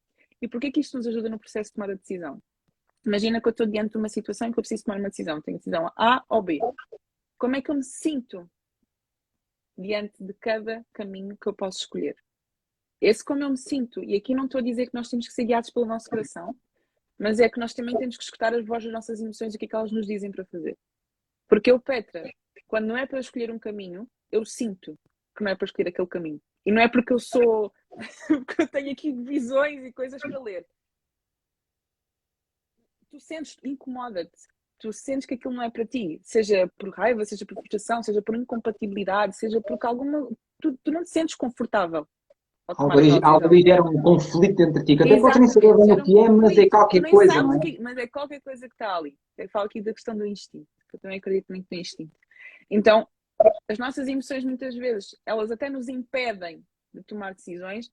E 0.40 0.48
porquê 0.48 0.70
que 0.70 0.80
isto 0.80 0.96
nos 0.96 1.06
ajuda 1.06 1.28
no 1.28 1.38
processo 1.38 1.70
de 1.70 1.74
tomar 1.74 1.90
a 1.90 1.94
decisão? 1.94 2.42
Imagina 3.04 3.40
que 3.40 3.48
eu 3.48 3.50
estou 3.50 3.66
diante 3.66 3.92
de 3.92 3.98
uma 3.98 4.08
situação 4.08 4.48
em 4.48 4.52
que 4.52 4.58
eu 4.58 4.62
preciso 4.62 4.84
tomar 4.84 4.98
uma 4.98 5.08
decisão. 5.08 5.40
Tenho 5.40 5.58
decisão 5.58 5.90
A 5.96 6.24
ou 6.28 6.42
B. 6.42 6.58
Como 7.38 7.56
é 7.56 7.62
que 7.62 7.70
eu 7.70 7.74
me 7.74 7.84
sinto 7.84 8.48
diante 9.80 10.22
de 10.22 10.34
cada 10.34 10.84
caminho 10.92 11.36
que 11.36 11.48
eu 11.48 11.54
posso 11.54 11.78
escolher. 11.78 12.16
Esse 13.00 13.24
como 13.24 13.42
eu 13.42 13.50
me 13.50 13.56
sinto, 13.56 14.04
e 14.04 14.14
aqui 14.14 14.34
não 14.34 14.44
estou 14.44 14.58
a 14.58 14.62
dizer 14.62 14.86
que 14.86 14.94
nós 14.94 15.08
temos 15.08 15.26
que 15.26 15.32
ser 15.32 15.44
guiados 15.44 15.70
pelo 15.70 15.86
nosso 15.86 16.08
coração, 16.08 16.54
mas 17.20 17.38
é 17.38 17.48
que 17.48 17.60
nós 17.60 17.74
também 17.74 17.96
temos 17.96 18.16
que 18.16 18.24
escutar 18.24 18.54
as 18.54 18.64
vozes 18.64 18.84
das 18.84 18.92
nossas 18.94 19.20
emoções 19.20 19.52
e 19.52 19.56
o 19.56 19.58
que 19.58 19.66
é 19.66 19.68
que 19.68 19.76
elas 19.76 19.92
nos 19.92 20.06
dizem 20.06 20.30
para 20.30 20.44
fazer. 20.46 20.76
Porque 21.48 21.70
eu, 21.70 21.80
Petra, 21.80 22.24
quando 22.66 22.86
não 22.86 22.96
é 22.96 23.06
para 23.06 23.20
escolher 23.20 23.50
um 23.50 23.58
caminho, 23.58 24.08
eu 24.32 24.44
sinto 24.44 24.98
que 25.36 25.44
não 25.44 25.50
é 25.50 25.54
para 25.54 25.66
escolher 25.66 25.90
aquele 25.90 26.08
caminho. 26.08 26.40
E 26.64 26.72
não 26.72 26.80
é 26.80 26.88
porque 26.88 27.12
eu 27.12 27.18
sou, 27.18 27.72
porque 28.26 28.62
eu 28.62 28.68
tenho 28.68 28.92
aqui 28.92 29.12
visões 29.12 29.84
e 29.84 29.92
coisas 29.92 30.20
para 30.20 30.40
ler. 30.40 30.66
Tu 33.10 33.20
sentes, 33.20 33.56
incomoda-te 33.62 34.48
tu 34.80 34.92
sentes 34.92 35.26
que 35.26 35.34
aquilo 35.34 35.54
não 35.54 35.62
é 35.62 35.70
para 35.70 35.86
ti, 35.86 36.18
seja 36.24 36.66
por 36.78 36.88
raiva, 36.90 37.24
seja 37.24 37.44
por 37.44 37.54
frustração, 37.54 38.02
seja 38.02 38.22
por 38.22 38.34
incompatibilidade, 38.34 39.36
seja 39.36 39.60
porque 39.60 39.86
alguma. 39.86 40.28
Tu, 40.60 40.76
tu 40.82 40.90
não 40.90 41.02
te 41.02 41.10
sentes 41.10 41.36
confortável. 41.36 42.08
Algo 42.68 43.62
gera 43.62 43.82
um 43.82 44.00
conflito 44.00 44.62
entre 44.62 44.84
ti, 44.84 44.96
que 44.96 45.02
até 45.02 45.20
podes 45.20 45.40
nem 45.40 45.48
saber 45.48 45.76
bem 45.76 45.92
o 45.92 46.02
que 46.02 46.18
é, 46.18 46.28
mas 46.28 46.56
é 46.56 46.68
qualquer 46.68 47.10
coisa, 47.10 47.42
não 47.42 47.54
é? 47.54 47.58
Que, 47.58 47.80
mas 47.80 47.98
é 47.98 48.06
qualquer 48.06 48.40
coisa 48.40 48.68
que 48.68 48.74
está 48.74 48.96
ali. 48.96 49.18
Eu 49.36 49.48
falo 49.48 49.66
aqui 49.66 49.82
da 49.82 49.92
questão 49.92 50.16
do 50.16 50.24
instinto, 50.24 50.68
que 50.88 50.96
eu 50.96 51.00
também 51.00 51.18
acredito 51.18 51.48
muito 51.48 51.66
no 51.70 51.78
instinto. 51.78 52.14
Então, 52.70 53.08
as 53.68 53.78
nossas 53.78 54.06
emoções 54.06 54.44
muitas 54.44 54.76
vezes, 54.76 55.16
elas 55.26 55.50
até 55.50 55.68
nos 55.68 55.88
impedem 55.88 56.64
de 56.94 57.02
tomar 57.02 57.34
decisões, 57.34 57.90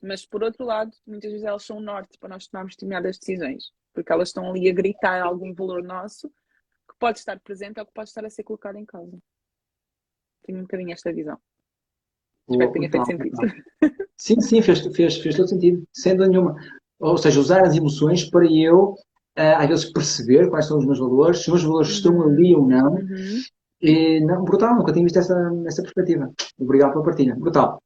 mas 0.00 0.24
por 0.24 0.44
outro 0.44 0.64
lado, 0.64 0.92
muitas 1.04 1.32
vezes 1.32 1.44
elas 1.44 1.64
são 1.64 1.78
o 1.78 1.82
norte 1.82 2.16
para 2.18 2.28
nós 2.28 2.46
tomarmos 2.46 2.74
determinadas 2.74 3.18
decisões 3.18 3.72
porque 3.92 4.12
elas 4.12 4.28
estão 4.28 4.48
ali 4.48 4.68
a 4.68 4.74
gritar 4.74 5.22
algum 5.22 5.54
valor 5.54 5.82
nosso 5.82 6.28
que 6.28 6.96
pode 6.98 7.18
estar 7.18 7.38
presente 7.40 7.78
ou 7.78 7.86
que 7.86 7.92
pode 7.92 8.08
estar 8.08 8.24
a 8.24 8.30
ser 8.30 8.42
colocado 8.42 8.76
em 8.76 8.84
causa. 8.84 9.18
Tenho 10.44 10.58
um 10.58 10.62
bocadinho 10.62 10.92
esta 10.92 11.12
visão. 11.12 11.38
Espero 12.48 12.72
que 12.72 12.78
tenha 12.78 12.90
feito 12.90 13.06
sentido. 13.06 13.36
Sim, 14.22 14.40
sim, 14.40 14.62
fez, 14.62 14.78
fez, 14.94 15.16
fez 15.16 15.34
todo 15.34 15.48
sentido, 15.48 15.82
sem 15.92 16.12
dúvida 16.12 16.30
nenhuma. 16.30 16.54
Ou 17.00 17.18
seja, 17.18 17.40
usar 17.40 17.66
as 17.66 17.74
emoções 17.74 18.24
para 18.30 18.46
eu, 18.46 18.90
uh, 19.36 19.56
às 19.56 19.66
vezes, 19.66 19.84
perceber 19.86 20.48
quais 20.48 20.66
são 20.66 20.78
os 20.78 20.86
meus 20.86 21.00
valores, 21.00 21.42
se 21.42 21.50
os 21.50 21.54
meus 21.54 21.64
valores 21.64 21.88
estão 21.88 22.14
uhum. 22.14 22.22
ali 22.28 22.54
ou 22.54 22.64
não. 22.64 22.92
Uhum. 22.92 23.42
E, 23.80 24.20
não, 24.20 24.44
brutal, 24.44 24.76
nunca 24.76 24.92
tinha 24.92 25.04
visto 25.04 25.18
essa, 25.18 25.34
essa 25.66 25.82
perspectiva. 25.82 26.32
Obrigado 26.56 26.92
pela 26.92 27.02
partilha. 27.02 27.34
Brutal. 27.34 27.82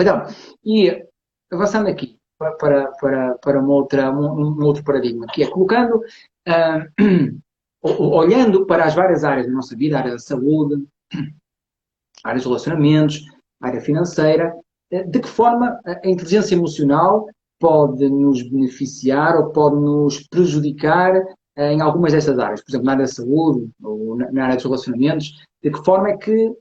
Então, 0.00 0.24
e 0.64 1.04
avançando 1.52 1.88
aqui, 1.88 2.16
para, 2.38 2.86
para, 2.92 3.34
para 3.34 3.60
uma 3.60 3.74
outra, 3.74 4.10
um, 4.10 4.58
um 4.58 4.64
outro 4.64 4.82
paradigma, 4.82 5.26
que 5.26 5.42
é 5.42 5.50
colocando, 5.50 5.96
uh, 6.48 8.02
olhando 8.02 8.64
para 8.64 8.86
as 8.86 8.94
várias 8.94 9.22
áreas 9.22 9.46
da 9.46 9.52
nossa 9.52 9.76
vida, 9.76 9.96
a 9.96 10.00
área 10.00 10.12
da 10.12 10.18
saúde, 10.18 10.82
a 11.12 11.18
área 12.30 12.38
dos 12.38 12.46
relacionamentos, 12.46 13.22
a 13.60 13.66
área 13.66 13.82
financeira, 13.82 14.61
de 15.06 15.20
que 15.20 15.28
forma 15.28 15.80
a 15.84 16.08
inteligência 16.08 16.54
emocional 16.54 17.26
pode 17.58 18.08
nos 18.08 18.42
beneficiar 18.42 19.36
ou 19.36 19.52
pode 19.52 19.76
nos 19.76 20.26
prejudicar 20.28 21.16
uh, 21.16 21.60
em 21.60 21.80
algumas 21.80 22.12
destas 22.12 22.38
áreas, 22.38 22.62
por 22.62 22.70
exemplo, 22.70 22.86
na 22.86 22.92
área 22.92 23.04
da 23.04 23.12
saúde 23.12 23.70
ou 23.82 24.16
na, 24.16 24.44
área 24.44 24.56
dos 24.56 24.64
relacionamentos, 24.64 25.32
de 25.62 25.70
que 25.70 25.84
forma 25.84 26.10
é 26.10 26.16
que 26.16 26.52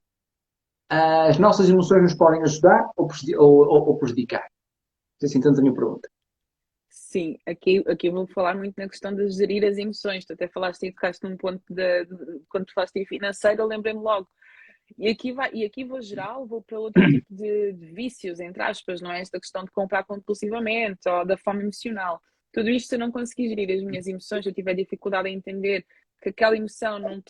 as 0.90 1.40
nossas 1.40 1.70
emoções 1.70 2.02
nos 2.02 2.14
podem 2.14 2.42
ajudar 2.42 2.90
ou, 2.98 3.08
ou, 3.38 3.88
ou 3.88 3.98
prejudicar 3.98 4.46
se 5.22 5.26
assim 5.26 5.40
tanto 5.40 5.60
a 5.60 5.62
minha 5.62 5.74
pergunta. 5.74 6.10
Sim, 6.90 7.38
aqui, 7.46 7.84
aqui 7.88 8.10
vou 8.10 8.26
falar 8.28 8.56
muito 8.56 8.76
na 8.78 8.90
questão 8.90 9.14
de 9.14 9.30
gerir 9.30 9.64
as 9.64 9.78
emoções. 9.78 10.26
Tu 10.26 10.34
até 10.34 10.48
falaste 10.48 10.84
e 10.84 10.92
tocaste 10.92 11.24
num 11.28 11.38
ponto 11.38 11.62
de, 11.70 12.06
de, 12.06 12.42
quando 12.50 12.66
tu 12.66 12.74
falaste 12.74 12.96
em 12.98 13.06
financeiro, 13.06 13.62
eu 13.62 13.68
lembrei-me 13.68 14.00
logo. 14.00 14.28
E 14.98 15.10
aqui, 15.10 15.32
vai, 15.32 15.52
e 15.54 15.64
aqui 15.66 15.84
vou 15.84 16.02
geral, 16.02 16.46
vou 16.46 16.62
para 16.62 16.80
outro 16.80 17.02
tipo 17.06 17.26
de, 17.30 17.74
de, 17.74 17.86
vícios, 17.94 18.40
entre 18.40 18.62
aspas, 18.62 19.02
não 19.02 19.12
é? 19.12 19.22
Esta 19.22 19.40
questão 19.40 19.64
de 19.64 19.72
comprar 19.72 20.04
compulsivamente 20.04 21.08
ou 21.08 21.26
da 21.26 21.38
fome 21.38 21.64
emocional. 21.64 22.22
Tudo 22.54 22.70
isto, 22.70 22.90
se 22.90 22.96
eu 22.96 23.00
não 23.00 23.12
conseguir 23.12 23.50
gerir 23.50 23.76
as 23.76 23.84
minhas 23.84 24.08
emoções, 24.08 24.46
eu 24.46 24.54
tiver 24.54 24.74
dificuldade 24.74 25.30
em 25.30 25.36
entender 25.36 25.86
que 26.22 26.30
aquela 26.30 26.56
emoção 26.56 27.00
não, 27.00 27.24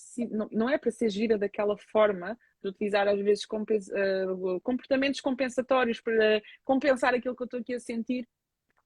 não, 0.51 0.69
é 0.69 0.77
para 0.77 0.91
ser 0.91 1.09
gerida 1.09 1.37
daquela 1.37 1.77
forma, 1.77 2.37
de 2.61 2.69
utilizar 2.69 3.07
às 3.07 3.19
vezes 3.19 3.45
uh, 3.45 4.59
comportamentos 4.61 5.21
compensatórios 5.21 6.01
para 6.01 6.41
compensar 6.63 7.13
aquilo 7.13 7.35
que 7.35 7.41
eu 7.41 7.45
estou 7.45 7.59
aqui 7.61 7.73
a 7.73 7.79
sentir, 7.79 8.27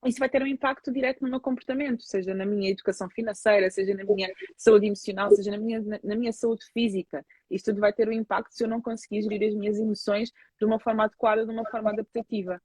isso 0.06 0.20
vai 0.20 0.30
ter 0.30 0.42
um 0.42 0.48
impacto 0.48 0.92
direto 0.92 1.22
no 1.22 1.30
meu 1.30 1.40
comportamento, 1.40 2.04
seja 2.04 2.34
na 2.34 2.46
minha 2.46 2.72
educação 2.72 3.10
financeira, 3.10 3.70
seja 3.72 3.94
na 3.96 4.04
minha 4.04 4.32
saúde 4.58 4.88
emocional, 4.88 5.32
seja 5.32 5.52
na 5.52 5.58
minha, 5.58 5.82
na, 6.04 6.16
minha 6.16 6.32
saúde 6.32 6.66
física. 6.74 7.26
Isto 7.50 7.72
tudo 7.72 7.82
vai 7.82 7.94
ter 7.94 8.08
um 8.08 8.12
impacto 8.12 8.54
se 8.54 8.64
eu 8.64 8.68
não 8.68 8.82
conseguir 8.82 9.22
gerir 9.24 9.50
as 9.50 9.56
minhas 9.56 9.80
emoções 9.80 10.32
de 10.60 10.66
uma 10.66 10.80
forma 10.80 11.06
adequada, 11.06 11.46
de 11.46 11.52
uma 11.52 11.66
forma 11.70 11.92
adaptativa. 11.92 12.62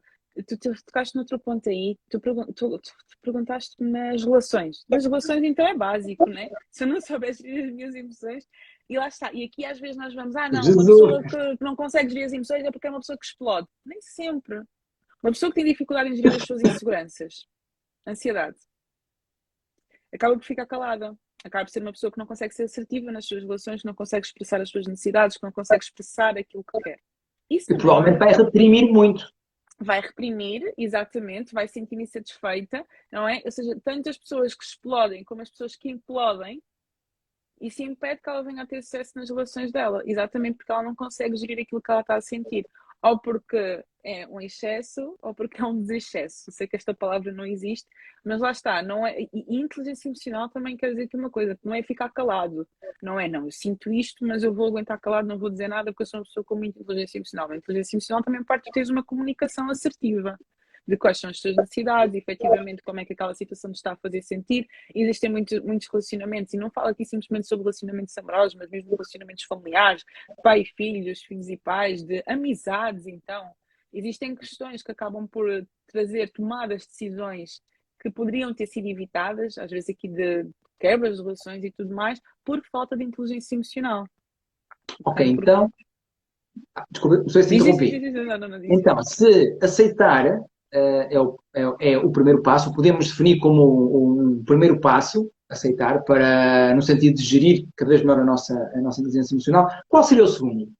Tu, 0.46 0.56
tu 0.58 0.84
tocaste 0.84 1.14
no 1.16 1.22
outro 1.22 1.38
ponto 1.38 1.68
aí, 1.68 1.98
tu, 2.08 2.20
tu, 2.20 2.78
tu 2.78 2.92
perguntaste 3.22 3.74
nas 3.82 4.22
relações. 4.22 4.84
Nas 4.88 5.04
relações, 5.04 5.42
então, 5.42 5.66
é 5.66 5.74
básico, 5.74 6.28
né? 6.28 6.50
Se 6.70 6.84
eu 6.84 6.88
não 6.88 7.00
soubesse 7.00 7.42
gerir 7.42 7.64
as 7.64 7.72
minhas 7.72 7.94
emoções, 7.94 8.46
e 8.88 8.98
lá 8.98 9.08
está. 9.08 9.32
E 9.32 9.44
aqui 9.44 9.64
às 9.64 9.78
vezes 9.78 9.96
nós 9.96 10.14
vamos, 10.14 10.36
ah, 10.36 10.48
não, 10.48 10.60
uma 10.60 11.22
pessoa 11.22 11.56
que 11.56 11.64
não 11.64 11.76
consegue 11.76 12.10
gerir 12.10 12.26
as 12.26 12.32
emoções 12.32 12.64
é 12.64 12.70
porque 12.70 12.86
é 12.86 12.90
uma 12.90 13.00
pessoa 13.00 13.18
que 13.18 13.24
explode. 13.24 13.68
Nem 13.84 14.00
sempre. 14.00 14.62
Uma 15.22 15.32
pessoa 15.32 15.50
que 15.50 15.56
tem 15.56 15.64
dificuldade 15.64 16.10
em 16.10 16.16
gerir 16.16 16.34
as 16.34 16.42
suas 16.42 16.62
inseguranças, 16.62 17.46
ansiedade, 18.06 18.58
acaba 20.12 20.34
por 20.34 20.44
ficar 20.44 20.66
calada. 20.66 21.16
Acaba 21.42 21.64
por 21.64 21.70
ser 21.70 21.80
uma 21.80 21.92
pessoa 21.92 22.12
que 22.12 22.18
não 22.18 22.26
consegue 22.26 22.54
ser 22.54 22.64
assertiva 22.64 23.10
nas 23.10 23.26
suas 23.26 23.42
relações, 23.42 23.80
que 23.80 23.86
não 23.86 23.94
consegue 23.94 24.26
expressar 24.26 24.60
as 24.60 24.68
suas 24.68 24.86
necessidades, 24.86 25.38
que 25.38 25.42
não 25.42 25.52
consegue 25.52 25.82
expressar 25.82 26.36
aquilo 26.36 26.62
que 26.62 26.78
quer. 26.82 27.00
Isso 27.48 27.72
e 27.72 27.78
provavelmente 27.78 28.18
vai 28.18 28.34
reprimir 28.34 28.92
muito. 28.92 29.26
Vai 29.78 30.00
reprimir, 30.02 30.74
exatamente, 30.76 31.54
vai 31.54 31.66
sentir 31.66 31.98
insatisfeita, 31.98 32.86
não 33.10 33.26
é? 33.26 33.40
Ou 33.42 33.50
seja, 33.50 33.80
tanto 33.82 34.10
as 34.10 34.18
pessoas 34.18 34.54
que 34.54 34.62
explodem 34.62 35.24
como 35.24 35.40
as 35.40 35.50
pessoas 35.50 35.74
que 35.74 35.88
implodem 35.88 36.62
isso 37.60 37.82
impede 37.82 38.22
que 38.22 38.30
ela 38.30 38.42
venha 38.42 38.62
a 38.62 38.66
ter 38.66 38.82
sucesso 38.82 39.12
nas 39.16 39.28
relações 39.28 39.70
dela, 39.70 40.02
exatamente 40.06 40.56
porque 40.56 40.72
ela 40.72 40.82
não 40.82 40.94
consegue 40.94 41.36
gerir 41.36 41.60
aquilo 41.60 41.82
que 41.82 41.90
ela 41.90 42.00
está 42.00 42.16
a 42.16 42.20
sentir. 42.20 42.66
Ou 43.02 43.18
porque 43.18 43.82
é 44.04 44.26
um 44.28 44.40
excesso, 44.40 45.16
ou 45.22 45.34
porque 45.34 45.60
é 45.60 45.64
um 45.64 45.80
desexcesso. 45.80 46.50
Sei 46.50 46.66
que 46.66 46.76
esta 46.76 46.94
palavra 46.94 47.32
não 47.32 47.46
existe, 47.46 47.88
mas 48.24 48.40
lá 48.40 48.50
está. 48.50 48.82
Não 48.82 49.06
é, 49.06 49.20
e 49.20 49.56
inteligência 49.56 50.08
emocional 50.08 50.48
também 50.48 50.76
quer 50.76 50.90
dizer 50.90 51.08
que 51.08 51.16
uma 51.16 51.30
coisa, 51.30 51.58
não 51.64 51.74
é 51.74 51.82
ficar 51.82 52.10
calado. 52.10 52.66
Não 53.02 53.18
é, 53.18 53.28
não, 53.28 53.46
eu 53.46 53.52
sinto 53.52 53.92
isto, 53.92 54.26
mas 54.26 54.42
eu 54.42 54.52
vou 54.54 54.68
aguentar 54.68 55.00
calado, 55.00 55.28
não 55.28 55.38
vou 55.38 55.50
dizer 55.50 55.68
nada 55.68 55.92
porque 55.92 56.02
eu 56.02 56.06
sou 56.06 56.20
uma 56.20 56.24
pessoa 56.24 56.44
com 56.44 56.56
muita 56.56 56.80
inteligência 56.80 57.18
emocional. 57.18 57.50
A 57.50 57.56
inteligência 57.56 57.96
emocional 57.96 58.22
também 58.22 58.44
parte 58.44 58.64
de 58.64 58.72
teres 58.72 58.90
uma 58.90 59.04
comunicação 59.04 59.70
assertiva. 59.70 60.38
De 60.86 60.96
quais 60.96 61.18
são 61.18 61.30
as 61.30 61.38
suas 61.38 61.56
necessidades, 61.56 62.14
efetivamente 62.14 62.82
como 62.82 63.00
é 63.00 63.04
que 63.04 63.12
aquela 63.12 63.34
situação 63.34 63.70
te 63.70 63.76
está 63.76 63.92
a 63.92 63.96
fazer 63.96 64.22
sentir. 64.22 64.66
Existem 64.94 65.30
muitos, 65.30 65.60
muitos 65.60 65.88
relacionamentos, 65.88 66.52
e 66.54 66.56
não 66.56 66.70
falo 66.70 66.88
aqui 66.88 67.04
simplesmente 67.04 67.46
sobre 67.46 67.64
relacionamentos 67.64 68.16
amorosos, 68.18 68.54
mas 68.56 68.70
mesmo 68.70 68.90
relacionamentos 68.90 69.44
familiares, 69.44 70.04
pai 70.42 70.62
e 70.62 70.64
filhos, 70.64 71.22
filhos 71.22 71.48
e 71.48 71.56
pais, 71.56 72.02
de 72.02 72.22
amizades, 72.26 73.06
então. 73.06 73.50
Existem 73.92 74.34
questões 74.34 74.82
que 74.82 74.92
acabam 74.92 75.26
por 75.26 75.46
trazer 75.86 76.30
tomadas 76.30 76.82
de 76.82 76.88
decisões 76.88 77.60
que 78.00 78.10
poderiam 78.10 78.54
ter 78.54 78.66
sido 78.66 78.86
evitadas, 78.86 79.58
às 79.58 79.70
vezes 79.70 79.90
aqui 79.90 80.08
de 80.08 80.48
quebras 80.78 81.16
de 81.16 81.22
relações 81.22 81.62
e 81.62 81.70
tudo 81.70 81.94
mais, 81.94 82.20
por 82.44 82.62
falta 82.72 82.96
de 82.96 83.04
inteligência 83.04 83.54
emocional. 83.54 84.06
Ok, 85.04 85.26
então. 85.26 85.72
Desculpa, 86.90 87.18
não 87.18 87.28
sei 87.28 87.42
se 87.42 87.56
interrompi. 87.56 88.72
Então, 88.72 89.02
se 89.02 89.58
aceitar 89.62 90.40
é, 90.72 91.20
o, 91.20 91.38
é, 91.54 91.92
é, 91.92 91.98
o 91.98 92.10
primeiro 92.10 92.42
passo, 92.42 92.74
podemos 92.74 93.08
definir 93.08 93.38
como 93.38 94.20
um, 94.20 94.44
primeiro 94.44 94.80
passo, 94.80 95.30
aceitar, 95.48 96.04
para, 96.04 96.74
no 96.74 96.82
sentido 96.82 97.16
de 97.16 97.24
gerir 97.24 97.66
cada 97.76 97.90
vez 97.90 98.02
melhor 98.02 98.20
a 98.20 98.24
nossa, 98.24 98.54
a 98.74 98.80
nossa 98.80 99.00
inteligência 99.00 99.34
emocional. 99.34 99.68
Qual 99.88 100.02
seria 100.04 100.24
o 100.24 100.28
segundo? 100.28 100.72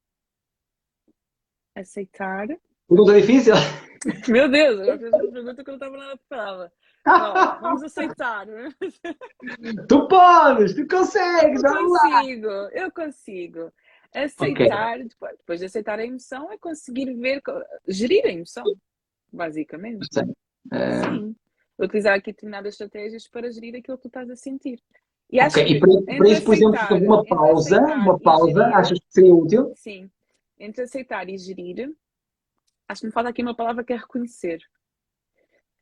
Aceitar. 1.75 2.47
Pergunta 2.87 3.19
difícil? 3.19 3.53
Meu 4.27 4.49
Deus, 4.49 4.87
eu 4.87 4.97
fiz 4.97 5.13
uma 5.13 5.31
pergunta 5.31 5.63
que 5.63 5.69
eu 5.69 5.73
não 5.73 5.75
estava 5.75 5.97
nada 5.97 6.17
preparada. 6.17 6.73
vamos 7.61 7.83
aceitar. 7.83 8.47
Tu 9.87 10.07
podes, 10.07 10.75
tu 10.75 10.87
consegues, 10.87 11.63
eu 11.63 11.73
consigo, 11.73 12.47
eu 12.47 12.91
consigo. 12.91 13.71
Aceitar, 14.13 14.95
okay. 14.95 15.07
depois, 15.07 15.37
depois 15.37 15.59
de 15.59 15.65
aceitar 15.65 15.99
a 15.99 16.05
emoção, 16.05 16.51
é 16.51 16.57
conseguir 16.57 17.13
ver, 17.13 17.41
gerir 17.87 18.25
a 18.25 18.29
emoção, 18.29 18.63
basicamente. 19.31 20.07
Sim. 20.11 20.33
É... 20.71 21.03
Sim. 21.03 21.35
Utilizar 21.79 22.13
aqui 22.15 22.31
determinadas 22.31 22.73
estratégias 22.75 23.27
para 23.27 23.51
gerir 23.51 23.75
aquilo 23.75 23.97
que 23.97 24.03
tu 24.03 24.07
estás 24.07 24.29
a 24.29 24.35
sentir. 24.35 24.79
E 25.31 25.39
acho 25.39 25.59
okay. 25.59 25.65
que, 25.65 25.73
e 25.75 25.79
para, 25.79 26.17
para 26.17 26.29
isso, 26.29 26.43
por 26.43 26.53
exemplo, 26.53 26.97
uma 26.97 27.25
pausa, 27.25 27.79
uma 27.79 28.19
pausa, 28.19 28.67
achas 28.67 28.99
que 28.99 29.05
seria 29.09 29.33
útil? 29.33 29.73
Sim. 29.75 30.11
Entre 30.59 30.83
aceitar 30.83 31.27
e 31.29 31.37
gerir, 31.37 31.91
acho 32.87 33.01
que 33.01 33.07
me 33.07 33.13
falta 33.13 33.29
aqui 33.29 33.41
uma 33.41 33.55
palavra 33.55 33.83
que 33.83 33.93
é 33.93 33.95
reconhecer. 33.95 34.59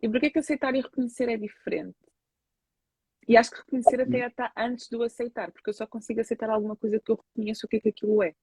E 0.01 0.07
porquê 0.07 0.29
que 0.29 0.39
aceitar 0.39 0.73
e 0.75 0.81
reconhecer 0.81 1.27
é 1.27 1.35
diferente? 1.35 1.97
E 3.27 3.35
acho 3.35 3.51
que 3.51 3.57
reconhecer 3.57 4.01
até 4.01 4.25
está 4.25 4.51
antes 4.55 4.87
do 4.89 5.03
aceitar, 5.03 5.51
porque 5.51 5.69
eu 5.69 5.73
só 5.73 5.85
consigo 5.85 6.21
aceitar 6.21 6.49
alguma 6.49 6.75
coisa 6.75 6.99
que 6.99 7.11
eu 7.11 7.15
reconheço 7.15 7.65
o 7.65 7.69
que 7.69 7.77
é 7.77 7.79
que 7.79 7.89
aquilo 7.89 8.23
é. 8.23 8.33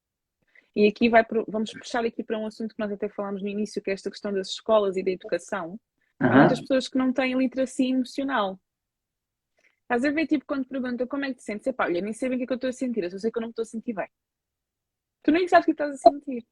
E 0.77 0.87
aqui 0.87 1.09
vai, 1.09 1.25
vamos 1.49 1.73
puxar 1.73 2.05
aqui 2.05 2.23
para 2.23 2.39
um 2.39 2.45
assunto 2.45 2.75
que 2.75 2.79
nós 2.79 2.93
até 2.93 3.09
falámos 3.09 3.41
no 3.41 3.49
início, 3.49 3.81
que 3.81 3.91
é 3.91 3.95
esta 3.95 4.11
questão 4.11 4.31
das 4.31 4.51
escolas 4.51 4.99
e 4.99 5.03
da 5.03 5.11
educação. 5.11 5.71
Uhum. 6.21 6.29
Há 6.29 6.37
muitas 6.37 6.61
pessoas 6.61 6.87
que 6.87 6.99
não 6.99 7.15
têm 7.15 7.35
literacia 7.35 7.89
emocional. 7.89 8.61
Estás 9.81 10.05
a 10.05 10.11
ver, 10.11 10.27
tipo, 10.27 10.45
quando 10.45 10.67
perguntam 10.67 11.07
como 11.07 11.25
é 11.25 11.29
que 11.29 11.37
te 11.37 11.45
sentes, 11.45 11.67
é 11.67 11.73
pá, 11.73 11.87
olha, 11.87 12.03
nem 12.03 12.13
sei 12.13 12.29
bem 12.29 12.37
o 12.37 12.39
que 12.41 12.45
é 12.45 12.47
que 12.47 12.53
eu 12.53 12.57
estou 12.57 12.69
a 12.69 12.73
sentir, 12.75 13.05
eu 13.05 13.11
só 13.11 13.19
sei 13.19 13.31
que 13.31 13.39
eu 13.39 13.41
não 13.41 13.49
me 13.49 13.53
estou 13.53 13.63
a 13.63 13.67
sentir 13.67 13.95
bem. 13.95 14.09
Tu 15.23 15.33
nem 15.33 15.49
sabes 15.49 15.65
o 15.65 15.67
que 15.67 15.71
estás 15.73 15.95
a 15.95 15.97
sentir. 15.97 16.47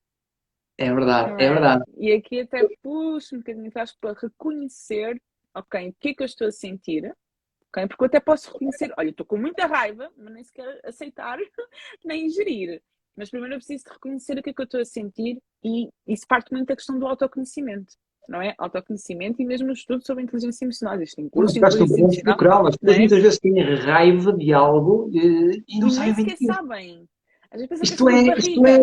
É 0.79 0.95
verdade, 0.95 1.43
é? 1.43 1.45
é? 1.45 1.49
verdade. 1.51 1.85
E 1.99 2.13
aqui 2.13 2.41
até 2.41 2.67
puxo 2.83 3.37
um 3.37 3.41
bocadinho 3.41 3.69
atrás 3.69 3.93
para 3.93 4.19
reconhecer, 4.19 5.21
ok, 5.55 5.91
o 5.91 5.95
que 6.01 6.09
é 6.09 6.15
que 6.15 6.23
eu 6.23 6.27
estou 6.27 6.49
a 6.49 6.53
sentir, 6.53 7.15
ok? 7.69 7.87
Porque 7.89 8.05
eu 8.05 8.07
até 8.07 8.21
posso 8.21 8.51
reconhecer, 8.53 8.91
olha, 8.97 9.11
estou 9.11 9.27
com 9.27 9.37
muita 9.37 9.67
raiva, 9.67 10.11
mas 10.17 10.33
nem 10.33 10.45
sequer 10.45 10.81
aceitar, 10.83 11.39
nem 12.03 12.31
gerir. 12.31 12.83
Mas 13.17 13.31
primeiro 13.31 13.55
eu 13.55 13.59
preciso 13.59 13.85
de 13.85 13.93
reconhecer 13.93 14.39
o 14.39 14.43
que 14.43 14.51
é 14.51 14.53
que 14.53 14.61
eu 14.61 14.65
estou 14.65 14.81
a 14.81 14.85
sentir 14.85 15.39
e 15.63 15.89
isso 16.07 16.27
parte 16.29 16.53
muito 16.53 16.67
da 16.67 16.77
questão 16.77 16.99
do 16.99 17.07
autoconhecimento. 17.07 17.93
Não 18.29 18.41
é? 18.41 18.55
Autoconhecimento 18.59 19.43
e 19.43 19.45
mesmo 19.45 19.69
o 19.69 19.73
estudo 19.73 20.05
sobre 20.05 20.25
inteligência 20.25 20.65
emocional. 20.65 20.97
Existem 20.97 21.29
cursos 21.29 21.53
de 21.53 21.59
inteligência 21.59 22.21
emocional. 22.23 22.67
As 22.67 22.77
pessoas 22.77 22.97
é? 22.97 22.99
muitas 22.99 23.23
vezes 23.23 23.39
têm 23.39 23.77
raiva 23.77 24.33
de 24.33 24.53
algo 24.53 25.11
e, 25.13 25.63
e 25.69 25.79
não 25.79 25.91
sabem. 25.91 26.15
Nem 26.15 26.29
sequer 26.31 26.55
sabem. 26.55 27.09
Isto 27.83 28.09
é, 28.09 28.37
isto 28.37 28.67
é, 28.67 28.77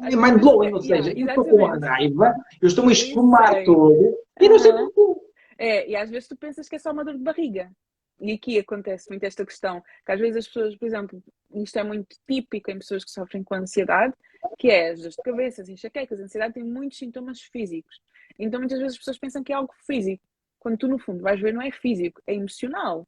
é 0.00 0.16
mind 0.16 0.40
blowing, 0.40 0.72
ou 0.72 0.82
seja, 0.82 1.12
eu 1.16 1.28
estou 1.28 1.44
com 1.44 1.64
a 1.64 1.78
raiva, 1.78 2.34
eu 2.60 2.66
estou 2.66 2.88
a 2.88 2.92
espumar 2.92 3.62
todo 3.64 4.16
e 4.40 4.48
não 4.48 4.58
sei 4.58 4.72
porquê. 4.72 5.20
É, 5.58 5.88
e 5.88 5.96
às 5.96 6.10
vezes 6.10 6.28
tu 6.28 6.36
pensas 6.36 6.68
que 6.68 6.74
é 6.74 6.78
só 6.78 6.90
uma 6.90 7.04
dor 7.04 7.16
de 7.16 7.22
barriga. 7.22 7.70
E 8.18 8.32
aqui 8.32 8.58
acontece 8.58 9.10
muito 9.10 9.24
esta 9.24 9.44
questão, 9.44 9.82
que 10.04 10.12
às 10.12 10.18
vezes 10.18 10.36
as 10.38 10.46
pessoas, 10.46 10.76
por 10.76 10.86
exemplo, 10.86 11.22
isto 11.54 11.78
é 11.78 11.82
muito 11.82 12.16
típico 12.26 12.70
em 12.70 12.78
pessoas 12.78 13.04
que 13.04 13.10
sofrem 13.10 13.44
com 13.44 13.54
ansiedade, 13.54 14.14
que 14.58 14.70
é 14.70 14.90
as 14.90 15.00
dores 15.00 15.16
de 15.16 15.22
cabeça, 15.22 15.62
as 15.62 15.68
enxaquecas, 15.68 16.18
a 16.18 16.24
ansiedade 16.24 16.54
tem 16.54 16.64
muitos 16.64 16.98
sintomas 16.98 17.40
físicos. 17.42 18.00
Então 18.38 18.60
muitas 18.60 18.78
vezes 18.78 18.94
as 18.94 18.98
pessoas 18.98 19.18
pensam 19.18 19.44
que 19.44 19.52
é 19.52 19.56
algo 19.56 19.72
físico, 19.86 20.24
quando 20.58 20.78
tu 20.78 20.88
no 20.88 20.98
fundo 20.98 21.22
vais 21.22 21.40
ver 21.40 21.52
não 21.52 21.62
é 21.62 21.70
físico, 21.70 22.22
é 22.26 22.34
emocional. 22.34 23.06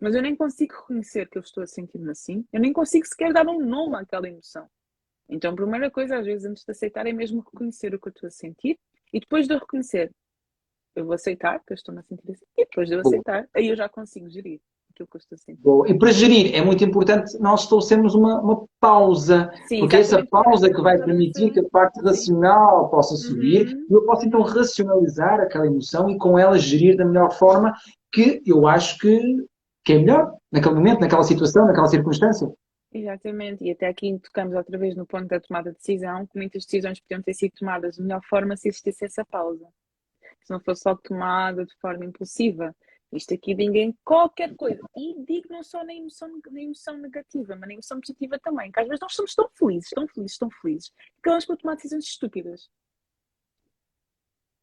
Mas 0.00 0.14
eu 0.14 0.22
nem 0.22 0.34
consigo 0.34 0.74
reconhecer 0.74 1.28
que 1.28 1.38
eu 1.38 1.42
estou 1.42 1.62
a 1.62 1.66
sentir-me 1.66 2.10
assim. 2.10 2.44
Eu 2.52 2.60
nem 2.60 2.72
consigo 2.72 3.06
sequer 3.06 3.32
dar 3.32 3.46
um 3.46 3.64
nome 3.64 3.96
àquela 3.96 4.28
emoção. 4.28 4.68
Então, 5.28 5.52
a 5.52 5.56
primeira 5.56 5.90
coisa, 5.90 6.18
às 6.18 6.26
vezes, 6.26 6.44
antes 6.44 6.64
de 6.64 6.72
aceitar, 6.72 7.06
é 7.06 7.12
mesmo 7.12 7.40
reconhecer 7.40 7.94
o 7.94 8.00
que 8.00 8.08
eu 8.08 8.10
estou 8.10 8.26
a 8.26 8.30
sentir. 8.30 8.78
E 9.12 9.20
depois 9.20 9.46
de 9.46 9.54
reconhecer, 9.54 10.10
eu 10.94 11.04
vou 11.04 11.14
aceitar 11.14 11.58
que 11.60 11.72
eu 11.72 11.74
estou 11.74 11.96
a 11.98 12.02
sentir 12.02 12.30
assim. 12.30 12.44
E 12.56 12.64
depois 12.64 12.88
de 12.88 12.94
eu 12.94 13.00
aceitar, 13.00 13.48
aí 13.54 13.68
eu 13.68 13.76
já 13.76 13.88
consigo 13.88 14.28
gerir 14.28 14.60
aquilo 14.90 15.08
que 15.08 15.16
eu 15.16 15.18
estou 15.18 15.36
a 15.36 15.38
sentir. 15.38 15.62
Boa. 15.62 15.88
E 15.88 15.98
para 15.98 16.12
gerir, 16.12 16.54
é 16.54 16.62
muito 16.62 16.84
importante 16.84 17.38
nós 17.40 17.62
estabelecermos 17.62 18.14
uma, 18.14 18.40
uma 18.40 18.64
pausa. 18.78 19.50
Sim, 19.66 19.80
porque 19.80 19.96
essa 19.96 20.24
pausa 20.26 20.72
que 20.72 20.80
vai 20.80 20.98
permitir 20.98 21.50
que 21.50 21.60
a 21.60 21.68
parte 21.68 22.00
racional 22.00 22.90
possa 22.90 23.16
subir 23.16 23.68
uhum. 23.68 23.86
e 23.90 23.94
eu 23.94 24.04
posso 24.04 24.26
então 24.26 24.42
racionalizar 24.42 25.40
aquela 25.40 25.66
emoção 25.66 26.10
e 26.10 26.18
com 26.18 26.38
ela 26.38 26.58
gerir 26.58 26.96
da 26.96 27.04
melhor 27.04 27.32
forma 27.32 27.74
que 28.12 28.42
eu 28.46 28.66
acho 28.66 28.98
que 28.98 29.46
que 29.84 29.94
é 29.94 29.98
melhor 29.98 30.32
naquele 30.52 30.76
momento, 30.76 31.00
naquela 31.00 31.24
situação, 31.24 31.66
naquela 31.66 31.88
circunstância. 31.88 32.48
Exatamente, 32.94 33.64
e 33.64 33.70
até 33.70 33.88
aqui 33.88 34.16
tocamos 34.22 34.54
outra 34.54 34.78
vez 34.78 34.94
no 34.94 35.06
ponto 35.06 35.26
da 35.26 35.40
tomada 35.40 35.70
de 35.70 35.78
decisão, 35.78 36.26
que 36.26 36.36
muitas 36.36 36.64
decisões 36.64 37.00
podiam 37.00 37.22
ter 37.22 37.34
sido 37.34 37.52
tomadas 37.58 37.96
de 37.96 38.02
melhor 38.02 38.20
forma 38.28 38.56
se 38.56 38.68
existisse 38.68 39.06
essa 39.06 39.24
pausa. 39.24 39.66
Se 40.44 40.52
não 40.52 40.60
fosse 40.60 40.82
só 40.82 40.94
tomada 40.94 41.64
de 41.64 41.74
forma 41.80 42.04
impulsiva. 42.04 42.74
Isto 43.12 43.34
aqui 43.34 43.54
ninguém 43.54 43.94
qualquer 44.04 44.56
coisa. 44.56 44.80
E 44.96 45.22
digo 45.26 45.48
não 45.50 45.62
só 45.62 45.84
na 45.84 45.94
emoção, 45.94 46.28
na 46.50 46.60
emoção 46.62 46.96
negativa, 46.96 47.54
mas 47.54 47.68
na 47.68 47.74
emoção 47.74 48.00
positiva 48.00 48.38
também. 48.38 48.72
Que 48.72 48.80
às 48.80 48.88
vezes 48.88 49.00
nós 49.00 49.14
somos 49.14 49.34
tão 49.34 49.48
felizes, 49.54 49.90
tão 49.90 50.08
felizes, 50.08 50.38
tão 50.38 50.50
felizes, 50.50 50.88
que 50.88 51.20
acabamos 51.20 51.44
por 51.44 51.56
tomar 51.58 51.74
decisões 51.74 52.04
estúpidas. 52.04 52.70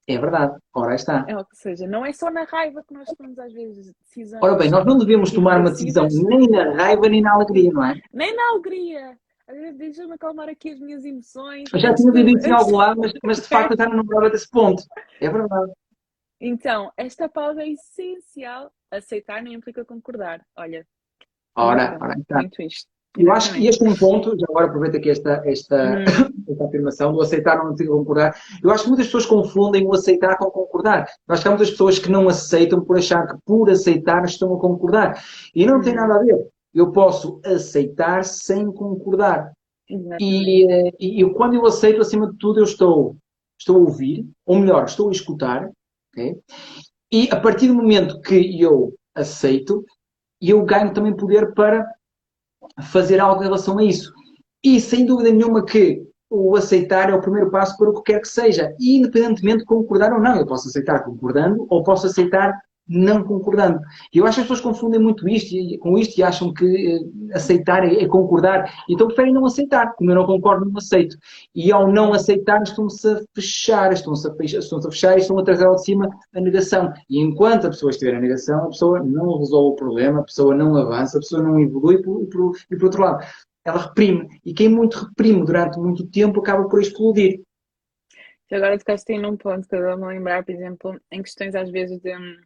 É 0.08 0.18
verdade, 0.18 0.58
ora 0.74 0.96
está. 0.96 1.24
É, 1.28 1.38
ou 1.38 1.46
seja, 1.54 1.86
não 1.86 2.04
é 2.04 2.12
só 2.12 2.32
na 2.32 2.44
raiva 2.44 2.84
que 2.84 2.92
nós 2.96 3.08
tomamos 3.16 3.38
às 3.38 3.54
vezes 3.54 3.94
decisões. 4.02 4.42
Ora 4.42 4.56
bem, 4.56 4.72
nós 4.72 4.84
não 4.84 4.98
devemos 4.98 5.32
tomar 5.32 5.60
uma 5.60 5.70
decisão 5.70 6.08
nem 6.08 6.50
na 6.50 6.74
raiva 6.74 7.08
nem 7.08 7.22
na 7.22 7.34
alegria, 7.34 7.72
não 7.72 7.86
é? 7.86 8.02
Nem 8.12 8.36
na 8.36 8.50
alegria. 8.50 9.20
Deixa-me 9.76 10.14
acalmar 10.14 10.48
aqui 10.48 10.72
as 10.72 10.80
minhas 10.80 11.04
emoções. 11.04 11.70
Eu 11.74 11.80
já 11.80 11.94
tinha 11.94 12.12
isso 12.22 12.48
em 12.48 12.52
algum 12.52 12.76
lado, 12.78 13.02
mas, 13.02 13.12
mas 13.24 13.42
de 13.42 13.48
facto 13.50 13.72
eu 13.72 13.78
já 13.78 13.90
não 13.90 13.98
lembrava 13.98 14.30
desse 14.30 14.50
ponto. 14.50 14.84
É 15.20 15.30
verdade. 15.30 15.72
Então, 16.40 16.92
esta 16.96 17.28
pausa 17.28 17.64
é 17.64 17.70
essencial. 17.70 18.72
Aceitar 18.92 19.44
não 19.44 19.52
implica 19.52 19.84
concordar. 19.84 20.46
Olha. 20.56 20.86
Ora, 21.56 21.98
ora 22.00 22.16
está. 22.18 22.38
Muito 22.38 22.62
isto. 22.62 22.88
Eu 23.18 23.32
acho 23.32 23.54
que 23.54 23.66
este 23.66 23.84
é 23.84 23.90
um 23.90 23.96
ponto, 23.96 24.38
já 24.40 24.46
agora 24.48 24.68
aproveito 24.68 24.96
aqui 24.96 25.10
esta, 25.10 25.42
esta, 25.44 25.98
hum. 25.98 26.44
esta 26.48 26.66
afirmação, 26.66 27.12
do 27.12 27.22
aceitar 27.22 27.58
não 27.58 27.76
concordar. 27.76 28.36
Eu 28.64 28.70
acho 28.70 28.84
que 28.84 28.90
muitas 28.90 29.08
pessoas 29.08 29.26
confundem 29.26 29.86
o 29.86 29.94
aceitar 29.94 30.38
com 30.38 30.46
concordar. 30.52 31.10
Eu 31.28 31.34
acho 31.34 31.42
que 31.42 31.48
há 31.48 31.52
muitas 31.52 31.72
pessoas 31.72 31.98
que 31.98 32.12
não 32.12 32.30
aceitam 32.30 32.82
por 32.82 32.98
achar 32.98 33.26
que 33.28 33.36
por 33.44 33.70
aceitar 33.70 34.24
estão 34.26 34.54
a 34.54 34.60
concordar. 34.60 35.24
E 35.56 35.66
não 35.66 35.82
tem 35.82 35.94
hum. 35.94 35.96
nada 35.96 36.16
a 36.16 36.20
ver. 36.20 36.48
Eu 36.74 36.92
posso 36.92 37.42
aceitar 37.44 38.24
sem 38.24 38.72
concordar. 38.72 39.52
E, 40.20 40.72
eh, 40.72 40.92
e, 41.00 41.24
e, 41.24 41.34
quando 41.34 41.56
eu 41.56 41.66
aceito, 41.66 42.02
acima 42.02 42.30
de 42.32 42.38
tudo, 42.38 42.60
eu 42.60 42.64
estou, 42.64 43.18
estou 43.60 43.78
a 43.78 43.80
ouvir, 43.80 44.26
ou 44.46 44.60
melhor, 44.60 44.86
estou 44.86 45.10
a 45.10 45.12
escutar. 45.12 45.72
Okay? 46.12 46.40
E 47.12 47.28
a 47.32 47.40
partir 47.40 47.68
do 47.68 47.74
momento 47.74 48.22
que 48.22 48.62
eu 48.62 48.94
aceito, 49.16 49.84
eu 50.40 50.64
ganho 50.64 50.94
também 50.94 51.16
poder 51.16 51.54
para 51.54 51.86
fazer 52.84 53.20
algo 53.20 53.42
em 53.42 53.46
relação 53.46 53.80
a 53.80 53.84
isso. 53.84 54.14
E 54.64 54.80
sem 54.80 55.06
dúvida 55.06 55.32
nenhuma 55.32 55.66
que 55.66 56.04
o 56.30 56.56
aceitar 56.56 57.10
é 57.10 57.16
o 57.16 57.22
primeiro 57.22 57.50
passo 57.50 57.76
para 57.78 57.90
o 57.90 57.94
que 57.96 58.14
quer 58.14 58.22
que 58.22 58.28
seja, 58.28 58.76
independentemente 58.80 59.60
de 59.60 59.66
concordar 59.66 60.14
ou 60.14 60.20
não. 60.20 60.38
Eu 60.38 60.46
posso 60.46 60.68
aceitar 60.68 61.04
concordando 61.04 61.66
ou 61.70 61.84
posso 61.84 62.06
aceitar 62.06 62.54
não 62.90 63.24
concordando. 63.24 63.80
E 64.12 64.18
eu 64.18 64.26
acho 64.26 64.36
que 64.36 64.42
as 64.42 64.48
pessoas 64.48 64.62
confundem 64.62 65.00
muito 65.00 65.30
isto 65.30 65.56
com 65.80 65.98
isto 65.98 66.18
e 66.18 66.24
acham 66.24 66.52
que 66.52 66.66
eh, 66.66 67.36
aceitar 67.36 67.86
é, 67.86 68.02
é, 68.02 68.08
concordar. 68.08 68.74
Então 68.90 69.06
preferem 69.08 69.32
não 69.32 69.46
aceitar. 69.46 69.94
Como 69.94 70.10
eu 70.10 70.16
não 70.16 70.26
concordo, 70.26 70.66
não 70.66 70.78
aceito. 70.78 71.16
E 71.54 71.72
ao 71.72 71.92
não 71.92 72.14
aceitar, 72.14 72.64
estão-se 72.64 73.08
a 73.08 73.22
fechar, 73.36 73.94
estão-se 73.94 74.28
a, 74.28 74.34
fechar, 74.34 74.58
estão 74.58 74.80
a 74.80 74.82
fechar 74.82 75.18
e 75.18 75.22
estão 75.22 75.38
a 75.38 75.44
trazer 75.44 75.66
ao 75.66 75.76
de 75.76 75.84
cima 75.84 76.10
a 76.34 76.42
negação. 76.42 76.92
E 77.08 77.20
enquanto 77.20 77.68
a 77.68 77.70
pessoa 77.70 77.92
estiver 77.92 78.16
a 78.16 78.20
negação, 78.20 78.66
a 78.66 78.70
pessoa 78.70 79.04
não 79.04 79.38
resolve 79.38 79.74
o 79.74 79.76
problema, 79.76 80.22
a 80.22 80.24
pessoa 80.24 80.56
não 80.56 80.76
avança, 80.76 81.18
a 81.18 81.22
pessoa 81.22 81.44
não 81.44 81.60
evolui 81.60 81.96
e 81.96 82.02
por, 82.02 82.26
por, 82.28 82.56
e 82.72 82.76
por 82.76 82.86
outro 82.86 83.02
lado, 83.02 83.24
ela 83.64 83.84
reprime. 83.84 84.28
E 84.44 84.54
quem 84.54 84.70
muito 84.70 84.98
reprime 85.06 85.46
durante 85.46 85.78
muito 85.80 86.08
tempo 86.08 86.40
acaba 86.40 86.68
por 86.68 86.82
explodir. 86.82 87.42
agora 88.52 88.80
tocaste 88.80 89.14
aí 89.14 89.20
num 89.20 89.38
ponto 89.38 89.68
que 89.68 89.76
eu 89.76 89.84
vou 89.84 89.98
me 89.98 90.08
lembrar, 90.08 90.44
por 90.44 90.52
exemplo, 90.52 91.00
em 91.12 91.22
questões 91.22 91.54
às 91.54 91.70
vezes 91.70 92.00
de 92.00 92.16
hum, 92.16 92.38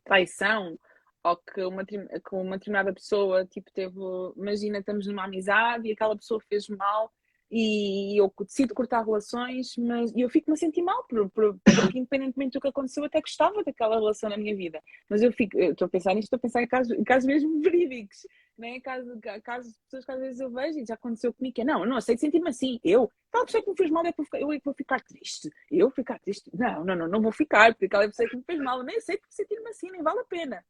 traição, 0.00 0.78
ou 1.22 1.36
que 1.36 1.62
uma, 1.62 1.84
que 1.84 1.98
uma 2.32 2.56
determinada 2.56 2.92
pessoa, 2.92 3.44
tipo, 3.46 3.70
teve, 3.72 3.98
imagina, 4.36 4.78
estamos 4.78 5.06
numa 5.06 5.24
amizade 5.24 5.88
e 5.88 5.92
aquela 5.92 6.16
pessoa 6.16 6.40
fez 6.48 6.68
mal 6.68 7.12
e 7.50 8.20
eu 8.20 8.32
decido 8.40 8.74
cortar 8.74 9.04
relações, 9.04 9.74
mas 9.76 10.12
eu 10.14 10.30
fico-me 10.30 10.54
a 10.54 10.56
sentir 10.56 10.82
mal, 10.82 11.04
por, 11.04 11.28
por, 11.30 11.58
porque 11.64 11.98
independentemente 11.98 12.52
do 12.52 12.60
que 12.60 12.68
aconteceu, 12.68 13.02
eu 13.02 13.06
até 13.06 13.20
gostava 13.20 13.64
daquela 13.64 13.96
relação 13.96 14.30
na 14.30 14.36
minha 14.36 14.54
vida. 14.54 14.80
Mas 15.08 15.20
eu 15.20 15.32
fico, 15.32 15.58
estou 15.58 15.86
a 15.86 15.88
pensar 15.88 16.14
nisto, 16.14 16.26
estou 16.26 16.36
a 16.36 16.40
pensar 16.40 16.62
em 16.62 16.68
casos, 16.68 16.96
em 16.96 17.02
casos 17.02 17.26
mesmo 17.26 17.58
verídicos, 17.60 18.24
né? 18.56 18.78
casos, 18.80 19.18
casos 19.42 19.76
pessoas 19.84 20.04
que 20.04 20.12
às 20.12 20.20
vezes 20.20 20.40
eu 20.40 20.50
vejo 20.50 20.78
e 20.78 20.86
já 20.86 20.94
aconteceu 20.94 21.32
comigo, 21.32 21.54
que 21.54 21.62
é, 21.62 21.64
não, 21.64 21.80
eu 21.80 21.88
não 21.88 21.96
aceito 21.96 22.20
sentir-me 22.20 22.48
assim, 22.48 22.78
eu, 22.84 23.10
tal 23.32 23.44
pessoa 23.44 23.64
que 23.64 23.70
me 23.70 23.76
fez 23.76 23.90
mal, 23.90 24.04
é 24.06 24.14
eu 24.34 24.52
é 24.52 24.60
vou 24.64 24.74
ficar 24.74 25.00
triste, 25.00 25.50
eu 25.70 25.90
ficar 25.90 26.20
triste, 26.20 26.50
não, 26.54 26.84
não, 26.84 26.94
não, 26.94 27.08
não 27.08 27.20
vou 27.20 27.32
ficar, 27.32 27.72
porque 27.72 27.86
aquela 27.86 28.06
pessoa 28.06 28.28
que 28.28 28.36
me 28.36 28.44
fez 28.44 28.60
mal, 28.60 28.78
eu 28.78 28.84
nem 28.84 28.96
aceito 28.96 29.22
sentir-me 29.28 29.68
assim, 29.70 29.90
nem 29.90 30.02
vale 30.02 30.20
a 30.20 30.24
pena. 30.24 30.64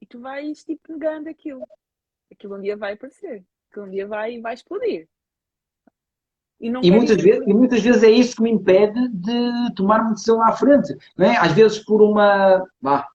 E 0.00 0.06
tu 0.06 0.18
vais, 0.18 0.64
tipo, 0.64 0.92
negando 0.92 1.28
aquilo. 1.28 1.62
Aquilo 2.32 2.56
um 2.56 2.60
dia 2.60 2.76
vai 2.76 2.94
aparecer, 2.94 3.44
aquilo 3.70 3.86
um 3.86 3.90
dia 3.90 4.06
vai, 4.06 4.40
vai 4.40 4.54
explodir. 4.54 5.08
E, 6.62 6.68
e 6.68 6.90
muitas, 6.92 7.20
vezes, 7.20 7.42
e 7.44 7.52
muitas 7.52 7.80
vezes 7.80 8.02
é 8.04 8.10
isso 8.10 8.36
que 8.36 8.42
me 8.42 8.52
impede 8.52 9.08
de 9.08 9.74
tomar 9.74 10.00
uma 10.00 10.12
decisão 10.12 10.40
à 10.40 10.52
frente. 10.52 10.96
Não 11.18 11.26
é? 11.26 11.36
Às 11.36 11.50
vezes, 11.52 11.80
por 11.80 12.00
uma, 12.00 12.64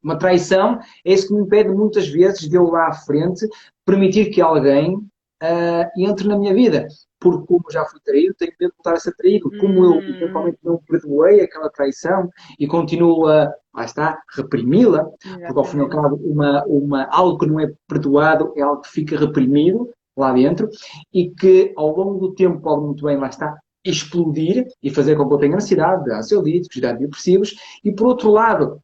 uma 0.03 0.19
traição, 0.19 0.79
é 1.05 1.13
isso 1.13 1.29
que 1.29 1.33
me 1.33 1.43
impede 1.43 1.69
muitas 1.69 2.09
vezes 2.09 2.41
de 2.41 2.57
eu 2.57 2.65
lá 2.65 2.87
à 2.87 2.93
frente 2.93 3.47
permitir 3.85 4.31
que 4.31 4.41
alguém 4.41 4.95
uh, 4.95 5.89
entre 5.97 6.27
na 6.27 6.37
minha 6.37 6.53
vida. 6.53 6.87
Porque, 7.19 7.47
como 7.47 7.63
já 7.71 7.85
fui 7.85 8.01
traído, 8.03 8.35
tenho 8.37 8.51
medo 8.59 8.71
de 8.71 8.75
voltar 8.77 8.97
a 8.97 8.99
ser 8.99 9.15
traído. 9.15 9.49
Como 9.59 9.85
eu, 9.85 9.91
hum. 9.93 10.01
eventualmente, 10.01 10.59
não 10.61 10.77
perdoei 10.85 11.39
aquela 11.39 11.69
traição 11.69 12.29
e 12.59 12.67
continuo 12.67 13.27
a, 13.27 13.49
lá 13.73 13.85
está, 13.85 14.21
reprimi-la, 14.35 15.05
porque, 15.05 15.57
ao 15.57 15.63
fim 15.63 15.77
e 15.77 15.81
ao 15.81 15.89
cabo, 15.89 16.17
uma, 16.17 16.65
uma, 16.65 17.05
algo 17.05 17.37
que 17.37 17.47
não 17.47 17.61
é 17.61 17.71
perdoado 17.87 18.51
é 18.57 18.61
algo 18.61 18.81
que 18.81 18.89
fica 18.89 19.17
reprimido 19.17 19.89
lá 20.17 20.33
dentro 20.33 20.69
e 21.13 21.29
que 21.29 21.73
ao 21.77 21.95
longo 21.95 22.19
do 22.19 22.33
tempo 22.33 22.59
pode 22.61 22.85
muito 22.85 23.05
bem, 23.05 23.17
lá 23.17 23.27
está, 23.27 23.57
explodir 23.83 24.67
e 24.81 24.89
fazer 24.89 25.15
com 25.15 25.27
que 25.27 25.33
eu 25.33 25.37
tenha 25.37 25.55
ansiedade, 25.55 26.03
de 26.03 26.11
ansiolíticos, 26.11 26.81
de 26.81 26.93
depressivos 26.93 27.55
e 27.83 27.91
por 27.91 28.07
outro 28.07 28.31
lado, 28.31 28.81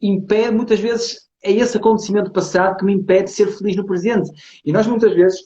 impede, 0.00 0.54
muitas 0.54 0.80
vezes 0.80 1.28
é 1.42 1.52
esse 1.52 1.76
acontecimento 1.76 2.30
passado 2.32 2.76
que 2.76 2.84
me 2.84 2.92
impede 2.92 3.24
de 3.24 3.30
ser 3.30 3.46
feliz 3.48 3.76
no 3.76 3.86
presente. 3.86 4.30
E 4.64 4.72
nós 4.72 4.86
muitas 4.86 5.14
vezes 5.14 5.40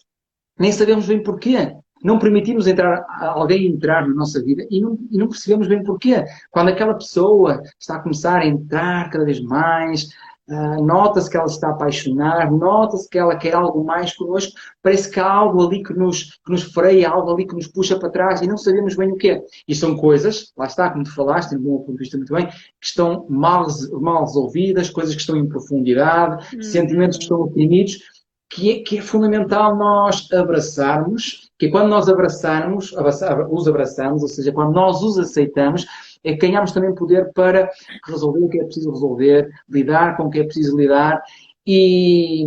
nem 0.58 0.72
sabemos 0.72 1.06
bem 1.06 1.22
porquê. 1.22 1.74
Não 2.02 2.18
permitimos 2.18 2.66
entrar, 2.66 3.06
alguém 3.18 3.66
entrar 3.66 4.06
na 4.06 4.14
nossa 4.14 4.42
vida 4.42 4.66
e 4.70 4.80
não, 4.80 4.98
e 5.10 5.16
não 5.16 5.28
percebemos 5.28 5.68
bem 5.68 5.82
porquê. 5.82 6.24
Quando 6.50 6.68
aquela 6.68 6.94
pessoa 6.94 7.62
está 7.78 7.96
a 7.96 8.00
começar 8.00 8.40
a 8.40 8.46
entrar 8.46 9.08
cada 9.08 9.24
vez 9.24 9.40
mais, 9.40 10.08
Uh, 10.46 10.84
nota-se 10.84 11.30
que 11.30 11.38
ela 11.38 11.46
está 11.46 11.68
a 11.68 11.70
apaixonar, 11.70 12.52
nota-se 12.52 13.08
que 13.08 13.16
ela 13.16 13.34
quer 13.34 13.54
algo 13.54 13.82
mais 13.82 14.14
connosco, 14.14 14.52
parece 14.82 15.10
que 15.10 15.18
há 15.18 15.26
algo 15.26 15.66
ali 15.66 15.82
que 15.82 15.94
nos, 15.94 16.38
que 16.44 16.52
nos 16.52 16.64
freia, 16.64 17.08
algo 17.08 17.32
ali 17.32 17.46
que 17.46 17.54
nos 17.54 17.66
puxa 17.66 17.98
para 17.98 18.10
trás 18.10 18.42
e 18.42 18.46
não 18.46 18.58
sabemos 18.58 18.94
bem 18.94 19.10
o 19.10 19.16
que 19.16 19.30
é. 19.30 19.42
E 19.66 19.74
são 19.74 19.96
coisas, 19.96 20.52
lá 20.54 20.66
está, 20.66 20.90
como 20.90 21.02
tu 21.02 21.14
falaste, 21.14 21.54
no 21.54 21.62
meu 21.62 21.78
ponto 21.78 21.92
de 21.92 21.98
vista 21.98 22.18
muito 22.18 22.34
bem, 22.34 22.46
que 22.46 22.86
estão 22.86 23.24
mal, 23.30 23.66
mal 23.92 24.26
resolvidas, 24.26 24.90
coisas 24.90 25.14
que 25.14 25.22
estão 25.22 25.36
em 25.36 25.48
profundidade, 25.48 26.54
hum. 26.54 26.62
sentimentos 26.62 27.16
que 27.16 27.24
estão 27.24 27.40
oprimidos, 27.40 28.00
que 28.50 28.70
é, 28.70 28.82
que 28.82 28.98
é 28.98 29.00
fundamental 29.00 29.74
nós 29.76 30.30
abraçarmos, 30.30 31.50
que 31.58 31.66
é 31.66 31.70
quando 31.70 31.88
nós 31.88 32.08
abraçarmos, 32.08 32.92
os 33.50 33.66
abraçamos, 33.66 34.22
ou 34.22 34.28
seja, 34.28 34.52
quando 34.52 34.74
nós 34.74 35.02
os 35.02 35.18
aceitamos, 35.18 35.86
é 36.24 36.32
que 36.32 36.46
ganhamos 36.46 36.72
também 36.72 36.94
poder 36.94 37.30
para 37.32 37.70
resolver 38.06 38.40
o 38.40 38.48
que 38.48 38.58
é 38.58 38.64
preciso 38.64 38.90
resolver, 38.90 39.50
lidar 39.68 40.16
com 40.16 40.24
o 40.24 40.30
que 40.30 40.40
é 40.40 40.44
preciso 40.44 40.76
lidar 40.76 41.22
e, 41.66 42.44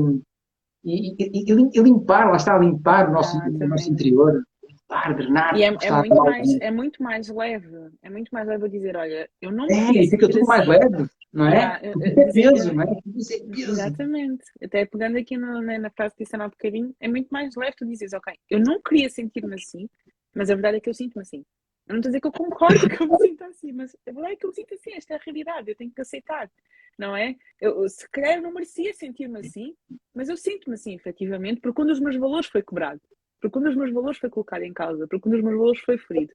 e, 0.84 1.16
e, 1.20 1.52
e 1.52 1.82
limpar, 1.82 2.30
lá 2.30 2.38
está, 2.38 2.58
limpar 2.58 3.10
o 3.10 3.14
nosso, 3.14 3.38
ah, 3.38 3.48
o 3.48 3.68
nosso 3.68 3.92
interior, 3.92 4.44
limpar, 4.68 5.16
drenar. 5.16 5.56
E 5.56 5.64
é, 5.64 5.68
é 5.68 5.92
muito 5.92 6.16
mais, 6.16 6.60
é 6.60 6.72
muito 6.72 7.04
mais 7.04 7.30
leve, 7.30 7.90
é 8.02 8.10
muito 8.10 8.30
mais 8.32 8.48
leve 8.48 8.70
dizer, 8.70 8.98
olha, 8.98 9.30
eu 9.40 9.52
não 9.52 9.66
É, 9.70 9.92
e 9.92 10.10
fica 10.10 10.28
tudo 10.28 10.40
assim. 10.40 10.48
mais 10.48 10.68
leve, 10.68 11.10
não 11.32 11.48
é? 11.48 11.66
Ah, 11.66 11.80
é 11.84 12.32
peso, 12.32 12.74
não 12.74 12.82
é? 12.82 12.98
Peso. 13.14 13.72
Exatamente. 13.72 14.44
Até 14.64 14.86
pegando 14.86 15.18
aqui 15.18 15.38
no, 15.38 15.62
na, 15.62 15.78
na 15.78 15.90
frase 15.92 16.16
que 16.16 16.24
disse 16.24 16.36
há 16.36 16.44
um 16.44 16.50
bocadinho, 16.50 16.96
é 17.00 17.08
muito 17.08 17.30
mais 17.30 17.56
leve 17.56 17.76
tu 17.78 17.86
dizes, 17.86 18.14
ok, 18.14 18.34
eu 18.50 18.60
não 18.60 18.82
queria 18.82 19.10
sentir-me 19.10 19.54
assim, 19.54 19.88
mas 20.34 20.50
a 20.50 20.56
verdade 20.56 20.78
é 20.78 20.80
que 20.80 20.90
eu 20.90 20.94
sinto-me 20.96 21.22
assim. 21.22 21.44
Eu 21.88 21.94
não 21.94 22.00
estou 22.00 22.10
a 22.10 22.12
dizer 22.12 22.22
que 22.22 22.28
eu 22.28 22.32
concordo 22.32 22.80
que 22.90 23.02
eu 23.02 23.08
me 23.08 23.18
sinto 23.18 23.44
assim, 23.46 23.72
mas 23.72 23.96
a 24.06 24.12
verdade 24.12 24.34
é 24.34 24.36
que 24.36 24.46
eu 24.46 24.50
me 24.50 24.56
sinto 24.56 24.74
assim, 24.74 24.94
esta 24.94 25.14
é 25.14 25.18
a 25.18 25.22
realidade, 25.24 25.72
eu 25.72 25.76
tenho 25.76 25.92
que 25.92 26.02
aceitar, 26.02 26.52
não 26.98 27.16
é? 27.16 27.36
Eu, 27.62 27.88
se 27.88 28.08
calhar, 28.10 28.42
não 28.42 28.54
merecia 28.54 28.94
sentir-me 28.94 29.40
assim, 29.40 29.76
mas 30.14 30.28
eu 30.28 30.36
sinto-me 30.36 30.76
assim, 30.76 30.94
efetivamente, 30.96 31.62
porque 31.62 31.82
um 31.82 31.86
dos 31.86 32.00
meus 32.00 32.18
valores 32.18 32.48
foi 32.48 32.62
quebrado, 32.62 33.02
porque 33.40 33.58
um 33.58 33.64
dos 33.64 33.76
meus 33.76 33.92
valores 33.94 34.18
foi 34.18 34.30
colocado 34.30 34.64
em 34.64 34.74
causa, 34.74 35.08
porque 35.08 35.30
um 35.30 35.32
dos 35.32 35.42
meus 35.42 35.56
valores 35.56 35.80
foi 35.82 35.98
ferido. 35.98 36.34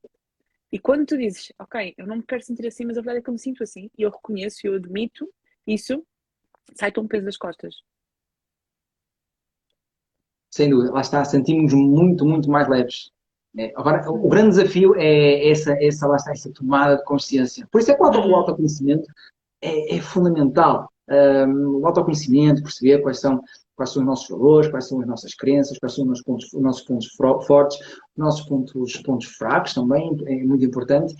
E 0.72 0.78
quando 0.78 1.04
tu 1.04 1.18
dizes, 1.18 1.52
ok, 1.58 1.94
eu 1.98 2.06
não 2.06 2.16
me 2.16 2.22
quero 2.22 2.42
sentir 2.42 2.66
assim, 2.66 2.86
mas 2.86 2.96
a 2.96 3.02
verdade 3.02 3.18
é 3.18 3.22
que 3.22 3.28
eu 3.28 3.34
me 3.34 3.38
sinto 3.38 3.62
assim, 3.62 3.90
e 3.98 4.02
eu 4.02 4.10
reconheço 4.10 4.66
e 4.66 4.68
eu 4.68 4.74
admito 4.74 5.28
isso, 5.66 6.02
sai-te 6.74 6.98
um 6.98 7.06
peso 7.06 7.26
das 7.26 7.36
costas. 7.36 7.74
Sem 10.50 10.70
dúvida, 10.70 10.92
lá 10.92 11.02
está, 11.02 11.22
sentimos 11.24 11.74
muito, 11.74 12.24
muito 12.24 12.50
mais 12.50 12.68
leves. 12.68 13.12
É, 13.58 13.72
agora, 13.76 14.10
o 14.10 14.28
grande 14.28 14.50
desafio 14.50 14.94
é 14.96 15.50
essa, 15.50 15.72
essa, 15.82 16.06
lá 16.06 16.16
está, 16.16 16.32
essa 16.32 16.50
tomada 16.52 16.96
de 16.96 17.04
consciência. 17.04 17.66
Por 17.70 17.80
isso 17.80 17.90
é 17.90 17.94
que 17.94 18.02
o 18.02 18.34
autoconhecimento 18.36 19.06
é, 19.60 19.96
é 19.96 20.00
fundamental. 20.00 20.90
Um, 21.10 21.80
o 21.80 21.86
autoconhecimento, 21.86 22.62
perceber 22.62 23.02
quais 23.02 23.20
são, 23.20 23.42
quais 23.76 23.90
são 23.90 24.02
os 24.02 24.06
nossos 24.06 24.28
valores, 24.28 24.70
quais 24.70 24.88
são 24.88 25.00
as 25.00 25.06
nossas 25.06 25.34
crenças, 25.34 25.78
quais 25.78 25.94
são 25.94 26.04
os 26.04 26.08
nossos 26.08 26.24
pontos, 26.24 26.52
os 26.52 26.62
nossos 26.62 26.82
pontos 26.82 27.08
fortes, 27.46 27.78
os 27.80 28.16
nossos 28.16 28.46
pontos, 28.46 28.96
pontos 28.98 29.26
fracos 29.26 29.74
também, 29.74 30.16
é 30.26 30.36
muito 30.44 30.64
importante 30.64 31.14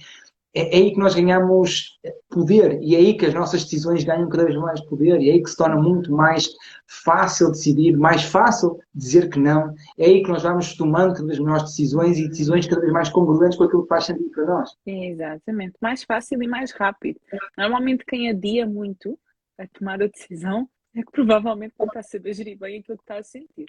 é, 0.55 0.77
é 0.77 0.83
aí 0.83 0.93
que 0.93 0.99
nós 0.99 1.15
ganhamos 1.15 1.99
poder 2.29 2.79
e 2.83 2.95
é 2.95 2.99
aí 2.99 3.17
que 3.17 3.27
as 3.27 3.35
nossas 3.35 3.65
decisões 3.65 4.05
ganham 4.05 4.29
cada 4.29 4.45
vez 4.45 4.57
mais 4.57 4.81
poder 4.83 5.21
e 5.21 5.31
é 5.31 5.33
aí 5.35 5.43
que 5.43 5.51
se 5.51 5.57
torna 5.57 5.81
muito 5.81 6.13
mais 6.13 6.49
fácil 6.87 7.51
decidir, 7.51 7.97
mais 7.97 8.23
fácil 8.23 8.79
dizer 8.95 9.31
que 9.31 9.39
não. 9.39 9.75
É 9.99 10.07
aí 10.07 10.23
que 10.23 10.29
nós 10.29 10.43
vamos 10.43 10.77
tomando 10.77 11.15
cada 11.15 11.27
vez 11.27 11.39
melhores 11.39 11.65
decisões 11.65 12.19
e 12.19 12.29
decisões 12.29 12.67
cada 12.67 12.81
vez 12.81 12.93
mais 12.93 13.09
congruentes 13.09 13.57
com 13.57 13.65
aquilo 13.65 13.83
que 13.83 13.89
faz 13.89 14.05
sentido 14.05 14.31
para 14.31 14.47
nós. 14.47 14.77
Exatamente, 14.87 15.75
mais 15.81 16.03
fácil 16.03 16.43
e 16.43 16.47
mais 16.47 16.73
rápido. 16.73 17.19
Normalmente 17.57 18.05
quem 18.05 18.29
adia 18.29 18.67
muito 18.67 19.19
a 19.59 19.67
tomar 19.67 20.03
a 20.03 20.07
decisão 20.07 20.69
é 20.95 21.03
que 21.03 21.11
provavelmente 21.11 21.75
não 21.79 21.87
está 21.87 22.01
a 22.01 22.03
saber 22.03 22.35
gerir 22.35 22.59
bem 22.59 22.81
aquilo 22.81 22.99
que 22.99 23.05
está 23.05 23.19
a 23.19 23.23
sentir. 23.23 23.67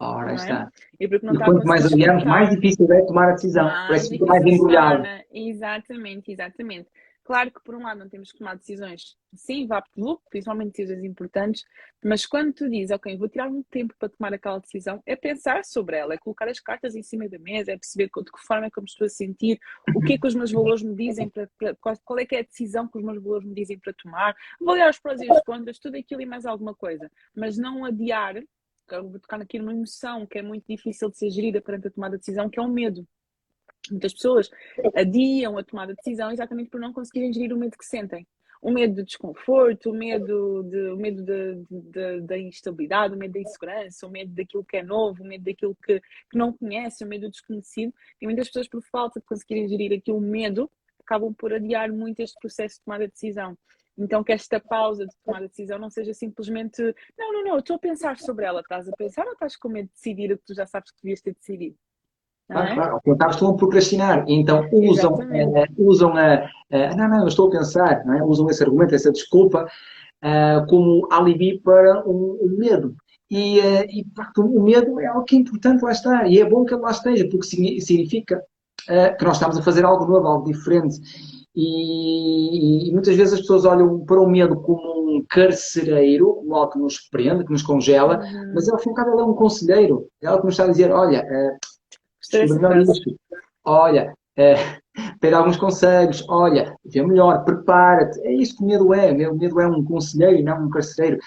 Ora, 0.00 0.32
é? 0.32 0.34
está. 0.34 0.72
E, 0.98 1.08
porque 1.08 1.26
não 1.26 1.34
e 1.34 1.38
quanto 1.38 1.66
mais 1.66 1.84
adiamos, 1.84 2.24
mais 2.24 2.50
difícil 2.50 2.90
é 2.92 3.02
tomar 3.02 3.30
a 3.30 3.32
decisão. 3.32 3.64
Mais 3.64 3.88
Parece 3.88 4.18
que 4.18 4.24
mais 4.24 4.44
embrulhado. 4.44 5.04
Exatamente, 5.32 6.32
exatamente. 6.32 6.88
Claro 7.28 7.50
que, 7.50 7.62
por 7.62 7.74
um 7.74 7.82
lado, 7.82 8.00
não 8.00 8.08
temos 8.08 8.32
que 8.32 8.38
tomar 8.38 8.56
decisões, 8.56 9.14
sim, 9.34 9.66
vá 9.66 9.82
pelo 9.82 10.18
principalmente 10.30 10.70
decisões 10.70 11.04
importantes, 11.04 11.62
mas 12.02 12.24
quando 12.24 12.54
tu 12.54 12.70
dizes, 12.70 12.90
ok, 12.90 13.18
vou 13.18 13.28
tirar 13.28 13.48
um 13.48 13.62
tempo 13.64 13.94
para 13.98 14.08
tomar 14.08 14.32
aquela 14.32 14.58
decisão, 14.58 15.02
é 15.04 15.14
pensar 15.14 15.62
sobre 15.62 15.98
ela, 15.98 16.14
é 16.14 16.16
colocar 16.16 16.48
as 16.48 16.58
cartas 16.58 16.96
em 16.96 17.02
cima 17.02 17.28
da 17.28 17.38
mesa, 17.38 17.72
é 17.72 17.76
perceber 17.76 18.06
de 18.06 18.32
que 18.32 18.46
forma 18.46 18.64
é 18.64 18.70
que 18.70 18.78
eu 18.78 18.82
me 18.82 18.88
estou 18.88 19.04
a 19.04 19.10
sentir, 19.10 19.60
o 19.94 20.00
que 20.00 20.14
é 20.14 20.18
que 20.18 20.26
os 20.26 20.34
meus 20.34 20.50
valores 20.50 20.82
me 20.82 20.94
dizem, 20.94 21.28
para, 21.28 21.50
para, 21.58 21.76
qual 22.02 22.18
é 22.18 22.24
que 22.24 22.34
é 22.34 22.38
a 22.38 22.44
decisão 22.44 22.88
que 22.88 22.96
os 22.96 23.04
meus 23.04 23.22
valores 23.22 23.46
me 23.46 23.54
dizem 23.54 23.78
para 23.78 23.92
tomar, 23.92 24.34
avaliar 24.62 24.88
os 24.88 24.98
prós 24.98 25.20
e 25.20 25.30
os 25.30 25.40
contras, 25.42 25.78
tudo 25.78 25.98
aquilo 25.98 26.22
e 26.22 26.26
mais 26.26 26.46
alguma 26.46 26.74
coisa, 26.74 27.10
mas 27.36 27.58
não 27.58 27.84
adiar 27.84 28.42
vou 28.90 29.18
tocar 29.20 29.40
aqui 29.40 29.58
numa 29.58 29.72
emoção 29.72 30.26
que 30.26 30.38
é 30.38 30.42
muito 30.42 30.64
difícil 30.68 31.10
de 31.10 31.18
ser 31.18 31.30
gerida 31.30 31.60
perante 31.60 31.88
a 31.88 31.90
tomada 31.90 32.16
de 32.16 32.20
decisão, 32.20 32.48
que 32.48 32.58
é 32.58 32.62
o 32.62 32.68
medo. 32.68 33.06
Muitas 33.90 34.12
pessoas 34.12 34.50
adiam 34.94 35.56
a 35.56 35.64
tomada 35.64 35.92
de 35.92 35.96
decisão 35.96 36.30
exatamente 36.30 36.70
por 36.70 36.80
não 36.80 36.92
conseguirem 36.92 37.32
gerir 37.32 37.52
o 37.52 37.58
medo 37.58 37.76
que 37.76 37.84
sentem. 37.84 38.26
O 38.60 38.72
medo 38.72 38.96
do 38.96 39.04
desconforto, 39.04 39.90
o 39.90 39.94
medo, 39.94 40.64
de, 40.64 40.90
o 40.90 40.96
medo 40.96 41.24
da 42.22 42.36
instabilidade, 42.36 43.14
o 43.14 43.16
medo 43.16 43.32
da 43.32 43.40
insegurança, 43.40 44.04
o 44.04 44.10
medo 44.10 44.34
daquilo 44.34 44.64
que 44.64 44.78
é 44.78 44.82
novo, 44.82 45.22
o 45.22 45.26
medo 45.26 45.44
daquilo 45.44 45.76
que, 45.84 46.00
que 46.00 46.36
não 46.36 46.52
conhece, 46.52 47.04
o 47.04 47.06
medo 47.06 47.28
do 47.28 47.30
desconhecido. 47.30 47.94
E 48.20 48.26
muitas 48.26 48.48
pessoas, 48.48 48.68
por 48.68 48.82
falta 48.82 49.20
de 49.20 49.26
conseguirem 49.26 49.68
gerir 49.68 49.96
aqui 49.96 50.10
o 50.10 50.20
medo, 50.20 50.68
acabam 51.00 51.32
por 51.32 51.54
adiar 51.54 51.92
muito 51.92 52.20
este 52.20 52.36
processo 52.40 52.76
de 52.76 52.84
tomada 52.84 53.06
de 53.06 53.12
decisão. 53.12 53.56
Então 53.98 54.22
que 54.22 54.32
esta 54.32 54.60
pausa 54.60 55.04
de 55.04 55.12
tomar 55.24 55.42
a 55.42 55.46
decisão 55.46 55.78
não 55.78 55.90
seja 55.90 56.14
simplesmente 56.14 56.80
não, 57.18 57.32
não, 57.32 57.44
não, 57.44 57.58
estou 57.58 57.76
a 57.76 57.80
pensar 57.80 58.16
sobre 58.18 58.44
ela, 58.44 58.60
estás 58.60 58.88
a 58.88 58.92
pensar 58.92 59.26
ou 59.26 59.32
estás 59.32 59.56
com 59.56 59.68
medo 59.68 59.86
de 59.86 59.92
decidir 59.92 60.32
o 60.32 60.38
que 60.38 60.44
tu 60.46 60.54
já 60.54 60.66
sabes 60.66 60.90
que 60.92 61.02
devias 61.02 61.20
ter 61.20 61.34
decidido? 61.34 61.76
Não 62.48 62.62
é? 62.62 62.74
claro, 62.74 63.00
claro. 63.02 63.30
estão 63.30 63.50
a 63.50 63.56
procrastinar 63.56 64.24
então 64.26 64.66
usam, 64.72 65.14
uh, 65.14 65.66
usam 65.76 66.16
a, 66.16 66.44
uh, 66.44 66.96
não, 66.96 67.08
não, 67.08 67.20
eu 67.22 67.28
estou 67.28 67.48
a 67.48 67.50
pensar, 67.50 68.06
não 68.06 68.14
é? 68.14 68.22
usam 68.22 68.48
esse 68.48 68.62
argumento, 68.62 68.94
essa 68.94 69.12
desculpa 69.12 69.68
uh, 70.24 70.66
como 70.68 71.06
alibi 71.10 71.60
para 71.60 72.06
o, 72.06 72.38
o 72.40 72.58
medo. 72.58 72.96
E, 73.30 73.58
uh, 73.60 73.84
e 73.90 74.06
o 74.38 74.62
medo 74.62 74.98
é 75.00 75.06
algo 75.06 75.24
que 75.24 75.36
é 75.36 75.40
importante 75.40 75.82
lá 75.82 75.90
estar 75.90 76.26
e 76.30 76.40
é 76.40 76.48
bom 76.48 76.64
que 76.64 76.72
ele 76.72 76.82
lá 76.82 76.92
esteja, 76.92 77.28
porque 77.28 77.46
significa 77.46 78.42
que 79.18 79.24
nós 79.24 79.36
estamos 79.36 79.58
a 79.58 79.62
fazer 79.62 79.84
algo 79.84 80.06
novo, 80.06 80.26
algo 80.26 80.46
diferente 80.46 80.98
E, 81.60 82.88
e, 82.88 82.92
muitas 82.92 83.16
vezes 83.16 83.34
as 83.34 83.40
pessoas 83.40 83.64
olham 83.64 83.98
para 84.06 84.20
o 84.20 84.30
medo 84.30 84.60
como 84.60 85.16
um 85.16 85.24
carcereiro, 85.28 86.46
algo 86.52 86.70
que 86.70 86.78
nos 86.78 87.00
prende, 87.10 87.44
que 87.44 87.50
nos 87.50 87.64
congela, 87.64 88.20
uhum. 88.20 88.52
mas 88.54 88.68
ao 88.68 88.78
fim 88.78 88.90
e 88.90 88.92
ao 88.92 88.94
cabo 88.94 89.10
ela 89.10 89.22
é 89.22 89.24
um 89.24 89.34
conselheiro. 89.34 90.06
É 90.22 90.28
ela 90.28 90.38
que 90.38 90.44
nos 90.44 90.54
está 90.54 90.66
a 90.66 90.68
dizer, 90.68 90.92
olha, 90.92 91.20
uh, 91.20 91.58
olha, 93.64 94.14
uh, 94.38 94.78
pede 95.20 95.34
alguns 95.34 95.56
conselhos, 95.56 96.24
olha, 96.28 96.76
vê 96.84 97.02
melhor, 97.02 97.42
prepara-te. 97.42 98.20
É 98.20 98.32
isso 98.34 98.56
que 98.56 98.62
o 98.62 98.66
medo 98.66 98.94
é. 98.94 99.10
O 99.28 99.34
medo 99.34 99.60
é 99.60 99.66
um 99.66 99.82
conselheiro 99.82 100.38
e 100.38 100.44
não 100.44 100.66
um 100.66 100.70
carcereiro. 100.70 101.18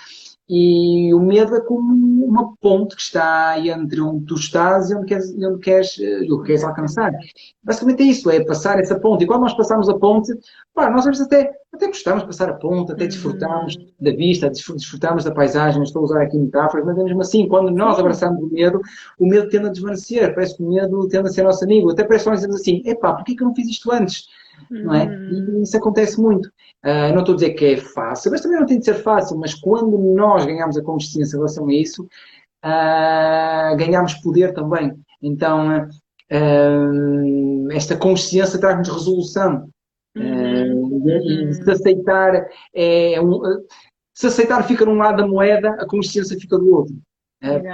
E 0.53 1.13
o 1.13 1.19
medo 1.21 1.55
é 1.55 1.61
como 1.61 2.25
uma 2.25 2.53
ponte 2.57 2.93
que 2.93 3.01
está 3.01 3.57
entre 3.57 4.01
onde 4.01 4.25
tu 4.25 4.35
estás 4.35 4.91
e 4.91 4.95
onde 4.95 5.05
queres, 5.05 5.33
onde 5.33 5.59
queres, 5.59 5.97
eh, 5.97 6.25
que 6.25 6.43
queres 6.43 6.63
alcançar. 6.65 7.13
Basicamente 7.63 8.03
é 8.03 8.05
isso, 8.07 8.29
é 8.29 8.43
passar 8.43 8.77
essa 8.77 8.99
ponte. 8.99 9.23
E 9.23 9.27
quando 9.27 9.43
nós 9.43 9.53
passamos 9.53 9.87
a 9.87 9.97
ponte, 9.97 10.33
pá, 10.73 10.89
nós 10.89 11.07
às 11.07 11.17
vezes 11.17 11.21
até, 11.21 11.53
até 11.71 11.87
gostamos 11.87 12.23
de 12.23 12.27
passar 12.27 12.49
a 12.49 12.53
ponte, 12.53 12.91
até 12.91 13.07
desfrutamos 13.07 13.77
uhum. 13.77 13.87
da 14.01 14.11
vista, 14.11 14.49
desfrutamos 14.49 15.23
da 15.23 15.31
paisagem, 15.31 15.83
estou 15.83 16.01
a 16.01 16.05
usar 16.05 16.21
aqui 16.21 16.37
metáforas, 16.37 16.85
mas 16.85 16.97
é 16.97 17.03
mesmo 17.05 17.21
assim, 17.21 17.47
quando 17.47 17.71
nós 17.71 17.97
abraçamos 17.97 18.43
o 18.43 18.53
medo, 18.53 18.81
o 19.17 19.25
medo 19.25 19.47
tende 19.47 19.67
a 19.67 19.71
desvanecer, 19.71 20.35
parece 20.35 20.57
que 20.57 20.63
o 20.63 20.69
medo 20.69 21.07
tende 21.07 21.29
a 21.29 21.31
ser 21.31 21.43
nosso 21.43 21.63
amigo. 21.63 21.89
Até 21.91 22.03
parece 22.03 22.25
que 22.25 22.29
nós 22.29 22.39
dizemos 22.41 22.59
assim, 22.59 22.81
epá, 22.83 23.13
porquê 23.13 23.35
que 23.35 23.41
eu 23.41 23.47
não 23.47 23.55
fiz 23.55 23.69
isto 23.69 23.89
antes? 23.89 24.27
Não 24.69 24.93
é? 24.95 25.05
E 25.05 25.41
hum. 25.41 25.61
isso 25.61 25.77
acontece 25.77 26.19
muito. 26.19 26.47
Uh, 26.83 27.13
não 27.13 27.19
estou 27.19 27.33
a 27.33 27.35
dizer 27.35 27.51
que 27.51 27.65
é 27.65 27.77
fácil, 27.77 28.31
mas 28.31 28.41
também 28.41 28.59
não 28.59 28.65
tem 28.65 28.79
de 28.79 28.85
ser 28.85 28.95
fácil, 28.95 29.37
mas 29.37 29.53
quando 29.53 29.97
nós 29.97 30.45
ganhamos 30.45 30.77
a 30.77 30.83
consciência 30.83 31.35
em 31.35 31.39
relação 31.39 31.67
a 31.67 31.73
isso, 31.73 32.03
uh, 32.03 33.77
ganhamos 33.77 34.15
poder 34.15 34.53
também. 34.53 34.93
Então, 35.21 35.85
uh, 36.31 37.71
esta 37.71 37.95
consciência 37.95 38.59
traz-nos 38.59 38.89
resolução. 38.89 39.69
Uhum. 40.13 41.07
e 41.07 41.53
se 41.53 41.71
aceitar 41.71 42.45
é 42.75 43.21
um, 43.21 43.39
se 44.13 44.27
aceitar 44.27 44.61
fica 44.67 44.85
num 44.85 44.97
lado 44.97 45.17
da 45.21 45.27
moeda, 45.27 45.69
a 45.79 45.85
consciência 45.85 46.37
fica 46.37 46.57
do 46.57 46.75
outro. 46.75 46.95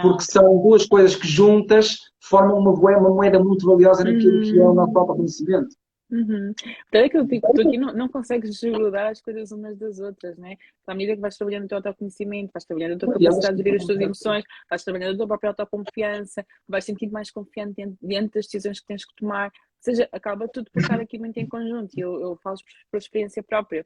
porque 0.03 0.23
são 0.23 0.61
duas 0.61 0.86
coisas 0.86 1.15
que 1.15 1.28
juntas 1.28 1.97
formam 2.21 2.59
uma, 2.59 2.71
uma 2.71 3.09
moeda 3.09 3.43
muito 3.43 3.65
valiosa 3.65 4.03
naquilo 4.03 4.38
uhum. 4.38 4.43
que 4.43 4.59
é 4.59 4.63
o 4.63 4.73
nosso 4.73 4.93
próprio 4.93 5.15
conhecimento. 5.15 5.69
Uhum. 6.09 6.53
Então 6.87 7.01
é 7.01 7.09
que 7.09 7.17
eu 7.17 7.25
digo, 7.25 7.51
tu 7.53 7.61
aqui 7.61 7.77
não, 7.77 7.93
não 7.93 8.07
consegues 8.07 8.59
desgrudar 8.59 9.11
as 9.11 9.21
coisas 9.21 9.51
umas 9.51 9.77
das 9.77 9.99
outras, 9.99 10.37
né? 10.37 10.55
À 10.85 10.95
medida 10.95 11.15
que 11.15 11.21
vais 11.21 11.35
trabalhando 11.35 11.65
o 11.65 11.67
teu 11.67 11.77
autoconhecimento, 11.77 12.51
vais 12.53 12.63
trabalhando 12.63 12.93
a 12.93 12.99
tua 12.99 13.13
capacidade 13.13 13.57
de 13.57 13.63
gerir 13.63 13.81
as 13.81 13.85
tuas 13.85 13.99
emoções, 13.99 14.43
vais 14.69 14.83
trabalhando 14.83 15.13
a 15.13 15.17
tua 15.17 15.27
própria 15.27 15.49
autoconfiança, 15.49 16.45
vais 16.67 16.85
sentir 16.85 17.11
mais 17.11 17.29
confiante 17.29 17.75
diante, 17.75 17.97
diante 18.01 18.33
das 18.35 18.45
decisões 18.45 18.79
que 18.79 18.87
tens 18.87 19.05
que 19.05 19.15
tomar. 19.15 19.47
Ou 19.47 19.81
seja, 19.81 20.07
acaba 20.11 20.47
tudo 20.47 20.71
por 20.71 20.81
estar 20.81 20.99
aqui 20.99 21.19
muito 21.19 21.37
em 21.37 21.47
conjunto 21.47 21.93
e 21.97 21.99
eu, 21.99 22.21
eu 22.21 22.37
falo 22.37 22.57
por 22.89 22.97
experiência 22.97 23.43
própria 23.43 23.85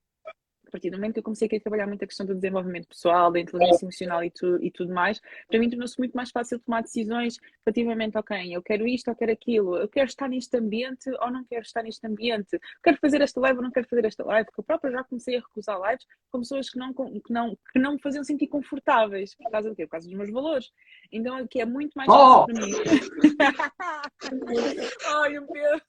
partir 0.71 0.89
do 0.89 0.97
momento 0.97 1.13
que 1.13 1.19
eu 1.19 1.23
comecei 1.23 1.47
a 1.47 1.59
trabalhar 1.59 1.87
muito 1.87 2.03
a 2.03 2.07
questão 2.07 2.25
do 2.25 2.35
desenvolvimento 2.35 2.87
pessoal, 2.87 3.31
da 3.31 3.39
inteligência 3.39 3.85
emocional 3.85 4.23
e, 4.23 4.31
tu, 4.31 4.63
e 4.63 4.71
tudo 4.71 4.93
mais, 4.93 5.21
para 5.47 5.59
mim 5.59 5.69
tornou-se 5.69 5.97
muito 5.99 6.13
mais 6.13 6.31
fácil 6.31 6.59
tomar 6.59 6.81
decisões 6.81 7.37
relativamente, 7.65 8.17
ok, 8.17 8.55
eu 8.55 8.61
quero 8.61 8.87
isto 8.87 9.09
ou 9.09 9.15
quero 9.15 9.31
aquilo, 9.31 9.77
eu 9.77 9.87
quero 9.87 10.07
estar 10.07 10.27
neste 10.27 10.57
ambiente 10.57 11.09
ou 11.19 11.31
não 11.31 11.43
quero 11.43 11.61
estar 11.61 11.83
neste 11.83 12.05
ambiente, 12.07 12.59
quero 12.83 12.97
fazer 12.97 13.21
esta 13.21 13.39
live 13.39 13.57
ou 13.57 13.63
não 13.63 13.71
quero 13.71 13.87
fazer 13.87 14.05
esta 14.05 14.23
live, 14.23 14.45
porque 14.45 14.61
eu 14.61 14.63
própria 14.63 14.91
já 14.91 15.03
comecei 15.03 15.37
a 15.37 15.39
recusar 15.39 15.79
lives 15.81 16.05
com 16.31 16.39
pessoas 16.39 16.69
que 16.69 16.79
não, 16.79 16.93
que 16.93 17.33
não, 17.33 17.57
que 17.71 17.79
não 17.79 17.93
me 17.93 18.01
faziam 18.01 18.23
sentir 18.23 18.47
confortáveis, 18.47 19.35
por 19.35 19.51
causa 19.51 19.69
do 19.69 19.75
quê? 19.75 19.85
Por 19.85 19.91
causa 19.91 20.07
dos 20.07 20.17
meus 20.17 20.31
valores. 20.31 20.71
Então 21.11 21.35
aqui 21.35 21.59
é 21.59 21.65
muito 21.65 21.93
mais 21.93 22.07
fácil 22.07 22.23
oh! 22.23 22.45
para 22.45 22.65
mim. 22.65 22.71
Ai, 25.07 25.37
o 25.37 25.47
Pedro 25.47 25.81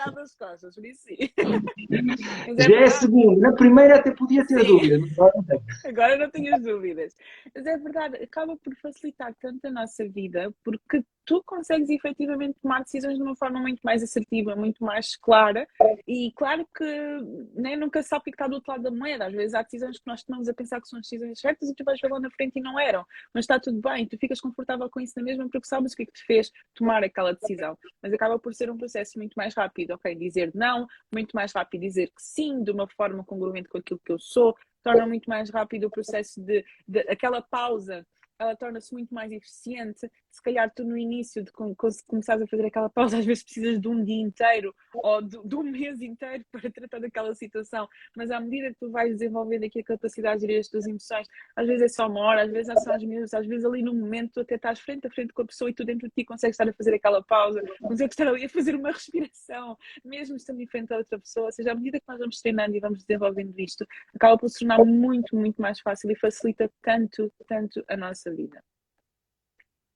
tirar 0.00 0.10
das 0.12 0.34
costas, 0.34 0.74
por 0.74 0.84
isso 0.84 1.02
sim. 1.04 1.16
É 2.60 2.62
Já 2.62 2.80
é 2.80 2.84
a 2.84 2.90
segunda. 2.90 3.40
Na 3.40 3.52
primeira 3.54 3.96
até 3.96 4.12
podia 4.12 4.46
ter 4.46 4.64
dúvidas. 4.64 5.00
Agora 5.84 6.16
não 6.16 6.30
tenho 6.30 6.54
as 6.54 6.62
dúvidas. 6.62 7.14
Mas 7.54 7.66
é 7.66 7.76
verdade, 7.76 8.16
acaba 8.16 8.56
por 8.56 8.74
facilitar 8.76 9.34
tanto 9.40 9.66
a 9.66 9.70
nossa 9.70 10.08
vida, 10.08 10.52
porque 10.64 11.04
tu 11.24 11.42
consegues 11.44 11.88
efetivamente 11.90 12.58
tomar 12.60 12.82
decisões 12.82 13.16
de 13.16 13.22
uma 13.22 13.36
forma 13.36 13.60
muito 13.60 13.80
mais 13.82 14.02
assertiva, 14.02 14.56
muito 14.56 14.84
mais 14.84 15.16
clara. 15.16 15.66
E 16.06 16.32
claro 16.36 16.66
que 16.76 16.84
nem 17.54 17.76
nunca 17.76 18.02
sabe 18.02 18.22
o 18.22 18.24
que 18.24 18.30
está 18.30 18.46
do 18.46 18.54
outro 18.54 18.72
lado 18.72 18.82
da 18.82 18.90
moeda. 18.90 19.26
Às 19.26 19.32
vezes 19.32 19.54
há 19.54 19.62
decisões 19.62 19.98
que 19.98 20.06
nós 20.06 20.22
tomamos 20.24 20.48
a 20.48 20.54
pensar 20.54 20.80
que 20.80 20.88
são 20.88 20.98
as 20.98 21.04
decisões 21.04 21.40
certas 21.40 21.68
e 21.68 21.74
tu 21.74 21.84
vais 21.84 22.00
ver 22.00 22.10
lá 22.10 22.20
na 22.20 22.30
frente 22.30 22.58
e 22.58 22.60
não 22.62 22.78
eram. 22.78 23.04
Mas 23.34 23.44
está 23.44 23.60
tudo 23.60 23.80
bem, 23.80 24.06
tu 24.06 24.18
ficas 24.18 24.40
confortável 24.40 24.88
com 24.90 25.00
isso 25.00 25.14
na 25.16 25.22
mesma 25.22 25.48
porque 25.48 25.66
sabes 25.66 25.92
o 25.92 25.96
que 25.96 26.02
é 26.02 26.06
que 26.06 26.12
te 26.12 26.24
fez 26.24 26.50
tomar 26.74 27.04
aquela 27.04 27.32
decisão. 27.32 27.78
Mas 28.02 28.12
acaba 28.12 28.38
por 28.38 28.54
ser 28.54 28.70
um 28.70 28.76
processo 28.76 29.18
muito 29.18 29.34
mais 29.34 29.54
rápido, 29.54 29.89
ok? 29.90 30.14
Dizer 30.14 30.50
não, 30.54 30.86
muito 31.12 31.32
mais 31.34 31.52
rápido 31.52 31.80
dizer 31.82 32.08
que 32.08 32.22
sim, 32.22 32.62
de 32.62 32.70
uma 32.70 32.88
forma 32.88 33.24
congruente 33.24 33.68
com 33.68 33.78
aquilo 33.78 34.00
que 34.04 34.12
eu 34.12 34.18
sou, 34.18 34.56
torna 34.82 35.06
muito 35.06 35.28
mais 35.28 35.50
rápido 35.50 35.84
o 35.84 35.90
processo 35.90 36.40
de, 36.40 36.64
de 36.86 37.00
aquela 37.00 37.42
pausa 37.42 38.06
ela 38.40 38.56
torna-se 38.56 38.92
muito 38.92 39.12
mais 39.14 39.30
eficiente. 39.30 40.10
Se 40.30 40.42
calhar 40.42 40.72
tu 40.74 40.84
no 40.84 40.96
início 40.96 41.42
de 41.42 41.50
começares 41.52 42.42
a 42.42 42.46
fazer 42.46 42.66
aquela 42.66 42.88
pausa, 42.88 43.18
às 43.18 43.24
vezes 43.24 43.42
precisas 43.42 43.80
de 43.80 43.88
um 43.88 44.04
dia 44.04 44.20
inteiro 44.20 44.74
ou 44.94 45.22
de, 45.22 45.38
de, 45.44 45.56
um 45.56 45.62
mês 45.62 46.00
inteiro 46.00 46.44
para 46.52 46.70
tratar 46.70 47.00
daquela 47.00 47.34
situação, 47.34 47.88
mas 48.16 48.30
à 48.30 48.40
medida 48.40 48.68
que 48.72 48.80
tu 48.80 48.90
vais 48.90 49.16
desenvolvendo 49.16 49.64
aqui 49.64 49.80
a 49.80 49.84
capacidade 49.84 50.40
de 50.40 50.46
gerir 50.46 50.60
as 50.60 50.68
tuas 50.68 50.86
emoções, 50.86 51.26
às 51.56 51.66
vezes 51.66 51.82
é 51.82 51.88
só 51.88 52.06
uma 52.06 52.20
hora, 52.20 52.42
às 52.42 52.50
vezes 52.50 52.68
é 52.68 52.96
uns 52.96 53.04
minutos, 53.04 53.34
às 53.34 53.46
vezes 53.46 53.64
ali 53.64 53.82
no 53.82 53.94
momento 53.94 54.32
tu 54.34 54.40
até 54.40 54.54
estás 54.54 54.80
frente 54.80 55.06
a 55.06 55.10
frente 55.10 55.32
com 55.32 55.42
a 55.42 55.46
pessoa 55.46 55.70
e 55.70 55.74
tu 55.74 55.84
dentro 55.84 56.08
de 56.08 56.14
ti 56.14 56.24
consegues 56.24 56.54
estar 56.54 56.68
a 56.68 56.72
fazer 56.72 56.94
aquela 56.94 57.22
pausa, 57.22 57.62
consegues 57.82 58.12
estar 58.12 58.28
ali 58.28 58.44
a 58.44 58.48
fazer 58.48 58.74
uma 58.74 58.90
respiração, 58.92 59.76
mesmo 60.04 60.36
estando 60.36 60.60
em 60.60 60.66
frente 60.66 60.92
a 60.92 60.98
outra 60.98 61.18
pessoa, 61.18 61.46
ou 61.46 61.52
seja, 61.52 61.72
à 61.72 61.74
medida 61.74 61.98
que 61.98 62.08
nós 62.08 62.18
vamos 62.18 62.40
treinando 62.40 62.76
e 62.76 62.80
vamos 62.80 63.04
desenvolvendo 63.04 63.58
isto, 63.58 63.86
acaba 64.14 64.36
por 64.36 64.48
se 64.48 64.60
tornar 64.60 64.84
muito, 64.84 65.36
muito 65.36 65.60
mais 65.60 65.80
fácil 65.80 66.10
e 66.10 66.16
facilita 66.16 66.70
tanto, 66.82 67.32
tanto 67.46 67.84
a 67.88 67.96
nossa 67.96 68.32
vida. 68.34 68.62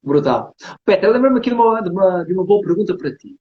Brutal. 0.04 0.54
Petra, 0.84 1.08
lembra-me 1.08 1.38
aqui 1.38 1.48
de 1.48 1.56
uma, 1.56 1.80
de, 1.80 1.90
uma, 1.90 2.24
de 2.24 2.32
uma 2.34 2.44
boa 2.44 2.60
pergunta 2.62 2.96
para 2.96 3.16
ti. 3.16 3.36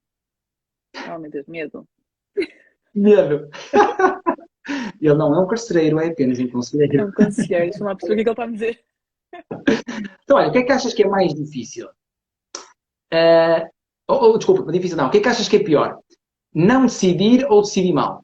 Oh, 1.12 1.18
meu 1.18 1.30
Deus, 1.30 1.46
medo. 1.46 1.86
Medo. 2.94 3.50
ele 5.00 5.14
não 5.14 5.34
é 5.34 5.40
um 5.40 5.46
carcereiro, 5.46 6.00
é 6.00 6.08
apenas 6.08 6.38
um 6.38 6.48
conselheiro. 6.48 7.00
É 7.00 7.04
um 7.04 7.12
conselheiro, 7.12 7.76
sou 7.76 7.86
uma 7.86 7.94
pessoa, 7.94 8.16
o 8.16 8.20
é 8.20 8.22
que 8.24 8.28
ele 8.28 8.30
está 8.30 8.44
a 8.44 8.46
dizer? 8.46 8.80
Então, 10.22 10.36
olha, 10.38 10.48
o 10.48 10.52
que 10.52 10.58
é 10.58 10.62
que 10.62 10.72
achas 10.72 10.94
que 10.94 11.02
é 11.02 11.08
mais 11.08 11.34
difícil? 11.34 11.86
Uh, 13.12 13.68
oh, 14.08 14.30
oh, 14.30 14.38
desculpa, 14.38 14.72
difícil 14.72 14.96
não. 14.96 15.08
O 15.08 15.10
que 15.10 15.18
é 15.18 15.20
que 15.20 15.28
achas 15.28 15.48
que 15.48 15.56
é 15.56 15.62
pior? 15.62 16.00
Não 16.54 16.86
decidir 16.86 17.44
ou 17.50 17.60
decidir 17.60 17.92
mal? 17.92 18.23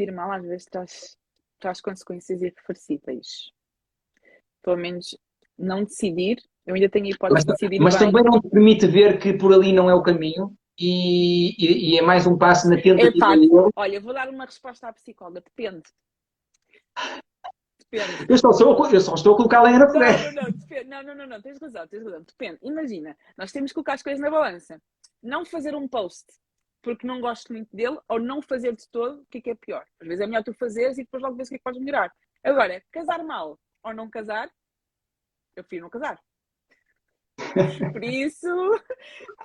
Decidir 0.00 0.12
mal 0.12 0.32
às 0.32 0.44
vezes 0.44 0.66
traz, 0.66 1.18
traz 1.58 1.80
consequências 1.80 2.40
irreversíveis. 2.40 3.50
Pelo 4.62 4.76
menos 4.76 5.16
não 5.58 5.84
decidir, 5.84 6.42
eu 6.66 6.74
ainda 6.74 6.88
tenho 6.88 7.06
a 7.06 7.10
hipótese 7.10 7.34
mas, 7.34 7.44
de 7.44 7.52
decidir. 7.52 7.80
Mas 7.80 7.96
bem. 7.96 8.06
também 8.06 8.24
não 8.24 8.40
te 8.40 8.48
permite 8.48 8.86
ver 8.86 9.18
que 9.18 9.32
por 9.32 9.52
ali 9.52 9.72
não 9.72 9.90
é 9.90 9.94
o 9.94 10.02
caminho 10.02 10.54
e, 10.78 11.54
e, 11.58 11.94
e 11.94 11.98
é 11.98 12.02
mais 12.02 12.26
um 12.26 12.36
passo 12.36 12.68
na 12.68 12.80
tentativa. 12.80 13.68
É, 13.68 13.70
olha, 13.76 14.00
vou 14.00 14.14
dar 14.14 14.28
uma 14.28 14.44
resposta 14.44 14.88
à 14.88 14.92
psicóloga, 14.92 15.40
depende. 15.40 15.82
Depende. 17.90 18.26
Eu, 18.28 18.38
só, 18.38 18.50
eu 18.92 19.00
só 19.00 19.14
estou 19.14 19.34
a 19.34 19.36
colocar 19.36 19.62
lenha 19.62 19.78
na 19.78 19.88
frente. 19.88 20.34
Não, 20.34 20.44
não, 20.84 21.02
não, 21.02 21.14
não, 21.14 21.26
não, 21.26 21.42
tens 21.42 21.58
razão, 21.58 21.86
tens 21.88 22.04
razão. 22.04 22.22
Depende. 22.22 22.58
Imagina, 22.62 23.16
nós 23.36 23.50
temos 23.50 23.70
que 23.70 23.74
colocar 23.74 23.94
as 23.94 24.02
coisas 24.02 24.20
na 24.20 24.30
balança. 24.30 24.80
Não 25.22 25.44
fazer 25.44 25.74
um 25.74 25.88
post 25.88 26.24
porque 26.82 27.06
não 27.06 27.20
gosto 27.20 27.52
muito 27.52 27.74
dele, 27.74 27.98
ou 28.08 28.18
não 28.18 28.40
fazer 28.40 28.74
de 28.74 28.88
todo, 28.88 29.20
o 29.20 29.26
que 29.26 29.38
é 29.38 29.40
que 29.40 29.50
é 29.50 29.54
pior? 29.54 29.84
Às 30.00 30.08
vezes 30.08 30.22
é 30.22 30.26
melhor 30.26 30.42
tu 30.42 30.54
fazeres 30.54 30.98
e 30.98 31.02
depois 31.02 31.22
logo 31.22 31.36
vês 31.36 31.48
o 31.48 31.50
que 31.50 31.54
é 31.56 31.58
que 31.58 31.64
podes 31.64 31.80
melhorar. 31.80 32.12
Agora, 32.42 32.82
casar 32.90 33.22
mal 33.24 33.58
ou 33.82 33.94
não 33.94 34.08
casar, 34.08 34.50
eu 35.56 35.64
prefiro 35.64 35.82
não 35.82 35.90
casar. 35.90 36.18
Por 37.92 38.04
isso, 38.04 38.48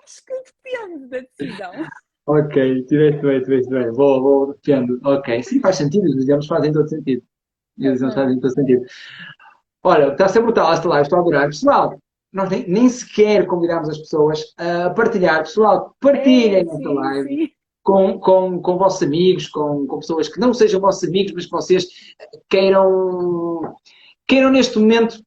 acho 0.03 0.25
que 0.25 0.43
depende 0.43 1.07
da 1.07 1.19
decisão. 1.19 1.73
Ok, 2.27 2.85
tiveste 2.85 3.21
bem, 3.21 3.41
tiveste 3.43 3.69
bem. 3.69 3.91
Vou, 3.91 4.21
vou, 4.21 4.53
depende. 4.53 4.99
Ok, 5.03 5.43
sim, 5.43 5.59
faz 5.59 5.77
sentido, 5.77 6.05
os 6.05 6.17
exemplos 6.17 6.47
fazem 6.47 6.71
todo 6.71 6.89
sentido. 6.89 7.23
Os 7.77 7.85
exemplos 7.85 8.15
fazem 8.15 8.39
todo 8.39 8.53
sentido. 8.53 8.85
Olha, 9.83 10.11
está 10.11 10.25
a 10.25 10.29
ser 10.29 10.41
brutal 10.41 10.73
esta 10.73 10.87
live, 10.87 11.03
estou 11.03 11.19
a 11.19 11.21
adorar. 11.21 11.45
Pessoal, 11.47 11.99
nós 12.35 12.49
nem, 12.49 12.67
nem 12.67 12.89
sequer 12.89 13.47
convidamos 13.47 13.89
as 13.89 13.97
pessoas 13.97 14.53
a 14.57 14.89
partilhar. 14.89 15.43
Pessoal, 15.43 15.95
partilhem 16.01 16.55
é, 16.55 16.59
esta 16.59 16.91
live. 16.91 17.29
Sim. 17.29 17.51
Com, 17.81 18.19
com, 18.19 18.59
com 18.61 18.77
vossos 18.79 19.03
amigos, 19.03 19.47
com, 19.47 19.85
com 19.85 19.99
pessoas 19.99 20.27
que 20.27 20.39
não 20.39 20.55
sejam 20.55 20.81
vossos 20.81 21.07
amigos, 21.07 21.33
mas 21.33 21.45
que 21.45 21.51
vocês 21.51 21.85
queiram, 22.49 23.75
queiram 24.27 24.49
neste 24.49 24.79
momento 24.79 25.23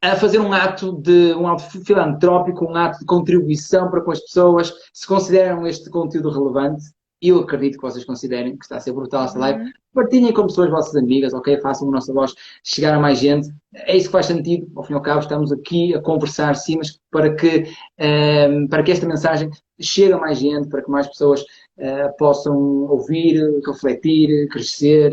a 0.00 0.16
fazer 0.16 0.38
um 0.38 0.50
ato 0.50 0.92
de 0.94 1.34
um 1.34 1.46
ato 1.46 1.62
filantrópico, 1.84 2.64
um 2.64 2.74
ato 2.74 3.00
de 3.00 3.04
contribuição 3.04 3.90
para 3.90 4.00
com 4.00 4.10
as 4.10 4.20
pessoas, 4.20 4.72
se 4.94 5.06
consideram 5.06 5.66
este 5.66 5.90
conteúdo 5.90 6.30
relevante, 6.30 6.84
eu 7.22 7.38
acredito 7.38 7.76
que 7.76 7.82
vocês 7.82 8.04
considerem 8.04 8.56
que 8.56 8.64
está 8.64 8.76
a 8.76 8.80
ser 8.80 8.92
brutal 8.92 9.24
esta 9.24 9.38
live. 9.38 9.62
Uhum. 9.62 9.70
Partilhem 9.94 10.32
com 10.32 10.46
pessoas 10.46 10.70
vossas 10.70 10.96
amigas, 10.96 11.32
ok? 11.32 11.60
Façam 11.60 11.88
a 11.88 11.92
nossa 11.92 12.12
voz 12.12 12.34
chegar 12.64 12.94
a 12.94 12.98
mais 12.98 13.18
gente. 13.18 13.48
É 13.74 13.96
isso 13.96 14.06
que 14.06 14.12
faz 14.12 14.26
sentido. 14.26 14.66
Ao 14.74 14.82
fim 14.82 14.94
e 14.94 14.96
ao 14.96 15.02
cabo, 15.02 15.20
estamos 15.20 15.52
aqui 15.52 15.94
a 15.94 16.00
conversar, 16.00 16.56
sim, 16.56 16.78
mas 16.78 16.98
para 17.10 17.34
que, 17.34 17.64
um, 17.98 18.04
ehm, 18.04 18.66
para 18.66 18.82
que 18.82 18.90
esta 18.90 19.06
mensagem 19.06 19.50
chegue 19.80 20.12
a 20.12 20.18
mais 20.18 20.38
gente, 20.38 20.68
para 20.68 20.82
que 20.82 20.90
mais 20.90 21.06
pessoas 21.06 21.42
uh, 21.42 22.16
possam 22.18 22.56
ouvir, 22.56 23.40
refletir, 23.66 24.48
crescer, 24.48 25.12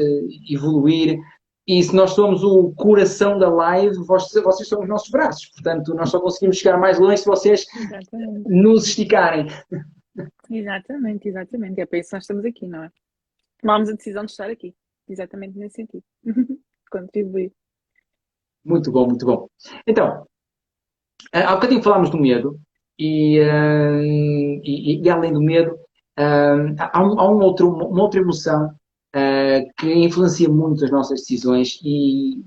evoluir. 0.50 1.20
E 1.68 1.84
se 1.84 1.96
nós 1.96 2.12
somos 2.12 2.44
o 2.44 2.72
coração 2.76 3.38
da 3.38 3.48
live, 3.50 3.96
vocês 3.98 4.68
são 4.68 4.82
os 4.82 4.88
nossos 4.88 5.10
braços. 5.10 5.46
Portanto, 5.50 5.94
nós 5.94 6.10
só 6.10 6.20
conseguimos 6.20 6.58
chegar 6.58 6.80
mais 6.80 6.98
longe 6.98 7.18
se 7.18 7.28
vocês 7.28 7.68
Exatamente. 7.76 8.50
nos 8.50 8.88
esticarem. 8.88 9.48
Exatamente, 10.50 11.30
exatamente. 11.30 11.80
É 11.80 11.86
para 11.86 12.00
isso 12.00 12.10
que 12.10 12.16
nós 12.16 12.24
estamos 12.24 12.46
aqui, 12.46 12.68
não 12.68 12.84
é? 12.84 12.92
Tomámos 13.62 13.90
a 13.90 13.94
decisão 13.94 14.26
de 14.26 14.32
estar 14.32 14.50
aqui. 14.50 14.76
Exatamente 15.08 15.58
nesse 15.58 15.76
sentido. 15.76 16.04
Contribuir. 16.92 17.52
Muito 18.64 18.92
bom, 18.92 19.08
muito 19.08 19.26
bom. 19.26 19.48
Então, 19.86 20.28
eh, 21.34 21.44
há 21.44 21.56
bocadinho 21.56 21.84
falámos 21.84 22.10
do 22.10 22.20
medo 22.20 22.60
e, 22.98 23.40
uh, 23.40 24.02
e, 24.02 25.02
e, 25.02 25.10
além 25.10 25.34
do 25.34 25.42
medo, 25.42 25.74
uh, 26.20 26.76
há, 26.78 27.04
um, 27.04 27.20
há 27.20 27.30
um 27.30 27.40
outro, 27.42 27.70
uma 27.70 28.04
outra 28.04 28.20
emoção 28.20 28.76
que 29.80 29.92
influencia 29.92 30.48
muito 30.48 30.86
as 30.86 30.92
nossas 30.92 31.22
decisões 31.22 31.80
e, 31.84 32.46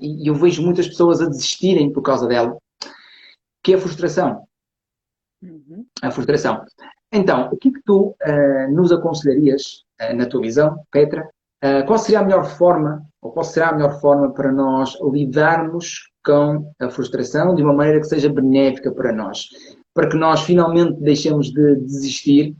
e 0.00 0.28
eu 0.28 0.34
vejo 0.34 0.60
muitas 0.60 0.88
pessoas 0.88 1.20
a 1.20 1.28
desistirem 1.28 1.92
por 1.92 2.02
causa 2.02 2.26
dela, 2.26 2.58
que 3.62 3.72
é 3.72 3.76
a 3.76 3.80
frustração. 3.80 4.44
Uhum. 5.44 5.84
A 6.02 6.10
frustração. 6.10 6.64
Então, 7.12 7.50
o 7.52 7.56
que 7.56 7.70
que 7.70 7.80
tu 7.84 8.16
uh, 8.26 8.72
nos 8.74 8.90
aconselharias, 8.90 9.84
uh, 10.00 10.14
na 10.16 10.26
tua 10.26 10.40
visão, 10.40 10.76
Petra? 10.90 11.28
Uh, 11.62 11.86
qual 11.86 11.98
seria 11.98 12.20
a 12.20 12.24
melhor 12.24 12.44
forma, 12.44 13.02
ou 13.22 13.30
qual 13.30 13.44
será 13.44 13.68
a 13.68 13.74
melhor 13.74 14.00
forma 14.00 14.32
para 14.32 14.50
nós 14.50 14.98
lidarmos 15.12 16.10
com 16.24 16.72
a 16.80 16.90
frustração 16.90 17.54
de 17.54 17.62
uma 17.62 17.72
maneira 17.72 18.00
que 18.00 18.06
seja 18.06 18.28
benéfica 18.28 18.90
para 18.90 19.12
nós? 19.12 19.46
Para 19.92 20.08
que 20.08 20.16
nós 20.16 20.42
finalmente 20.42 21.00
deixemos 21.00 21.52
de 21.52 21.76
desistir. 21.76 22.56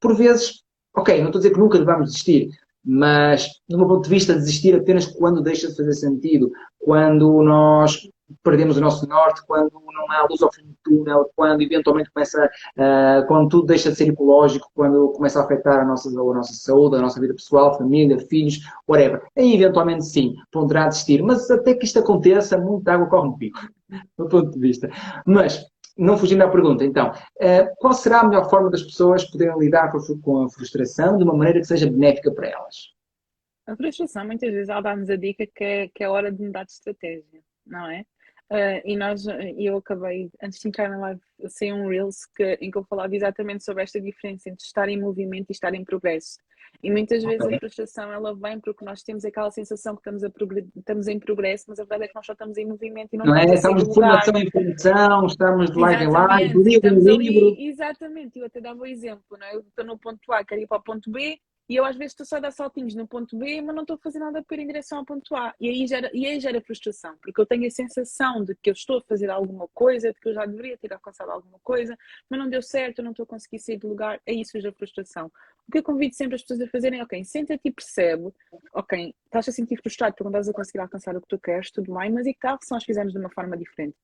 por 0.00 0.16
vezes, 0.16 0.62
ok, 0.96 1.18
não 1.18 1.26
estou 1.26 1.38
a 1.38 1.42
dizer 1.42 1.54
que 1.54 1.60
nunca 1.60 1.78
devamos 1.78 2.06
desistir, 2.06 2.50
mas, 2.84 3.48
do 3.68 3.78
meu 3.78 3.86
ponto 3.86 4.04
de 4.04 4.10
vista, 4.10 4.34
desistir 4.34 4.74
apenas 4.74 5.06
quando 5.06 5.40
deixa 5.40 5.68
de 5.68 5.76
fazer 5.76 5.94
sentido, 5.94 6.50
quando 6.78 7.42
nós 7.42 7.98
perdemos 8.42 8.76
o 8.76 8.80
nosso 8.80 9.06
norte, 9.08 9.44
quando 9.46 9.70
não 9.72 10.10
há 10.10 10.26
luz 10.28 10.42
ao 10.42 10.52
fim 10.52 10.62
do 10.62 10.76
túnel, 10.82 11.30
quando 11.36 11.62
eventualmente 11.62 12.10
começa, 12.10 12.50
uh, 12.76 13.26
quando 13.26 13.48
tudo 13.48 13.66
deixa 13.66 13.90
de 13.90 13.96
ser 13.96 14.08
ecológico, 14.08 14.70
quando 14.74 15.10
começa 15.10 15.40
a 15.40 15.44
afetar 15.44 15.80
a 15.80 15.84
nossa, 15.84 16.08
a 16.08 16.12
nossa 16.12 16.54
saúde, 16.54 16.96
a 16.96 17.00
nossa 17.00 17.20
vida 17.20 17.34
pessoal, 17.34 17.76
família, 17.76 18.18
filhos, 18.18 18.60
whatever. 18.88 19.22
Aí 19.36 19.54
eventualmente 19.54 20.04
sim, 20.04 20.34
poderá 20.50 20.88
desistir. 20.88 21.22
Mas 21.22 21.50
até 21.50 21.74
que 21.74 21.84
isto 21.84 21.98
aconteça, 21.98 22.58
muita 22.58 22.92
água 22.94 23.08
corre 23.08 23.28
no 23.28 23.38
pico, 23.38 23.58
do 24.18 24.28
ponto 24.28 24.50
de 24.50 24.58
vista. 24.58 24.90
Mas, 25.26 25.64
não 25.96 26.18
fugindo 26.18 26.42
à 26.42 26.48
pergunta, 26.48 26.84
então, 26.84 27.10
uh, 27.10 27.74
qual 27.78 27.92
será 27.92 28.20
a 28.20 28.28
melhor 28.28 28.50
forma 28.50 28.70
das 28.70 28.82
pessoas 28.82 29.24
poderem 29.24 29.58
lidar 29.58 29.92
com 30.22 30.42
a 30.42 30.50
frustração 30.50 31.16
de 31.16 31.24
uma 31.24 31.34
maneira 31.34 31.60
que 31.60 31.66
seja 31.66 31.90
benéfica 31.90 32.32
para 32.32 32.48
elas? 32.48 32.94
A 33.66 33.74
frustração, 33.76 34.26
muitas 34.26 34.52
vezes, 34.52 34.68
ela 34.68 34.82
dá-nos 34.82 35.08
a 35.08 35.16
dica 35.16 35.46
que 35.46 35.64
é, 35.64 35.88
que 35.88 36.04
é 36.04 36.08
hora 36.08 36.30
de 36.30 36.42
mudar 36.42 36.64
de 36.64 36.72
estratégia, 36.72 37.40
não 37.66 37.90
é? 37.90 38.04
Uh, 38.50 38.80
e 38.84 38.96
nós, 38.96 39.24
eu 39.56 39.78
acabei, 39.78 40.30
antes 40.42 40.60
de 40.60 40.68
entrar 40.68 40.88
na 40.88 40.98
live, 40.98 41.20
sem 41.48 41.72
um 41.72 41.88
Reels 41.88 42.26
que, 42.26 42.58
em 42.60 42.70
que 42.70 42.76
eu 42.76 42.84
falava 42.84 43.14
exatamente 43.16 43.64
sobre 43.64 43.82
esta 43.82 44.00
diferença 44.00 44.50
entre 44.50 44.64
estar 44.64 44.88
em 44.88 45.00
movimento 45.00 45.50
e 45.50 45.52
estar 45.52 45.74
em 45.74 45.82
progresso. 45.82 46.38
E 46.82 46.90
muitas 46.90 47.22
vezes 47.22 47.40
a 47.40 47.58
frustração 47.58 48.12
ela 48.12 48.34
vem 48.34 48.60
porque 48.60 48.84
nós 48.84 49.02
temos 49.02 49.24
aquela 49.24 49.50
sensação 49.50 49.94
que 49.94 50.00
estamos, 50.00 50.24
a 50.24 50.30
estamos 50.76 51.08
em 51.08 51.18
progresso, 51.18 51.64
mas 51.68 51.78
a 51.78 51.84
verdade 51.84 52.04
é 52.04 52.08
que 52.08 52.14
nós 52.14 52.26
só 52.26 52.32
estamos 52.32 52.58
em 52.58 52.66
movimento 52.66 53.14
e 53.14 53.16
não, 53.16 53.24
não 53.24 53.36
é? 53.36 53.44
Estamos 53.46 53.88
de 53.88 53.94
formação 53.94 54.36
em 54.36 54.50
formação, 54.50 55.26
estamos 55.26 55.70
de 55.70 55.78
live 55.78 56.04
em 56.04 56.10
live, 56.10 56.62
livro 56.62 56.88
em 56.88 57.16
livro. 57.16 57.56
Exatamente, 57.58 58.38
eu 58.38 58.46
até 58.46 58.60
dava 58.60 58.80
o 58.80 58.86
exemplo, 58.86 59.24
não 59.30 59.46
é? 59.46 59.54
Eu 59.54 59.60
estou 59.60 59.84
no 59.84 59.98
ponto 59.98 60.32
A, 60.32 60.44
quero 60.44 60.60
ir 60.60 60.66
para 60.66 60.78
o 60.78 60.82
ponto 60.82 61.10
B, 61.10 61.38
e 61.68 61.76
eu 61.76 61.84
às 61.84 61.96
vezes 61.96 62.12
estou 62.12 62.26
só 62.26 62.36
a 62.36 62.40
dar 62.40 62.50
saltinhos 62.50 62.94
no 62.94 63.06
ponto 63.06 63.36
B, 63.36 63.60
mas 63.62 63.74
não 63.74 63.82
estou 63.82 63.96
a 63.96 63.98
fazer 63.98 64.18
nada 64.18 64.42
para 64.42 64.56
ir 64.56 64.60
em 64.60 64.66
direção 64.66 64.98
ao 64.98 65.04
ponto 65.04 65.34
A. 65.34 65.54
E 65.58 65.68
aí, 65.68 65.86
gera, 65.86 66.10
e 66.12 66.26
aí 66.26 66.38
gera 66.38 66.60
frustração, 66.60 67.16
porque 67.22 67.40
eu 67.40 67.46
tenho 67.46 67.66
a 67.66 67.70
sensação 67.70 68.44
de 68.44 68.54
que 68.54 68.70
eu 68.70 68.74
estou 68.74 68.98
a 68.98 69.02
fazer 69.02 69.30
alguma 69.30 69.66
coisa, 69.68 70.12
de 70.12 70.20
que 70.20 70.28
eu 70.28 70.34
já 70.34 70.44
deveria 70.44 70.76
ter 70.76 70.92
alcançado 70.92 71.30
alguma 71.30 71.58
coisa, 71.60 71.96
mas 72.28 72.38
não 72.38 72.48
deu 72.48 72.62
certo, 72.62 72.98
eu 72.98 73.04
não 73.04 73.12
estou 73.12 73.24
a 73.24 73.26
conseguir 73.26 73.58
sair 73.58 73.78
do 73.78 73.88
lugar, 73.88 74.20
aí 74.28 74.44
surge 74.44 74.68
a 74.68 74.72
frustração. 74.72 75.30
O 75.66 75.72
que 75.72 75.78
eu 75.78 75.82
convido 75.82 76.14
sempre 76.14 76.34
as 76.34 76.42
pessoas 76.42 76.60
a 76.60 76.68
fazerem 76.68 77.00
é, 77.00 77.02
ok, 77.02 77.24
senta-te 77.24 77.62
e 77.64 77.72
percebe, 77.72 78.30
ok, 78.74 79.14
estás 79.24 79.48
a 79.48 79.52
sentir 79.52 79.80
frustrado 79.80 80.14
porque 80.14 80.24
não 80.24 80.30
estás 80.30 80.48
a 80.48 80.52
conseguir 80.52 80.80
alcançar 80.80 81.16
o 81.16 81.20
que 81.20 81.28
tu 81.28 81.38
queres, 81.38 81.70
tudo 81.70 81.94
bem, 81.94 82.12
mas 82.12 82.26
e 82.26 82.34
que 82.34 82.40
tal 82.40 82.58
se 82.62 82.70
nós 82.70 82.84
fizermos 82.84 83.12
de 83.12 83.18
uma 83.18 83.30
forma 83.30 83.56
diferente? 83.56 83.96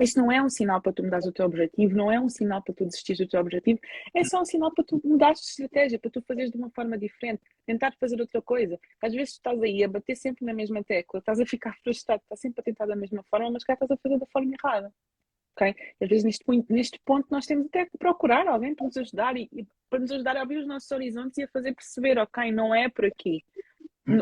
Isto 0.00 0.20
não 0.20 0.30
é 0.30 0.42
um 0.42 0.48
sinal 0.48 0.80
para 0.80 0.92
tu 0.92 1.02
mudares 1.02 1.26
o 1.26 1.32
teu 1.32 1.46
objetivo, 1.46 1.96
não 1.96 2.12
é 2.12 2.20
um 2.20 2.28
sinal 2.28 2.62
para 2.62 2.74
tu 2.74 2.84
desistir 2.84 3.16
do 3.16 3.26
teu 3.26 3.40
objetivo, 3.40 3.80
é 4.14 4.24
só 4.24 4.40
um 4.40 4.44
sinal 4.44 4.72
para 4.74 4.84
tu 4.84 5.00
mudares 5.04 5.40
de 5.40 5.46
estratégia, 5.46 5.98
para 5.98 6.10
tu 6.10 6.22
fazeres 6.22 6.50
de 6.50 6.58
uma 6.58 6.70
forma 6.70 6.98
diferente, 6.98 7.42
tentar 7.64 7.94
fazer 7.98 8.20
outra 8.20 8.42
coisa. 8.42 8.78
Às 9.02 9.14
vezes 9.14 9.34
estás 9.34 9.60
aí 9.62 9.82
a 9.82 9.88
bater 9.88 10.16
sempre 10.16 10.44
na 10.44 10.52
mesma 10.52 10.84
tecla, 10.84 11.18
estás 11.20 11.40
a 11.40 11.46
ficar 11.46 11.74
frustrado, 11.82 12.22
estás 12.22 12.40
sempre 12.40 12.60
a 12.60 12.64
tentar 12.64 12.86
da 12.86 12.96
mesma 12.96 13.22
forma, 13.24 13.50
mas 13.50 13.64
cá 13.64 13.72
estás 13.72 13.90
a 13.90 13.96
fazer 13.96 14.18
da 14.18 14.26
forma 14.26 14.52
errada. 14.52 14.92
Okay? 15.56 15.74
Às 16.00 16.08
vezes 16.08 16.24
neste, 16.24 16.44
neste 16.68 17.00
ponto 17.04 17.26
nós 17.30 17.46
temos 17.46 17.66
até 17.66 17.86
que 17.86 17.96
procurar 17.96 18.46
alguém 18.46 18.74
para 18.74 18.86
nos 18.86 18.96
ajudar 18.98 19.36
e, 19.36 19.48
e 19.50 19.66
para 19.88 20.00
nos 20.00 20.10
ajudar 20.10 20.36
a 20.36 20.42
abrir 20.42 20.58
os 20.58 20.66
nossos 20.66 20.90
horizontes 20.90 21.38
e 21.38 21.44
a 21.44 21.48
fazer 21.48 21.74
perceber, 21.74 22.18
ok, 22.18 22.52
não 22.52 22.74
é 22.74 22.90
por 22.90 23.06
aqui. 23.06 23.42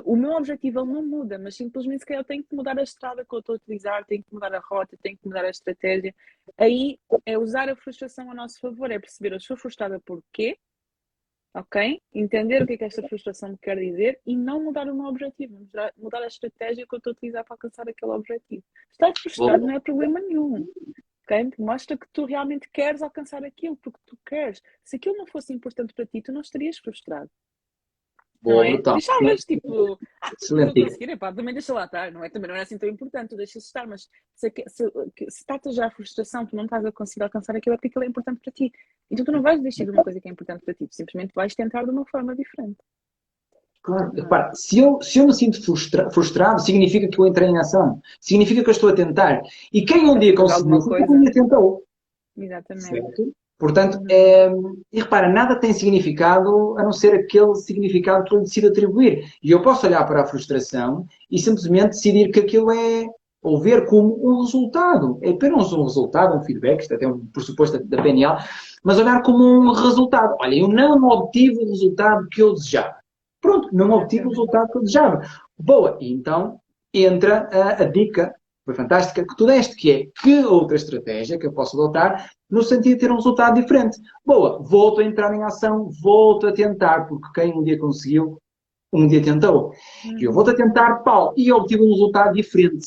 O 0.04 0.16
meu 0.16 0.32
objetivo 0.32 0.80
ele 0.80 0.92
não 0.92 1.06
muda, 1.06 1.38
mas 1.38 1.56
simplesmente 1.56 2.00
se 2.00 2.06
calhar 2.06 2.22
eu 2.22 2.26
tenho 2.26 2.42
que 2.42 2.56
mudar 2.56 2.78
a 2.78 2.82
estrada 2.82 3.24
que 3.24 3.34
eu 3.34 3.40
estou 3.40 3.54
a 3.54 3.56
utilizar, 3.56 4.04
tenho 4.06 4.24
que 4.24 4.32
mudar 4.32 4.54
a 4.54 4.58
rota, 4.58 4.96
tenho 5.02 5.16
que 5.18 5.26
mudar 5.26 5.44
a 5.44 5.50
estratégia. 5.50 6.14
Aí 6.56 6.98
é 7.26 7.36
usar 7.36 7.68
a 7.68 7.76
frustração 7.76 8.30
a 8.30 8.34
nosso 8.34 8.58
favor, 8.60 8.90
é 8.90 8.98
perceber 8.98 9.32
eu 9.32 9.36
estou 9.36 9.58
frustrada 9.58 10.00
por 10.00 10.22
quê, 10.32 10.58
ok? 11.52 12.00
Entender 12.14 12.62
o 12.62 12.66
que 12.66 12.72
é 12.72 12.76
que 12.78 12.84
esta 12.84 13.06
frustração 13.06 13.50
me 13.50 13.58
quer 13.58 13.76
dizer 13.76 14.18
e 14.24 14.34
não 14.34 14.64
mudar 14.64 14.88
o 14.88 14.94
meu 14.94 15.04
objetivo, 15.04 15.58
mudar, 15.58 15.92
mudar 15.98 16.22
a 16.22 16.28
estratégia 16.28 16.86
que 16.86 16.94
eu 16.94 16.98
estou 16.98 17.10
a 17.10 17.14
utilizar 17.14 17.44
para 17.44 17.54
alcançar 17.54 17.86
aquele 17.86 18.12
objetivo. 18.12 18.64
Estar 18.90 19.12
frustrado 19.20 19.66
não 19.66 19.74
é 19.74 19.80
problema 19.80 20.18
nenhum. 20.18 20.66
Okay? 21.24 21.50
Mostra 21.58 21.96
que 21.96 22.06
tu 22.10 22.24
realmente 22.24 22.70
queres 22.70 23.02
alcançar 23.02 23.44
aquilo, 23.44 23.76
porque 23.76 24.00
tu 24.06 24.16
queres. 24.24 24.62
Se 24.82 24.96
aquilo 24.96 25.16
não 25.16 25.26
fosse 25.26 25.52
importante 25.52 25.92
para 25.92 26.06
ti, 26.06 26.22
tu 26.22 26.32
não 26.32 26.40
estarias 26.40 26.78
frustrado. 26.78 27.30
Boa, 28.44 28.66
é? 28.66 28.72
brutal. 28.74 28.94
Deixavas, 28.94 29.44
tipo, 29.44 29.98
ah, 30.20 30.30
Excelente. 30.38 30.82
conseguir, 30.82 31.10
epá, 31.10 31.32
também 31.32 31.54
deixa 31.54 31.72
lá 31.72 31.86
estar, 31.86 32.12
não 32.12 32.22
é? 32.22 32.28
Também 32.28 32.48
não 32.50 32.56
é 32.56 32.60
assim 32.60 32.76
tão 32.76 32.88
importante, 32.88 33.30
tu 33.30 33.36
deixas 33.36 33.64
estar, 33.64 33.86
mas 33.86 34.06
se, 34.34 34.52
se, 34.68 34.84
se 34.84 35.26
está 35.28 35.58
já 35.72 35.86
a 35.86 35.90
frustração, 35.90 36.44
tu 36.44 36.54
não 36.54 36.64
estás 36.64 36.84
a 36.84 36.92
conseguir 36.92 37.22
alcançar 37.22 37.56
aquilo, 37.56 37.72
é 37.72 37.76
porque 37.78 37.88
aquilo 37.88 38.04
é 38.04 38.08
importante 38.08 38.40
para 38.44 38.52
ti. 38.52 38.70
Então 39.10 39.24
tu 39.24 39.32
não 39.32 39.40
vais 39.40 39.62
deixar 39.62 39.84
de 39.84 39.90
uma 39.90 40.04
coisa 40.04 40.20
que 40.20 40.28
é 40.28 40.30
importante 40.30 40.62
para 40.62 40.74
ti, 40.74 40.86
tu 40.86 40.94
simplesmente 40.94 41.32
vais 41.34 41.54
tentar 41.54 41.84
de 41.84 41.90
uma 41.90 42.04
forma 42.04 42.36
diferente. 42.36 42.76
Claro, 43.82 44.12
repara, 44.12 44.50
se 44.54 44.78
eu, 44.78 45.00
se 45.00 45.18
eu 45.18 45.26
me 45.26 45.34
sinto 45.34 45.62
frustra, 45.62 46.10
frustrado, 46.10 46.60
significa 46.60 47.08
que 47.08 47.18
eu 47.18 47.26
entrei 47.26 47.48
em 47.48 47.58
ação, 47.58 48.00
significa 48.20 48.62
que 48.62 48.68
eu 48.68 48.72
estou 48.72 48.90
a 48.90 48.94
tentar. 48.94 49.42
E 49.72 49.84
quem 49.84 50.08
um 50.08 50.18
dia 50.18 50.34
conseguiu, 50.34 50.76
um 50.76 51.20
dia 51.22 51.32
tentou. 51.32 51.82
Exatamente. 52.36 52.88
Certo? 52.88 53.32
Portanto, 53.58 53.98
é, 54.10 54.50
e 54.92 55.00
repara, 55.00 55.28
nada 55.28 55.56
tem 55.56 55.72
significado 55.72 56.76
a 56.78 56.82
não 56.82 56.92
ser 56.92 57.14
aquele 57.14 57.54
significado 57.54 58.24
que 58.24 58.34
eu 58.34 58.40
decido 58.40 58.68
atribuir. 58.68 59.24
E 59.42 59.50
eu 59.50 59.62
posso 59.62 59.86
olhar 59.86 60.04
para 60.04 60.22
a 60.22 60.26
frustração 60.26 61.06
e 61.30 61.38
simplesmente 61.38 61.90
decidir 61.90 62.30
que 62.30 62.40
aquilo 62.40 62.70
é, 62.72 63.06
ou 63.42 63.60
ver 63.60 63.86
como 63.86 64.18
um 64.26 64.40
resultado. 64.40 65.18
É 65.22 65.30
apenas 65.30 65.72
um 65.72 65.84
resultado, 65.84 66.36
um 66.36 66.42
feedback, 66.42 66.80
isto 66.80 66.92
é 66.92 66.96
até 66.96 67.06
um 67.06 67.26
pressuposto 67.26 67.78
da 67.84 68.02
PNL, 68.02 68.42
mas 68.82 68.98
olhar 68.98 69.22
como 69.22 69.44
um 69.44 69.72
resultado. 69.72 70.34
Olha, 70.40 70.54
eu 70.54 70.68
não 70.68 71.08
obtive 71.08 71.62
o 71.62 71.68
resultado 71.68 72.26
que 72.28 72.42
eu 72.42 72.54
desejava. 72.54 72.96
Pronto, 73.40 73.68
não 73.72 73.90
obtive 73.90 74.26
o 74.26 74.30
resultado 74.30 74.72
que 74.72 74.78
eu 74.78 74.82
desejava. 74.82 75.20
Boa, 75.56 75.96
e 76.00 76.12
então 76.12 76.58
entra 76.92 77.48
a, 77.52 77.82
a 77.82 77.84
dica 77.84 78.34
foi 78.64 78.74
fantástica, 78.74 79.26
que 79.26 79.36
tu 79.36 79.46
deste, 79.46 79.76
que 79.76 79.90
é 79.90 80.06
que 80.22 80.44
outra 80.44 80.76
estratégia 80.76 81.38
que 81.38 81.46
eu 81.46 81.52
posso 81.52 81.78
adotar 81.78 82.30
no 82.50 82.62
sentido 82.62 82.94
de 82.94 83.00
ter 83.00 83.12
um 83.12 83.16
resultado 83.16 83.60
diferente. 83.60 83.98
Boa, 84.24 84.58
volto 84.62 85.00
a 85.00 85.04
entrar 85.04 85.34
em 85.34 85.42
ação, 85.42 85.90
volto 86.02 86.46
a 86.46 86.52
tentar, 86.52 87.06
porque 87.06 87.28
quem 87.34 87.52
um 87.52 87.62
dia 87.62 87.78
conseguiu, 87.78 88.38
um 88.92 89.06
dia 89.06 89.22
tentou. 89.22 89.72
Uhum. 90.04 90.18
E 90.18 90.24
eu 90.24 90.32
volto 90.32 90.50
a 90.50 90.56
tentar, 90.56 91.00
pau, 91.00 91.34
e 91.36 91.52
obtive 91.52 91.82
um 91.82 91.92
resultado 91.92 92.32
diferente. 92.32 92.86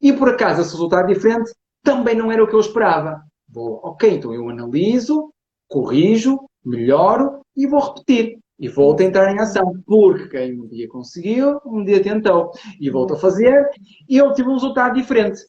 E 0.00 0.12
por 0.12 0.28
acaso 0.28 0.60
esse 0.60 0.72
resultado 0.72 1.08
diferente 1.08 1.52
também 1.82 2.14
não 2.14 2.30
era 2.30 2.44
o 2.44 2.46
que 2.46 2.54
eu 2.54 2.60
esperava. 2.60 3.22
Boa, 3.48 3.80
ok, 3.82 4.16
então 4.16 4.32
eu 4.32 4.48
analiso, 4.48 5.32
corrijo, 5.68 6.38
melhoro 6.64 7.40
e 7.56 7.66
vou 7.66 7.80
repetir. 7.80 8.38
E 8.58 8.68
volto 8.68 9.02
a 9.02 9.04
entrar 9.04 9.32
em 9.32 9.38
ação, 9.38 9.82
porque 9.84 10.28
quem 10.28 10.60
um 10.60 10.66
dia 10.66 10.88
conseguiu, 10.88 11.60
um 11.66 11.84
dia 11.84 12.02
tentou. 12.02 12.50
E 12.80 12.88
volto 12.88 13.14
a 13.14 13.18
fazer, 13.18 13.68
e 14.08 14.16
eu 14.16 14.32
tive 14.32 14.48
um 14.48 14.54
resultado 14.54 14.94
diferente. 14.94 15.42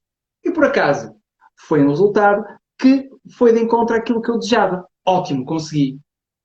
E 0.44 0.52
por 0.52 0.66
acaso, 0.66 1.14
foi 1.56 1.84
um 1.84 1.90
resultado 1.90 2.44
que 2.78 3.10
foi 3.32 3.54
de 3.54 3.60
encontro 3.60 3.96
àquilo 3.96 4.22
que 4.22 4.30
eu 4.30 4.38
desejava. 4.38 4.86
ótimo, 5.06 5.46
consegui. 5.46 6.00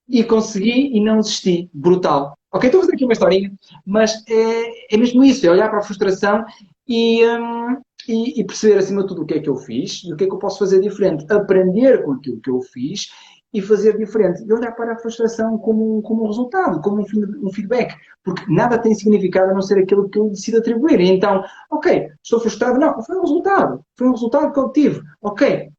E 0.08 0.22
consegui 0.24 0.96
e 0.96 1.00
não 1.00 1.18
desisti. 1.18 1.68
Brutal. 1.72 2.36
Ok, 2.52 2.68
estou 2.68 2.80
a 2.80 2.84
fazer 2.84 2.94
aqui 2.94 3.04
uma 3.04 3.14
historinha, 3.14 3.52
mas 3.84 4.22
é, 4.28 4.94
é 4.94 4.96
mesmo 4.98 5.24
isso, 5.24 5.46
é 5.46 5.50
olhar 5.50 5.70
para 5.70 5.78
a 5.78 5.82
frustração 5.82 6.44
e, 6.86 7.26
hum, 7.26 7.80
e, 8.06 8.40
e, 8.40 8.44
perceber 8.44 8.76
acima 8.78 9.02
de 9.02 9.08
tudo 9.08 9.22
o 9.22 9.26
que 9.26 9.34
é 9.34 9.40
que 9.40 9.48
eu 9.48 9.56
fiz 9.56 10.02
e 10.04 10.12
o 10.12 10.16
que 10.16 10.24
é 10.24 10.26
que 10.26 10.34
eu 10.34 10.38
posso 10.38 10.58
fazer 10.58 10.80
diferente. 10.80 11.24
Aprender 11.32 12.04
com 12.04 12.12
aquilo 12.12 12.40
que 12.40 12.50
eu 12.50 12.60
fiz 12.60 13.08
e 13.52 13.60
fazer 13.60 13.96
diferente. 13.96 14.42
E 14.42 14.52
olhar 14.52 14.72
para 14.72 14.94
a 14.94 14.98
frustração 14.98 15.58
como, 15.58 16.00
como 16.02 16.24
um 16.24 16.26
resultado, 16.26 16.80
como 16.80 17.02
um, 17.02 17.46
um 17.46 17.52
feedback. 17.52 17.94
Porque 18.24 18.44
nada 18.52 18.78
tem 18.78 18.94
significado 18.94 19.50
a 19.50 19.54
não 19.54 19.62
ser 19.62 19.78
aquilo 19.78 20.08
que 20.08 20.18
eu 20.18 20.30
decido 20.30 20.58
atribuir. 20.58 21.00
E 21.00 21.10
então, 21.10 21.44
ok, 21.70 22.10
estou 22.22 22.40
frustrado. 22.40 22.78
Não, 22.78 23.02
foi 23.02 23.16
um 23.16 23.22
resultado. 23.22 23.84
Foi 23.96 24.08
um 24.08 24.12
resultado 24.12 24.52
que 24.52 24.58
eu 24.58 24.70
tive. 24.70 25.02
Ok, 25.20 25.70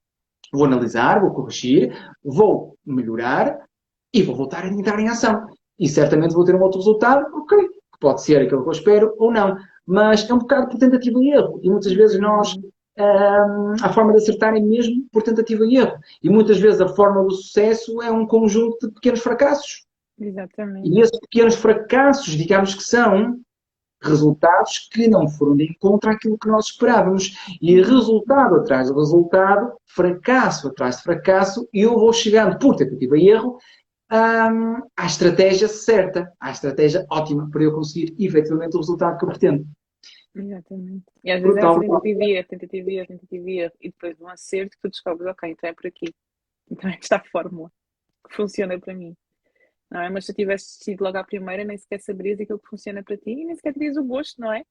vou 0.51 0.65
analisar, 0.65 1.19
vou 1.19 1.31
corrigir, 1.31 1.95
vou 2.23 2.77
melhorar 2.85 3.59
e 4.13 4.21
vou 4.21 4.35
voltar 4.35 4.63
a 4.63 4.67
entrar 4.67 4.99
em 4.99 5.09
ação. 5.09 5.47
E 5.79 5.89
certamente 5.89 6.35
vou 6.35 6.45
ter 6.45 6.55
um 6.55 6.61
outro 6.61 6.79
resultado, 6.79 7.25
ok, 7.35 7.57
que 7.67 7.99
pode 7.99 8.21
ser 8.21 8.41
aquilo 8.41 8.61
que 8.61 8.69
eu 8.69 8.73
espero 8.73 9.15
ou 9.17 9.31
não. 9.31 9.57
Mas 9.85 10.29
é 10.29 10.33
um 10.33 10.37
bocado 10.37 10.69
por 10.69 10.77
tentativa 10.77 11.19
e 11.19 11.31
erro. 11.31 11.59
E 11.63 11.69
muitas 11.69 11.91
vezes 11.91 12.19
nós 12.19 12.55
um, 12.97 13.73
a 13.83 13.91
forma 13.91 14.11
de 14.11 14.19
acertar 14.19 14.55
é 14.55 14.59
mesmo 14.59 15.05
por 15.11 15.23
tentativa 15.23 15.65
e 15.65 15.77
erro. 15.77 15.97
E 16.21 16.29
muitas 16.29 16.59
vezes 16.59 16.81
a 16.81 16.87
forma 16.89 17.23
do 17.23 17.31
sucesso 17.31 18.01
é 18.01 18.11
um 18.11 18.25
conjunto 18.25 18.87
de 18.87 18.93
pequenos 18.93 19.21
fracassos. 19.21 19.85
Exatamente. 20.19 20.87
E 20.87 21.01
esses 21.01 21.19
pequenos 21.19 21.55
fracassos, 21.55 22.33
digamos 22.33 22.75
que 22.75 22.83
são 22.83 23.39
resultados 24.01 24.89
que 24.91 25.07
não 25.07 25.27
foram 25.27 25.55
de 25.55 25.65
encontro 25.65 26.11
àquilo 26.11 26.37
que 26.37 26.47
nós 26.47 26.65
esperávamos. 26.65 27.33
E 27.61 27.81
resultado 27.81 28.55
atrás 28.55 28.87
de 28.87 28.93
resultado, 28.93 29.73
fracasso 29.85 30.67
atrás 30.67 30.97
de 30.97 31.03
fracasso, 31.03 31.67
e 31.73 31.81
eu 31.81 31.97
vou 31.97 32.13
chegando 32.13 32.59
por 32.59 32.75
tentativa 32.75 33.17
e 33.17 33.29
erro 33.29 33.57
um, 34.11 34.81
à 34.95 35.05
estratégia 35.05 35.67
certa, 35.67 36.31
à 36.39 36.51
estratégia 36.51 37.05
ótima 37.09 37.49
para 37.49 37.63
eu 37.63 37.73
conseguir 37.73 38.13
efetivamente 38.19 38.75
o 38.75 38.79
resultado 38.79 39.17
que 39.17 39.25
eu 39.25 39.29
pretendo. 39.29 39.65
Exatamente. 40.35 41.05
E 41.23 41.31
às 41.31 41.41
vezes 41.41 41.55
Brutal. 41.55 41.77
é 41.77 41.87
tentativa 41.87 42.23
e 42.23 42.31
erro, 42.31 42.47
tentativa 42.47 42.91
e 42.91 42.97
erro, 42.97 43.07
tentativa 43.07 43.49
e 43.49 43.59
erro, 43.59 43.73
e 43.79 43.89
depois 43.89 44.17
de 44.17 44.23
um 44.23 44.27
acerto 44.27 44.71
que 44.71 44.81
tu 44.81 44.89
descobres, 44.89 45.29
ok, 45.29 45.49
então 45.49 45.69
é 45.69 45.73
por 45.73 45.87
aqui. 45.87 46.13
Então 46.69 46.89
é 46.89 46.97
esta 47.01 47.17
a 47.17 47.23
fórmula 47.23 47.71
que 48.27 48.35
funciona 48.35 48.79
para 48.79 48.93
mim. 48.93 49.15
Não 49.91 50.01
é? 50.01 50.09
Mas 50.09 50.25
se 50.25 50.33
tu 50.33 50.37
tivesse 50.37 50.83
sido 50.83 51.03
logo 51.03 51.17
à 51.17 51.23
primeira, 51.23 51.63
nem 51.63 51.77
sequer 51.77 51.99
saberias 51.99 52.39
aquilo 52.39 52.59
que 52.59 52.69
funciona 52.69 53.03
para 53.03 53.15
ti 53.17 53.29
e 53.29 53.45
nem 53.45 53.55
sequer 53.55 53.73
terias 53.73 53.95
o 53.95 54.03
gosto, 54.03 54.41
não 54.41 54.51
é? 54.51 54.63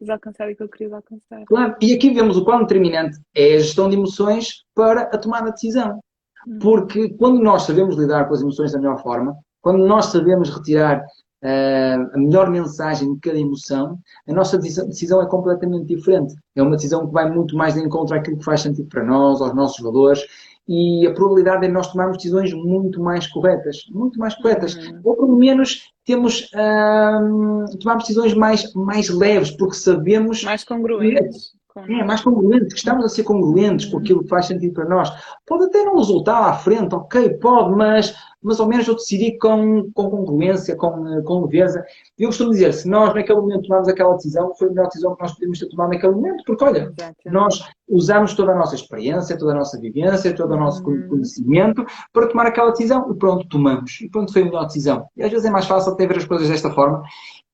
De 0.00 0.10
alcançar 0.10 0.48
aquilo 0.48 0.68
que 0.68 0.78
querias 0.78 0.92
alcançar. 0.92 1.44
Claro, 1.46 1.76
e 1.82 1.92
aqui 1.92 2.10
vemos 2.14 2.36
o 2.36 2.44
quão 2.44 2.60
determinante 2.60 3.18
é 3.34 3.56
a 3.56 3.58
gestão 3.58 3.88
de 3.88 3.96
emoções 3.96 4.64
para 4.74 5.02
a 5.02 5.18
tomada 5.18 5.46
de 5.46 5.54
decisão. 5.54 6.00
Hum. 6.46 6.58
Porque 6.60 7.08
quando 7.14 7.42
nós 7.42 7.62
sabemos 7.62 7.96
lidar 7.96 8.28
com 8.28 8.34
as 8.34 8.40
emoções 8.40 8.70
da 8.70 8.78
melhor 8.78 9.02
forma, 9.02 9.36
quando 9.60 9.84
nós 9.84 10.06
sabemos 10.06 10.50
retirar 10.50 11.04
a 11.42 12.18
melhor 12.18 12.50
mensagem 12.50 13.14
de 13.14 13.20
cada 13.20 13.38
emoção, 13.38 13.98
a 14.26 14.32
nossa 14.32 14.58
decisão 14.58 15.22
é 15.22 15.26
completamente 15.26 15.86
diferente. 15.86 16.34
É 16.56 16.62
uma 16.62 16.76
decisão 16.76 17.06
que 17.06 17.12
vai 17.12 17.30
muito 17.30 17.56
mais 17.56 17.74
de 17.74 17.80
encontro 17.80 18.16
àquilo 18.16 18.38
que 18.38 18.44
faz 18.44 18.62
sentido 18.62 18.88
para 18.88 19.04
nós, 19.04 19.40
aos 19.40 19.54
nossos 19.54 19.82
valores, 19.82 20.20
e 20.68 21.06
a 21.06 21.14
probabilidade 21.14 21.64
é 21.64 21.68
nós 21.68 21.90
tomarmos 21.90 22.18
decisões 22.18 22.52
muito 22.52 23.00
mais 23.00 23.26
corretas, 23.26 23.84
muito 23.90 24.18
mais 24.18 24.34
corretas, 24.34 24.74
uhum. 24.74 25.00
ou 25.02 25.16
pelo 25.16 25.36
menos 25.36 25.90
temos 26.04 26.50
um, 26.54 27.64
tomarmos 27.78 28.04
decisões 28.04 28.34
mais, 28.34 28.72
mais 28.74 29.08
leves, 29.08 29.50
porque 29.50 29.74
sabemos 29.74 30.44
mais 30.44 30.64
congruentes. 30.64 31.56
É, 31.76 32.04
mais 32.04 32.20
congruentes, 32.20 32.72
que 32.72 32.78
estamos 32.80 33.04
a 33.04 33.08
ser 33.08 33.22
congruentes 33.22 33.86
com 33.86 33.98
aquilo 33.98 34.24
que 34.24 34.28
faz 34.28 34.46
sentido 34.46 34.74
para 34.74 34.88
nós. 34.88 35.10
Pode 35.46 35.66
até 35.66 35.84
não 35.84 35.96
resultar 35.96 36.48
à 36.48 36.52
frente, 36.54 36.92
ok, 36.94 37.34
pode, 37.34 37.76
mas 37.76 38.14
mas 38.42 38.60
ao 38.60 38.68
menos 38.68 38.86
eu 38.86 38.94
decidi 38.94 39.36
com, 39.38 39.90
com 39.92 40.10
congruência, 40.10 40.76
com, 40.76 41.22
com 41.22 41.44
leveza. 41.44 41.84
Eu 42.18 42.28
costumo 42.28 42.50
dizer, 42.50 42.72
se 42.72 42.88
nós 42.88 43.14
naquele 43.14 43.40
momento 43.40 43.62
tomámos 43.62 43.88
aquela 43.88 44.14
decisão, 44.14 44.54
foi 44.54 44.68
a 44.68 44.70
melhor 44.70 44.86
decisão 44.86 45.14
que 45.14 45.22
nós 45.22 45.32
podemos 45.34 45.58
ter 45.58 45.68
tomado 45.68 45.90
naquele 45.90 46.12
momento, 46.12 46.44
porque 46.46 46.64
olha, 46.64 46.92
nós 47.26 47.68
usamos 47.88 48.34
toda 48.34 48.52
a 48.52 48.56
nossa 48.56 48.74
experiência, 48.74 49.38
toda 49.38 49.52
a 49.52 49.56
nossa 49.56 49.78
vivência, 49.80 50.34
todo 50.34 50.52
o 50.52 50.56
nosso 50.58 50.86
uhum. 50.86 51.08
conhecimento 51.08 51.84
para 52.12 52.28
tomar 52.28 52.46
aquela 52.46 52.70
decisão 52.70 53.10
e 53.10 53.14
pronto, 53.14 53.48
tomamos. 53.48 54.00
E 54.00 54.08
pronto, 54.08 54.32
foi 54.32 54.42
a 54.42 54.44
melhor 54.44 54.66
decisão. 54.66 55.06
E 55.16 55.22
às 55.22 55.30
vezes 55.30 55.46
é 55.46 55.50
mais 55.50 55.66
fácil 55.66 55.92
até 55.92 56.06
ver 56.06 56.18
as 56.18 56.24
coisas 56.24 56.48
desta 56.48 56.70
forma 56.70 57.02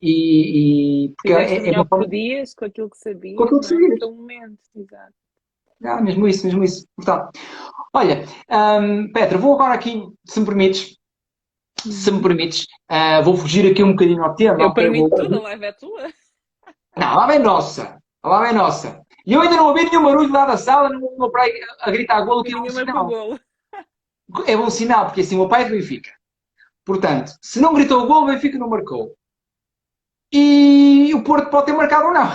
e, 0.00 1.06
e 1.06 1.08
porque 1.10 1.32
é, 1.32 1.68
é 1.68 1.72
uma 1.72 1.86
forma... 1.86 2.04
podias, 2.04 2.54
com 2.54 2.66
aquilo 2.66 2.90
que 2.90 2.98
sabias, 2.98 3.36
com 3.36 3.44
aquilo 3.44 3.60
que 3.60 3.66
sabias. 3.66 4.00
momento, 4.00 4.58
exato. 4.76 5.23
Ah, 5.82 6.00
mesmo 6.00 6.26
isso, 6.28 6.46
mesmo 6.46 6.62
isso. 6.62 6.86
Portanto, 6.96 7.30
olha, 7.92 8.24
um, 8.50 9.12
Petra, 9.12 9.38
vou 9.38 9.54
agora 9.54 9.74
aqui, 9.74 10.06
se 10.26 10.40
me 10.40 10.46
permites, 10.46 10.96
se 11.78 12.10
me 12.10 12.22
permites, 12.22 12.66
uh, 12.90 13.22
vou 13.22 13.36
fugir 13.36 13.70
aqui 13.70 13.82
um 13.82 13.92
bocadinho 13.92 14.22
ao 14.22 14.34
tema. 14.34 14.62
Eu 14.62 14.72
permito 14.72 15.08
vou... 15.08 15.18
tudo, 15.18 15.38
a 15.40 15.42
live 15.42 15.64
é 15.64 15.72
tua. 15.72 16.12
Não, 16.96 17.08
a 17.08 17.16
live 17.26 17.34
é 17.34 17.38
nossa. 17.38 17.98
A 18.22 18.28
live 18.28 18.50
é 18.50 18.52
nossa. 18.52 19.04
E 19.26 19.32
eu 19.32 19.40
ainda 19.40 19.56
não 19.56 19.68
ouvi 19.68 19.84
nenhum 19.84 20.04
barulho 20.04 20.32
lá 20.32 20.46
da 20.46 20.56
sala, 20.56 20.90
não 20.90 21.00
meu 21.18 21.30
pai 21.30 21.50
a 21.80 21.90
gritar 21.90 22.22
golo, 22.22 22.42
que 22.42 22.52
é 22.52 22.56
um 22.56 22.68
sinal. 22.68 23.06
Golo. 23.06 23.40
É 24.46 24.56
bom 24.56 24.70
sinal, 24.70 25.06
porque 25.06 25.22
assim 25.22 25.34
o 25.34 25.40
meu 25.40 25.48
pai 25.48 25.62
é 25.62 25.64
do 25.66 25.70
Benfica. 25.72 26.10
Portanto, 26.84 27.32
se 27.40 27.60
não 27.60 27.74
gritou 27.74 28.02
o 28.02 28.06
golo, 28.06 28.22
o 28.22 28.26
Benfica 28.26 28.58
não 28.58 28.68
marcou. 28.68 29.14
E 30.32 31.12
o 31.14 31.22
Porto 31.22 31.50
pode 31.50 31.66
ter 31.66 31.72
marcado 31.72 32.06
ou 32.06 32.12
não. 32.12 32.28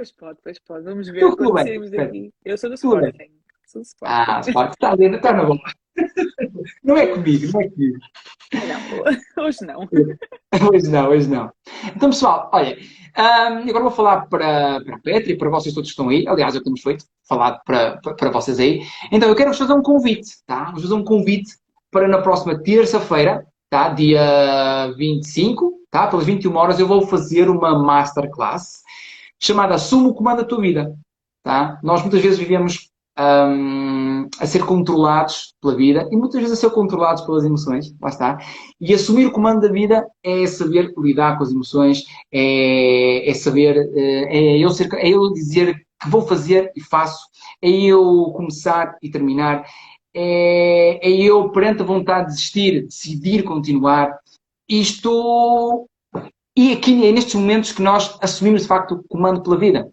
Pois 0.00 0.12
pode, 0.12 0.38
pois 0.42 0.58
pode. 0.58 0.84
Vamos 0.84 1.08
ver 1.08 1.20
tu, 1.20 1.36
quando 1.36 1.58
sairmos 1.58 1.90
daqui. 1.90 2.32
Eu 2.42 2.56
sou 2.56 2.70
do 2.70 2.74
Sporting. 2.74 3.30
Sou 3.66 3.82
do 3.82 3.84
Sporting. 3.84 4.14
Ah, 4.14 4.40
Sporting. 4.40 4.72
Está 4.72 4.96
dentro, 4.96 5.16
está 5.16 5.32
na 5.34 5.44
bola. 5.44 5.60
Não 6.82 6.96
é 6.96 7.06
comigo, 7.08 7.52
não 7.52 7.60
é 7.60 7.68
comigo. 7.68 7.98
Não, 9.36 9.44
hoje 9.44 9.58
não. 9.66 9.80
Hoje 10.72 10.88
não, 10.88 11.08
hoje 11.10 11.28
não. 11.28 11.52
Então, 11.94 12.08
pessoal, 12.08 12.48
olha, 12.50 12.78
um, 12.78 13.68
agora 13.68 13.84
vou 13.84 13.90
falar 13.90 14.26
para, 14.26 14.80
para 14.80 14.96
a 14.96 15.00
Petra 15.00 15.32
e 15.32 15.36
para 15.36 15.50
vocês 15.50 15.74
todos 15.74 15.90
que 15.90 15.92
estão 15.92 16.08
aí. 16.08 16.26
Aliás, 16.26 16.54
já 16.54 16.62
temos 16.62 16.80
feito, 16.80 17.04
falado 17.28 17.60
para, 17.66 17.98
para, 17.98 18.14
para 18.14 18.30
vocês 18.30 18.58
aí. 18.58 18.82
Então, 19.12 19.28
eu 19.28 19.36
quero-vos 19.36 19.58
fazer 19.58 19.74
um 19.74 19.82
convite, 19.82 20.30
tá? 20.46 20.70
Vos 20.70 20.82
fazer 20.82 20.94
um 20.94 21.04
convite 21.04 21.50
para 21.90 22.08
na 22.08 22.22
próxima 22.22 22.58
terça-feira, 22.58 23.46
tá? 23.68 23.90
Dia 23.90 24.94
25, 24.96 25.72
tá? 25.90 26.06
Pelas 26.06 26.24
21 26.24 26.56
horas, 26.56 26.80
eu 26.80 26.86
vou 26.86 27.06
fazer 27.06 27.50
uma 27.50 27.78
masterclass 27.78 28.80
chamada 29.40 29.74
Assume 29.74 30.08
o 30.08 30.14
comando 30.14 30.38
da 30.38 30.44
tua 30.44 30.60
vida. 30.60 30.94
Tá? 31.42 31.80
Nós 31.82 32.02
muitas 32.02 32.20
vezes 32.20 32.38
vivemos 32.38 32.90
um, 33.18 34.28
a 34.38 34.46
ser 34.46 34.64
controlados 34.64 35.54
pela 35.60 35.74
vida 35.74 36.08
e 36.10 36.16
muitas 36.16 36.40
vezes 36.40 36.58
a 36.58 36.60
ser 36.60 36.70
controlados 36.70 37.22
pelas 37.22 37.44
emoções, 37.44 37.94
lá 38.00 38.08
está. 38.08 38.38
E 38.80 38.94
assumir 38.94 39.26
o 39.26 39.32
comando 39.32 39.60
da 39.60 39.72
vida 39.72 40.06
é 40.22 40.46
saber 40.46 40.92
lidar 40.96 41.36
com 41.36 41.44
as 41.44 41.50
emoções, 41.50 42.04
é, 42.32 43.28
é 43.28 43.34
saber, 43.34 43.76
eh, 43.94 44.38
é 44.38 44.58
eu, 44.58 44.70
ser, 44.70 44.92
é 44.94 45.08
eu 45.08 45.32
dizer 45.32 45.74
que 46.00 46.08
vou 46.08 46.22
fazer 46.22 46.72
e 46.76 46.80
faço, 46.80 47.26
é 47.62 47.70
eu 47.70 48.32
começar 48.36 48.96
e 49.02 49.10
terminar, 49.10 49.64
é, 50.14 50.98
é 51.02 51.10
eu, 51.10 51.50
perante 51.50 51.82
a 51.82 51.86
vontade 51.86 52.28
de 52.28 52.34
desistir, 52.34 52.84
decidir 52.84 53.44
continuar. 53.44 54.18
Isto 54.68 55.88
e 56.56 56.72
aqui 56.72 57.06
é 57.06 57.12
nestes 57.12 57.34
momentos 57.34 57.72
que 57.72 57.82
nós 57.82 58.18
assumimos 58.20 58.62
de 58.62 58.68
facto 58.68 58.96
o 58.96 59.04
comando 59.08 59.42
pela 59.42 59.58
vida. 59.58 59.90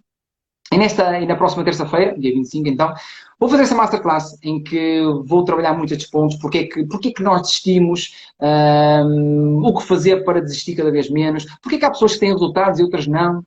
E, 0.72 0.78
nesta, 0.78 1.18
e 1.20 1.26
na 1.26 1.36
próxima 1.36 1.64
terça-feira, 1.64 2.18
dia 2.20 2.34
25 2.34 2.68
então, 2.68 2.94
vou 3.40 3.48
fazer 3.48 3.64
essa 3.64 3.76
masterclass 3.76 4.38
em 4.44 4.62
que 4.62 5.02
vou 5.26 5.46
trabalhar 5.46 5.74
muito 5.74 5.94
estes 5.94 6.10
pontos, 6.10 6.36
porque 6.38 6.58
é 6.58 6.64
que, 6.66 6.86
porque 6.86 7.10
é 7.10 7.14
que 7.14 7.24
nós 7.24 7.42
desistimos, 7.44 8.14
um, 8.42 9.66
o 9.66 9.74
que 9.78 9.84
fazer 9.84 10.26
para 10.26 10.42
desistir 10.42 10.76
cada 10.76 10.92
vez 10.92 11.10
menos, 11.10 11.46
porque 11.62 11.78
é 11.78 11.80
que 11.80 11.86
há 11.86 11.92
pessoas 11.92 12.14
que 12.14 12.20
têm 12.20 12.34
resultados 12.34 12.80
e 12.80 12.84
outras 12.84 13.08
não. 13.08 13.42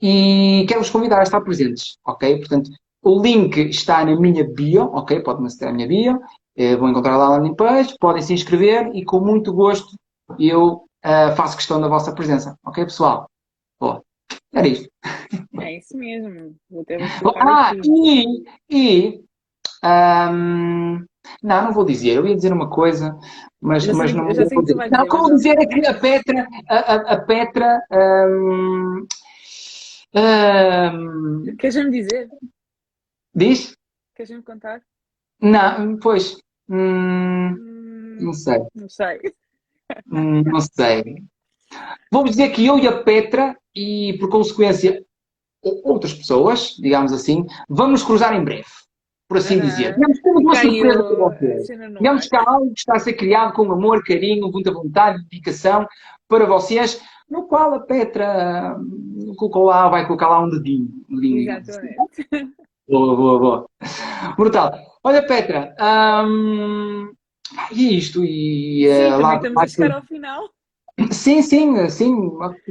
E 0.00 0.64
quero-vos 0.68 0.90
convidar 0.90 1.18
a 1.18 1.24
estar 1.24 1.40
presentes, 1.40 1.96
ok? 2.06 2.38
Portanto, 2.38 2.70
o 3.02 3.20
link 3.20 3.58
está 3.58 4.04
na 4.04 4.14
minha 4.18 4.44
bio, 4.44 4.84
ok? 4.92 5.20
Podem 5.20 5.46
acessar 5.46 5.70
a 5.70 5.72
minha 5.72 5.88
bio, 5.88 6.20
eh, 6.56 6.76
vão 6.76 6.88
encontrar 6.88 7.16
lá 7.16 7.26
a 7.26 7.30
landing 7.30 7.54
page, 7.54 7.96
podem 7.98 8.22
se 8.22 8.32
inscrever 8.32 8.90
e 8.94 9.04
com 9.04 9.20
muito 9.20 9.52
gosto 9.52 9.96
eu 10.38 10.84
uh, 11.04 11.36
faço 11.36 11.56
questão 11.56 11.80
da 11.80 11.88
vossa 11.88 12.14
presença. 12.14 12.56
Ok, 12.64 12.84
pessoal? 12.84 13.28
Boa. 13.78 14.02
Era 14.52 14.68
isto. 14.68 14.88
É 15.60 15.78
isso 15.78 15.96
mesmo. 15.96 16.56
Vou 16.68 16.84
ter 16.84 17.00
ah, 17.36 17.72
e, 17.84 18.44
e 18.68 19.24
um, 19.84 21.04
não, 21.42 21.64
não 21.64 21.72
vou 21.72 21.84
dizer. 21.84 22.16
Eu 22.16 22.26
ia 22.26 22.34
dizer 22.34 22.52
uma 22.52 22.68
coisa, 22.68 23.16
mas, 23.60 23.86
mas 23.86 24.12
não, 24.12 24.24
vou 24.24 24.62
dizer. 24.62 24.90
Não, 24.90 25.06
como 25.06 25.34
dizer 25.34 25.58
é 25.58 25.66
que 25.66 25.86
a 25.86 25.94
Petra, 25.94 26.48
a, 26.68 26.76
a, 26.76 26.94
a 27.14 27.20
Petra. 27.20 27.82
Um, 27.92 29.06
um, 30.14 31.56
Queres-me 31.56 31.90
dizer? 31.90 32.28
Diz? 33.34 33.76
Queres-me 34.14 34.42
contar? 34.42 34.82
Não, 35.40 35.96
pois. 35.98 36.36
Hum, 36.68 37.54
hum, 37.58 38.18
não 38.20 38.32
sei. 38.32 38.60
Não 38.74 38.88
sei. 38.88 39.20
Não 40.10 40.60
sei. 40.60 41.22
Vamos 42.12 42.30
dizer 42.30 42.50
que 42.50 42.66
eu 42.66 42.78
e 42.78 42.88
a 42.88 43.02
Petra, 43.02 43.56
e 43.74 44.16
por 44.18 44.28
consequência 44.28 45.04
outras 45.62 46.12
pessoas, 46.12 46.74
digamos 46.78 47.12
assim, 47.12 47.46
vamos 47.68 48.02
cruzar 48.02 48.34
em 48.34 48.42
breve. 48.42 48.64
por 49.28 49.36
assim 49.38 49.58
Aham. 49.60 49.66
dizer. 49.68 49.94
Temos 49.94 50.18
temos 50.20 50.42
uma 50.42 50.52
Caiu 50.54 50.72
surpresa 50.72 51.04
para 51.04 51.16
vocês. 51.16 52.28
que 52.28 52.36
há 52.36 52.50
algo 52.50 52.66
que 52.72 52.80
está 52.80 52.96
a 52.96 52.98
ser 52.98 53.12
criado 53.12 53.52
com 53.52 53.70
amor, 53.70 54.02
carinho, 54.02 54.50
muita 54.50 54.72
vontade, 54.72 55.22
dedicação 55.22 55.86
para 56.26 56.46
vocês, 56.46 57.00
no 57.30 57.44
qual 57.44 57.72
a 57.74 57.78
Petra 57.78 58.76
hum, 58.76 59.32
colocou 59.36 59.66
lá, 59.66 59.88
vai 59.88 60.04
colocar 60.04 60.28
lá 60.28 60.40
um 60.40 60.50
dedinho. 60.50 60.88
um 61.08 61.14
dedinho. 61.16 61.48
Exatamente. 61.48 61.96
Boa, 62.88 63.16
boa, 63.16 63.38
boa. 63.38 63.66
Brutal. 64.36 64.72
Olha, 65.04 65.24
Petra, 65.24 65.76
hum, 66.26 67.12
isto? 67.72 68.24
E, 68.24 68.86
eh, 68.86 69.04
Sim, 69.04 69.10
lá, 69.10 69.18
também 69.18 69.36
estamos 69.36 69.56
lá- 69.56 69.62
a 69.62 69.66
chegar 69.68 69.92
ao 69.92 70.02
final. 70.02 70.50
Sim, 71.12 71.42
sim, 71.42 71.88
sim. 71.88 72.14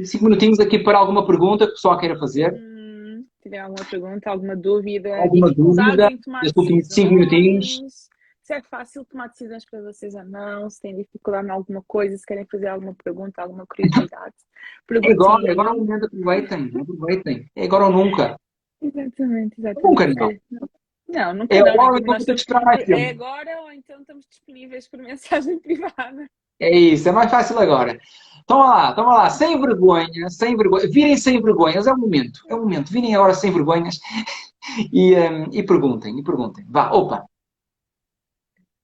Cinco 0.04 0.24
minutinhos 0.24 0.60
aqui 0.60 0.78
para 0.78 0.98
alguma 0.98 1.26
pergunta 1.26 1.64
que 1.66 1.72
o 1.72 1.74
pessoal 1.74 1.98
queira 1.98 2.18
fazer. 2.18 2.52
Hum, 2.54 3.24
se 3.36 3.42
tiver 3.42 3.58
alguma 3.58 3.84
pergunta, 3.84 4.30
alguma 4.30 4.56
dúvida, 4.56 5.16
Alguma 5.16 5.52
dúvida, 5.52 6.10
tomar 6.24 6.44
últimos 6.56 6.86
cinco 6.88 7.14
minutinhos. 7.14 8.08
se 8.42 8.54
é 8.54 8.62
fácil 8.62 9.04
tomar 9.04 9.28
decisões 9.28 9.64
para 9.68 9.82
vocês 9.82 10.14
ou 10.14 10.24
não, 10.24 10.68
se 10.70 10.80
têm 10.80 10.94
dificuldade 10.96 11.48
em 11.48 11.50
alguma 11.50 11.82
coisa, 11.86 12.16
se 12.16 12.24
querem 12.26 12.44
fazer 12.46 12.68
alguma 12.68 12.94
pergunta, 13.02 13.42
alguma 13.42 13.66
curiosidade. 13.66 14.34
É 14.92 15.00
Perguntem 15.00 15.12
agora, 15.12 15.46
é 15.46 15.50
agora 15.52 15.68
é 15.68 15.72
o 15.72 15.76
momento, 15.78 16.06
aproveitem, 16.06 16.70
aproveitem. 16.80 17.50
É 17.56 17.64
agora 17.64 17.86
ou 17.86 17.92
nunca. 17.92 18.36
Exatamente, 18.82 19.54
exatamente. 19.60 19.82
Nunca 19.88 20.06
não. 20.06 20.70
Não, 21.10 21.34
nunca 21.34 21.54
É 21.54 21.62
né? 21.62 21.70
então 21.72 22.00
Nós 22.00 22.28
estamos-. 22.28 22.88
É 22.88 23.10
agora 23.10 23.62
ou 23.62 23.72
então 23.72 24.00
estamos 24.00 24.24
disponíveis 24.28 24.88
por 24.88 24.98
mensagem 25.02 25.58
privada. 25.58 26.30
É 26.60 26.70
isso, 26.70 27.08
é 27.08 27.12
mais 27.12 27.30
fácil 27.30 27.58
agora. 27.58 27.98
Toma 28.46 28.66
lá, 28.66 28.94
toma 28.94 29.14
lá, 29.14 29.30
sem 29.30 29.58
vergonha, 29.60 30.28
sem 30.28 30.56
vergonha. 30.56 30.88
Virem 30.88 31.16
sem 31.16 31.40
vergonhas, 31.40 31.86
é 31.86 31.92
o 31.92 31.96
momento, 31.96 32.40
é 32.48 32.54
o 32.54 32.60
momento. 32.60 32.92
Virem 32.92 33.14
agora 33.14 33.34
sem 33.34 33.50
vergonhas 33.50 33.98
e, 34.92 35.14
hum, 35.16 35.50
e 35.52 35.62
perguntem, 35.62 36.18
e 36.18 36.22
perguntem. 36.22 36.64
Vá, 36.68 36.90
opa. 36.90 37.24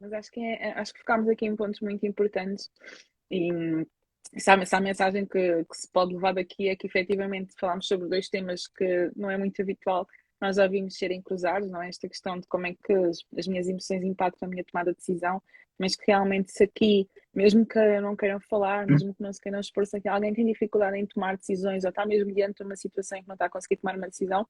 Mas 0.00 0.12
acho 0.12 0.30
que, 0.30 0.40
é, 0.40 0.72
acho 0.72 0.92
que 0.92 1.00
ficámos 1.00 1.28
aqui 1.28 1.46
em 1.46 1.56
pontos 1.56 1.80
muito 1.80 2.06
importantes 2.06 2.70
e 3.30 3.86
sabe, 4.38 4.62
essa 4.62 4.80
mensagem 4.80 5.26
que, 5.26 5.64
que 5.64 5.76
se 5.76 5.90
pode 5.92 6.14
levar 6.14 6.34
daqui 6.34 6.68
é 6.68 6.76
que 6.76 6.86
efetivamente 6.86 7.54
falámos 7.58 7.86
sobre 7.86 8.08
dois 8.08 8.28
temas 8.28 8.66
que 8.66 9.10
não 9.16 9.30
é 9.30 9.36
muito 9.36 9.60
habitual 9.60 10.06
nós 10.40 10.58
ouvimos 10.58 10.96
serem 10.96 11.22
cruzados, 11.22 11.70
não 11.70 11.82
é? 11.82 11.88
Esta 11.88 12.08
questão 12.08 12.38
de 12.38 12.46
como 12.46 12.66
é 12.66 12.74
que 12.74 12.92
as, 12.92 13.18
as 13.36 13.46
minhas 13.46 13.68
emoções 13.68 14.02
impactam 14.02 14.46
a 14.46 14.50
minha 14.50 14.64
tomada 14.64 14.92
de 14.92 14.98
decisão, 14.98 15.42
mas 15.78 15.94
que 15.94 16.04
realmente 16.06 16.52
se 16.52 16.64
aqui, 16.64 17.08
mesmo 17.34 17.66
que 17.66 18.00
não 18.00 18.16
queiram 18.16 18.40
falar, 18.40 18.86
mesmo 18.86 19.14
que 19.14 19.22
não 19.22 19.32
se 19.32 19.40
queiram 19.40 19.60
expor, 19.60 19.86
se 19.86 19.96
aqui 19.96 20.08
alguém 20.08 20.32
tem 20.32 20.46
dificuldade 20.46 20.96
em 20.96 21.06
tomar 21.06 21.36
decisões 21.36 21.84
ou 21.84 21.90
está 21.90 22.06
mesmo 22.06 22.32
diante 22.32 22.58
de 22.58 22.64
uma 22.64 22.76
situação 22.76 23.18
em 23.18 23.22
que 23.22 23.28
não 23.28 23.34
está 23.34 23.46
a 23.46 23.50
conseguir 23.50 23.76
tomar 23.76 23.96
uma 23.96 24.08
decisão, 24.08 24.46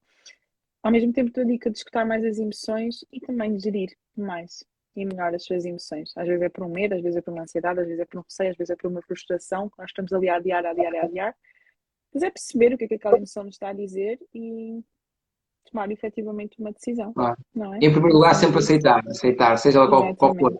ao 0.82 0.92
mesmo 0.92 1.12
tempo 1.12 1.38
a 1.40 1.44
dica 1.44 1.70
de 1.70 1.78
escutar 1.78 2.04
mais 2.04 2.24
as 2.24 2.38
emoções 2.38 3.04
e 3.12 3.20
também 3.20 3.58
gerir 3.58 3.90
mais 4.16 4.64
e 4.94 5.04
melhor 5.04 5.34
as 5.34 5.44
suas 5.44 5.64
emoções. 5.64 6.12
Às 6.16 6.26
vezes 6.26 6.42
é 6.42 6.48
por 6.48 6.64
um 6.64 6.70
medo, 6.70 6.94
às 6.94 7.02
vezes 7.02 7.16
é 7.16 7.20
por 7.20 7.32
uma 7.32 7.42
ansiedade, 7.42 7.80
às 7.80 7.86
vezes 7.86 8.00
é 8.00 8.04
por 8.06 8.18
um 8.18 8.22
receio, 8.22 8.50
às 8.50 8.56
vezes 8.56 8.70
é 8.70 8.76
por 8.76 8.90
uma 8.90 9.02
frustração 9.02 9.68
que 9.68 9.78
nós 9.78 9.90
estamos 9.90 10.12
ali 10.12 10.28
a 10.28 10.36
adiar, 10.36 10.64
a 10.64 10.70
adiar, 10.70 10.94
a 10.94 11.04
adiar. 11.04 11.36
Mas 12.14 12.22
é 12.22 12.30
perceber 12.30 12.72
o 12.72 12.78
que 12.78 12.84
é 12.84 12.88
que 12.88 12.94
aquela 12.94 13.16
emoção 13.16 13.44
nos 13.44 13.56
está 13.56 13.70
a 13.70 13.72
dizer 13.74 14.18
e 14.32 14.82
tomar 15.70 15.90
efetivamente 15.90 16.56
uma 16.58 16.72
decisão. 16.72 17.12
Claro. 17.12 17.36
Não 17.54 17.74
é? 17.74 17.78
Em 17.78 17.90
primeiro 17.90 18.14
lugar, 18.14 18.34
sempre 18.34 18.58
aceitar, 18.58 19.02
aceitar, 19.06 19.56
seja 19.58 19.80
lá 19.80 19.88
qual, 19.88 20.14
qual 20.16 20.34
for. 20.34 20.58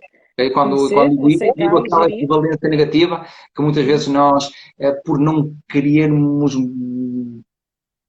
Quando, 0.52 0.76
Conhecer, 0.76 1.46
quando 1.46 1.54
digo, 1.56 1.78
aquela 1.78 2.10
equivalência 2.10 2.68
negativa, 2.68 3.26
que 3.54 3.62
muitas 3.62 3.86
vezes 3.86 4.06
nós, 4.06 4.50
eh, 4.78 4.92
por 5.02 5.18
não 5.18 5.56
querermos 5.66 6.54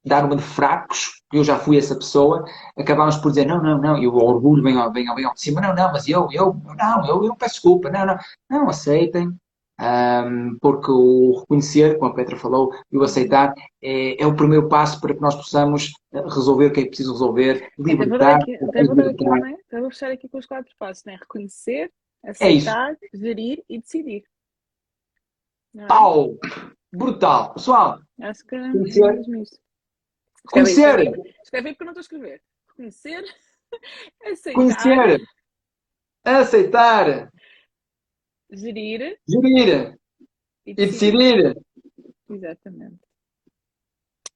dar 0.04 0.26
uma 0.26 0.36
de 0.36 0.42
fracos, 0.42 1.22
que 1.30 1.38
eu 1.38 1.44
já 1.44 1.58
fui 1.58 1.78
essa 1.78 1.94
pessoa, 1.94 2.44
acabámos 2.76 3.16
por 3.16 3.30
dizer, 3.30 3.46
não, 3.46 3.62
não, 3.62 3.78
não, 3.78 3.98
e 3.98 4.06
o 4.06 4.14
orgulho 4.14 4.62
vem 4.62 4.76
ao, 4.76 4.92
vem 4.92 5.06
vem 5.14 5.24
ao 5.24 5.34
de 5.34 5.40
cima, 5.40 5.60
não, 5.60 5.74
não, 5.74 5.92
mas 5.92 6.06
eu, 6.06 6.28
eu, 6.32 6.54
não, 6.78 7.06
eu, 7.06 7.24
eu 7.24 7.36
peço 7.36 7.54
desculpa, 7.54 7.90
não, 7.90 8.04
não, 8.06 8.18
não, 8.50 8.68
aceitem, 8.68 9.32
hum, 9.80 10.56
porque 10.60 10.90
o 10.90 11.40
reconhecer, 11.40 11.98
como 11.98 12.10
a 12.10 12.14
Petra 12.14 12.36
falou, 12.36 12.72
e 12.90 12.96
o 12.96 13.02
aceitar 13.02 13.54
é, 13.82 14.22
é 14.22 14.26
o 14.26 14.34
primeiro 14.34 14.68
passo 14.68 15.00
para 15.00 15.14
que 15.14 15.20
nós 15.20 15.34
possamos 15.34 15.92
eh, 16.12 16.20
resolver 16.22 16.66
o 16.66 16.72
que 16.72 16.80
é 16.80 16.86
preciso 16.86 17.12
resolver, 17.12 17.70
libertar, 17.78 18.36
aqui, 18.40 18.58
dar 18.58 19.08
aqui, 19.08 19.24
não 19.24 19.46
é? 19.46 19.80
Vou 19.80 19.90
fechar 19.90 20.10
aqui 20.10 20.28
com 20.28 20.38
os 20.38 20.46
quatro 20.46 20.74
passos, 20.78 21.04
né? 21.04 21.16
Reconhecer, 21.20 21.92
É 22.24 22.30
aceitar, 22.30 22.96
gerir 23.14 23.62
e 23.68 23.78
decidir. 23.78 24.24
Não 25.72 25.84
é? 25.84 25.86
Pau! 25.86 26.36
Brutal! 26.92 27.54
Pessoal, 27.54 28.00
Acho 28.20 28.44
que 28.46 28.56
é 28.56 28.72
Conhecer. 28.72 29.12
mesmo 29.14 29.42
isso. 29.42 29.60
Conhecer, 30.50 30.98
escreve 31.00 31.08
aí. 31.08 31.34
Escreve 31.42 31.68
porque 31.72 31.84
não 31.84 31.92
estou 31.92 32.00
a 32.00 32.02
escrever. 32.02 32.42
Reconhecer, 32.68 33.24
aceitar, 34.24 34.54
conhecer, 34.54 35.28
aceitar, 36.24 37.30
gerir 38.50 39.18
gerir 39.28 39.98
e 40.66 40.74
decidir. 40.74 41.56
Exatamente. 42.30 42.98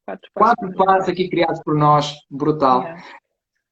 Quatro 0.04 0.30
passos. 0.34 0.56
Quatro 0.56 0.76
passos 0.76 1.08
aqui 1.08 1.28
criados 1.28 1.60
por 1.62 1.74
nós. 1.74 2.14
Brutal. 2.30 2.82
Yeah. 2.82 3.04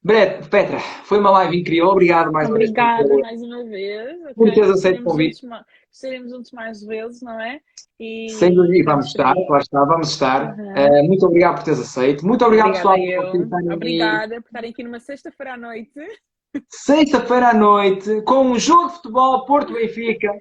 Brett, 0.02 0.48
Petra, 0.48 0.78
foi 1.04 1.18
uma 1.18 1.30
live 1.30 1.60
incrível. 1.60 1.88
Obrigado 1.88 2.32
mais 2.32 2.48
uma 2.48 2.56
vez. 2.56 2.70
Obrigada 2.70 3.18
mais 3.18 3.42
uma 3.42 3.64
vez. 3.64 4.34
Por 4.34 4.52
teres 4.52 4.70
aceito 4.70 5.02
o 5.02 5.04
convite. 5.04 5.46
Estaremos 5.92 6.30
juntos 6.30 6.52
mais 6.52 6.82
vezes, 6.82 7.20
não 7.20 7.38
é? 7.38 7.60
E 7.98 8.30
Sem 8.30 8.54
dúvida, 8.54 8.92
vamos 8.92 9.06
estar, 9.06 9.34
claro 9.34 9.62
está, 9.62 9.84
vamos 9.84 10.10
estar. 10.10 10.58
Uhum. 10.58 10.76
Eh, 10.76 11.02
muito 11.02 11.26
obrigado 11.26 11.56
por 11.56 11.64
teres 11.64 11.80
aceito. 11.80 12.26
Muito 12.26 12.42
obrigado, 12.44 12.68
Obrigada 12.68 13.10
pessoal, 13.10 13.50
por. 13.50 13.74
Obrigada 13.74 14.40
por 14.40 14.46
estarem 14.46 14.70
aqui 14.70 14.82
numa 14.82 15.00
sexta-feira 15.00 15.54
à 15.54 15.56
noite. 15.58 16.00
Sexta-feira 16.68 17.50
à 17.50 17.54
noite, 17.54 18.22
com 18.22 18.42
um 18.42 18.58
jogo 18.58 18.88
de 18.88 18.94
futebol 18.96 19.44
Porto-Benfica. 19.44 20.32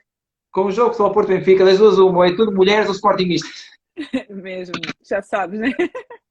Com 0.51 0.65
um 0.65 0.71
jogo 0.71 0.91
de 0.91 0.97
futebol 0.97 1.13
Porto-Benfica, 1.13 1.65
das 1.65 1.77
duas 1.77 1.97
uma, 1.99 2.27
é 2.27 2.35
tudo 2.35 2.51
mulheres 2.51 2.87
ou 2.87 2.93
sportingistas. 2.93 3.69
Mesmo, 4.29 4.73
já 5.07 5.21
sabes, 5.21 5.59
né? 5.59 5.71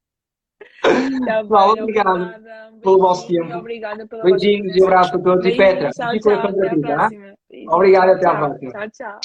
Tá 0.80 1.42
bem, 1.42 1.82
obrigado 1.82 2.22
obrigada. 2.22 2.72
Pelo 2.82 2.98
vosso 2.98 3.26
tempo. 3.26 3.52
Obrigada 3.56 4.06
pela 4.06 4.22
Beijinhos 4.22 4.76
e 4.76 4.82
abraço 4.82 5.16
a 5.16 5.18
todos. 5.18 5.44
E 5.44 5.56
Petra, 5.56 5.90
tchau, 5.90 6.18
tchau. 6.18 6.32
Até 6.32 6.68
ti, 6.68 6.80
tá? 6.80 6.96
próxima. 6.96 7.34
Obrigado, 7.68 8.10
até 8.10 8.26
à 8.26 8.30
tchau. 8.30 8.38
próxima. 8.38 8.72
Tchau, 8.72 8.90
tchau. 8.90 9.20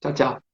Tchau, 0.00 0.14
tchau. 0.14 0.51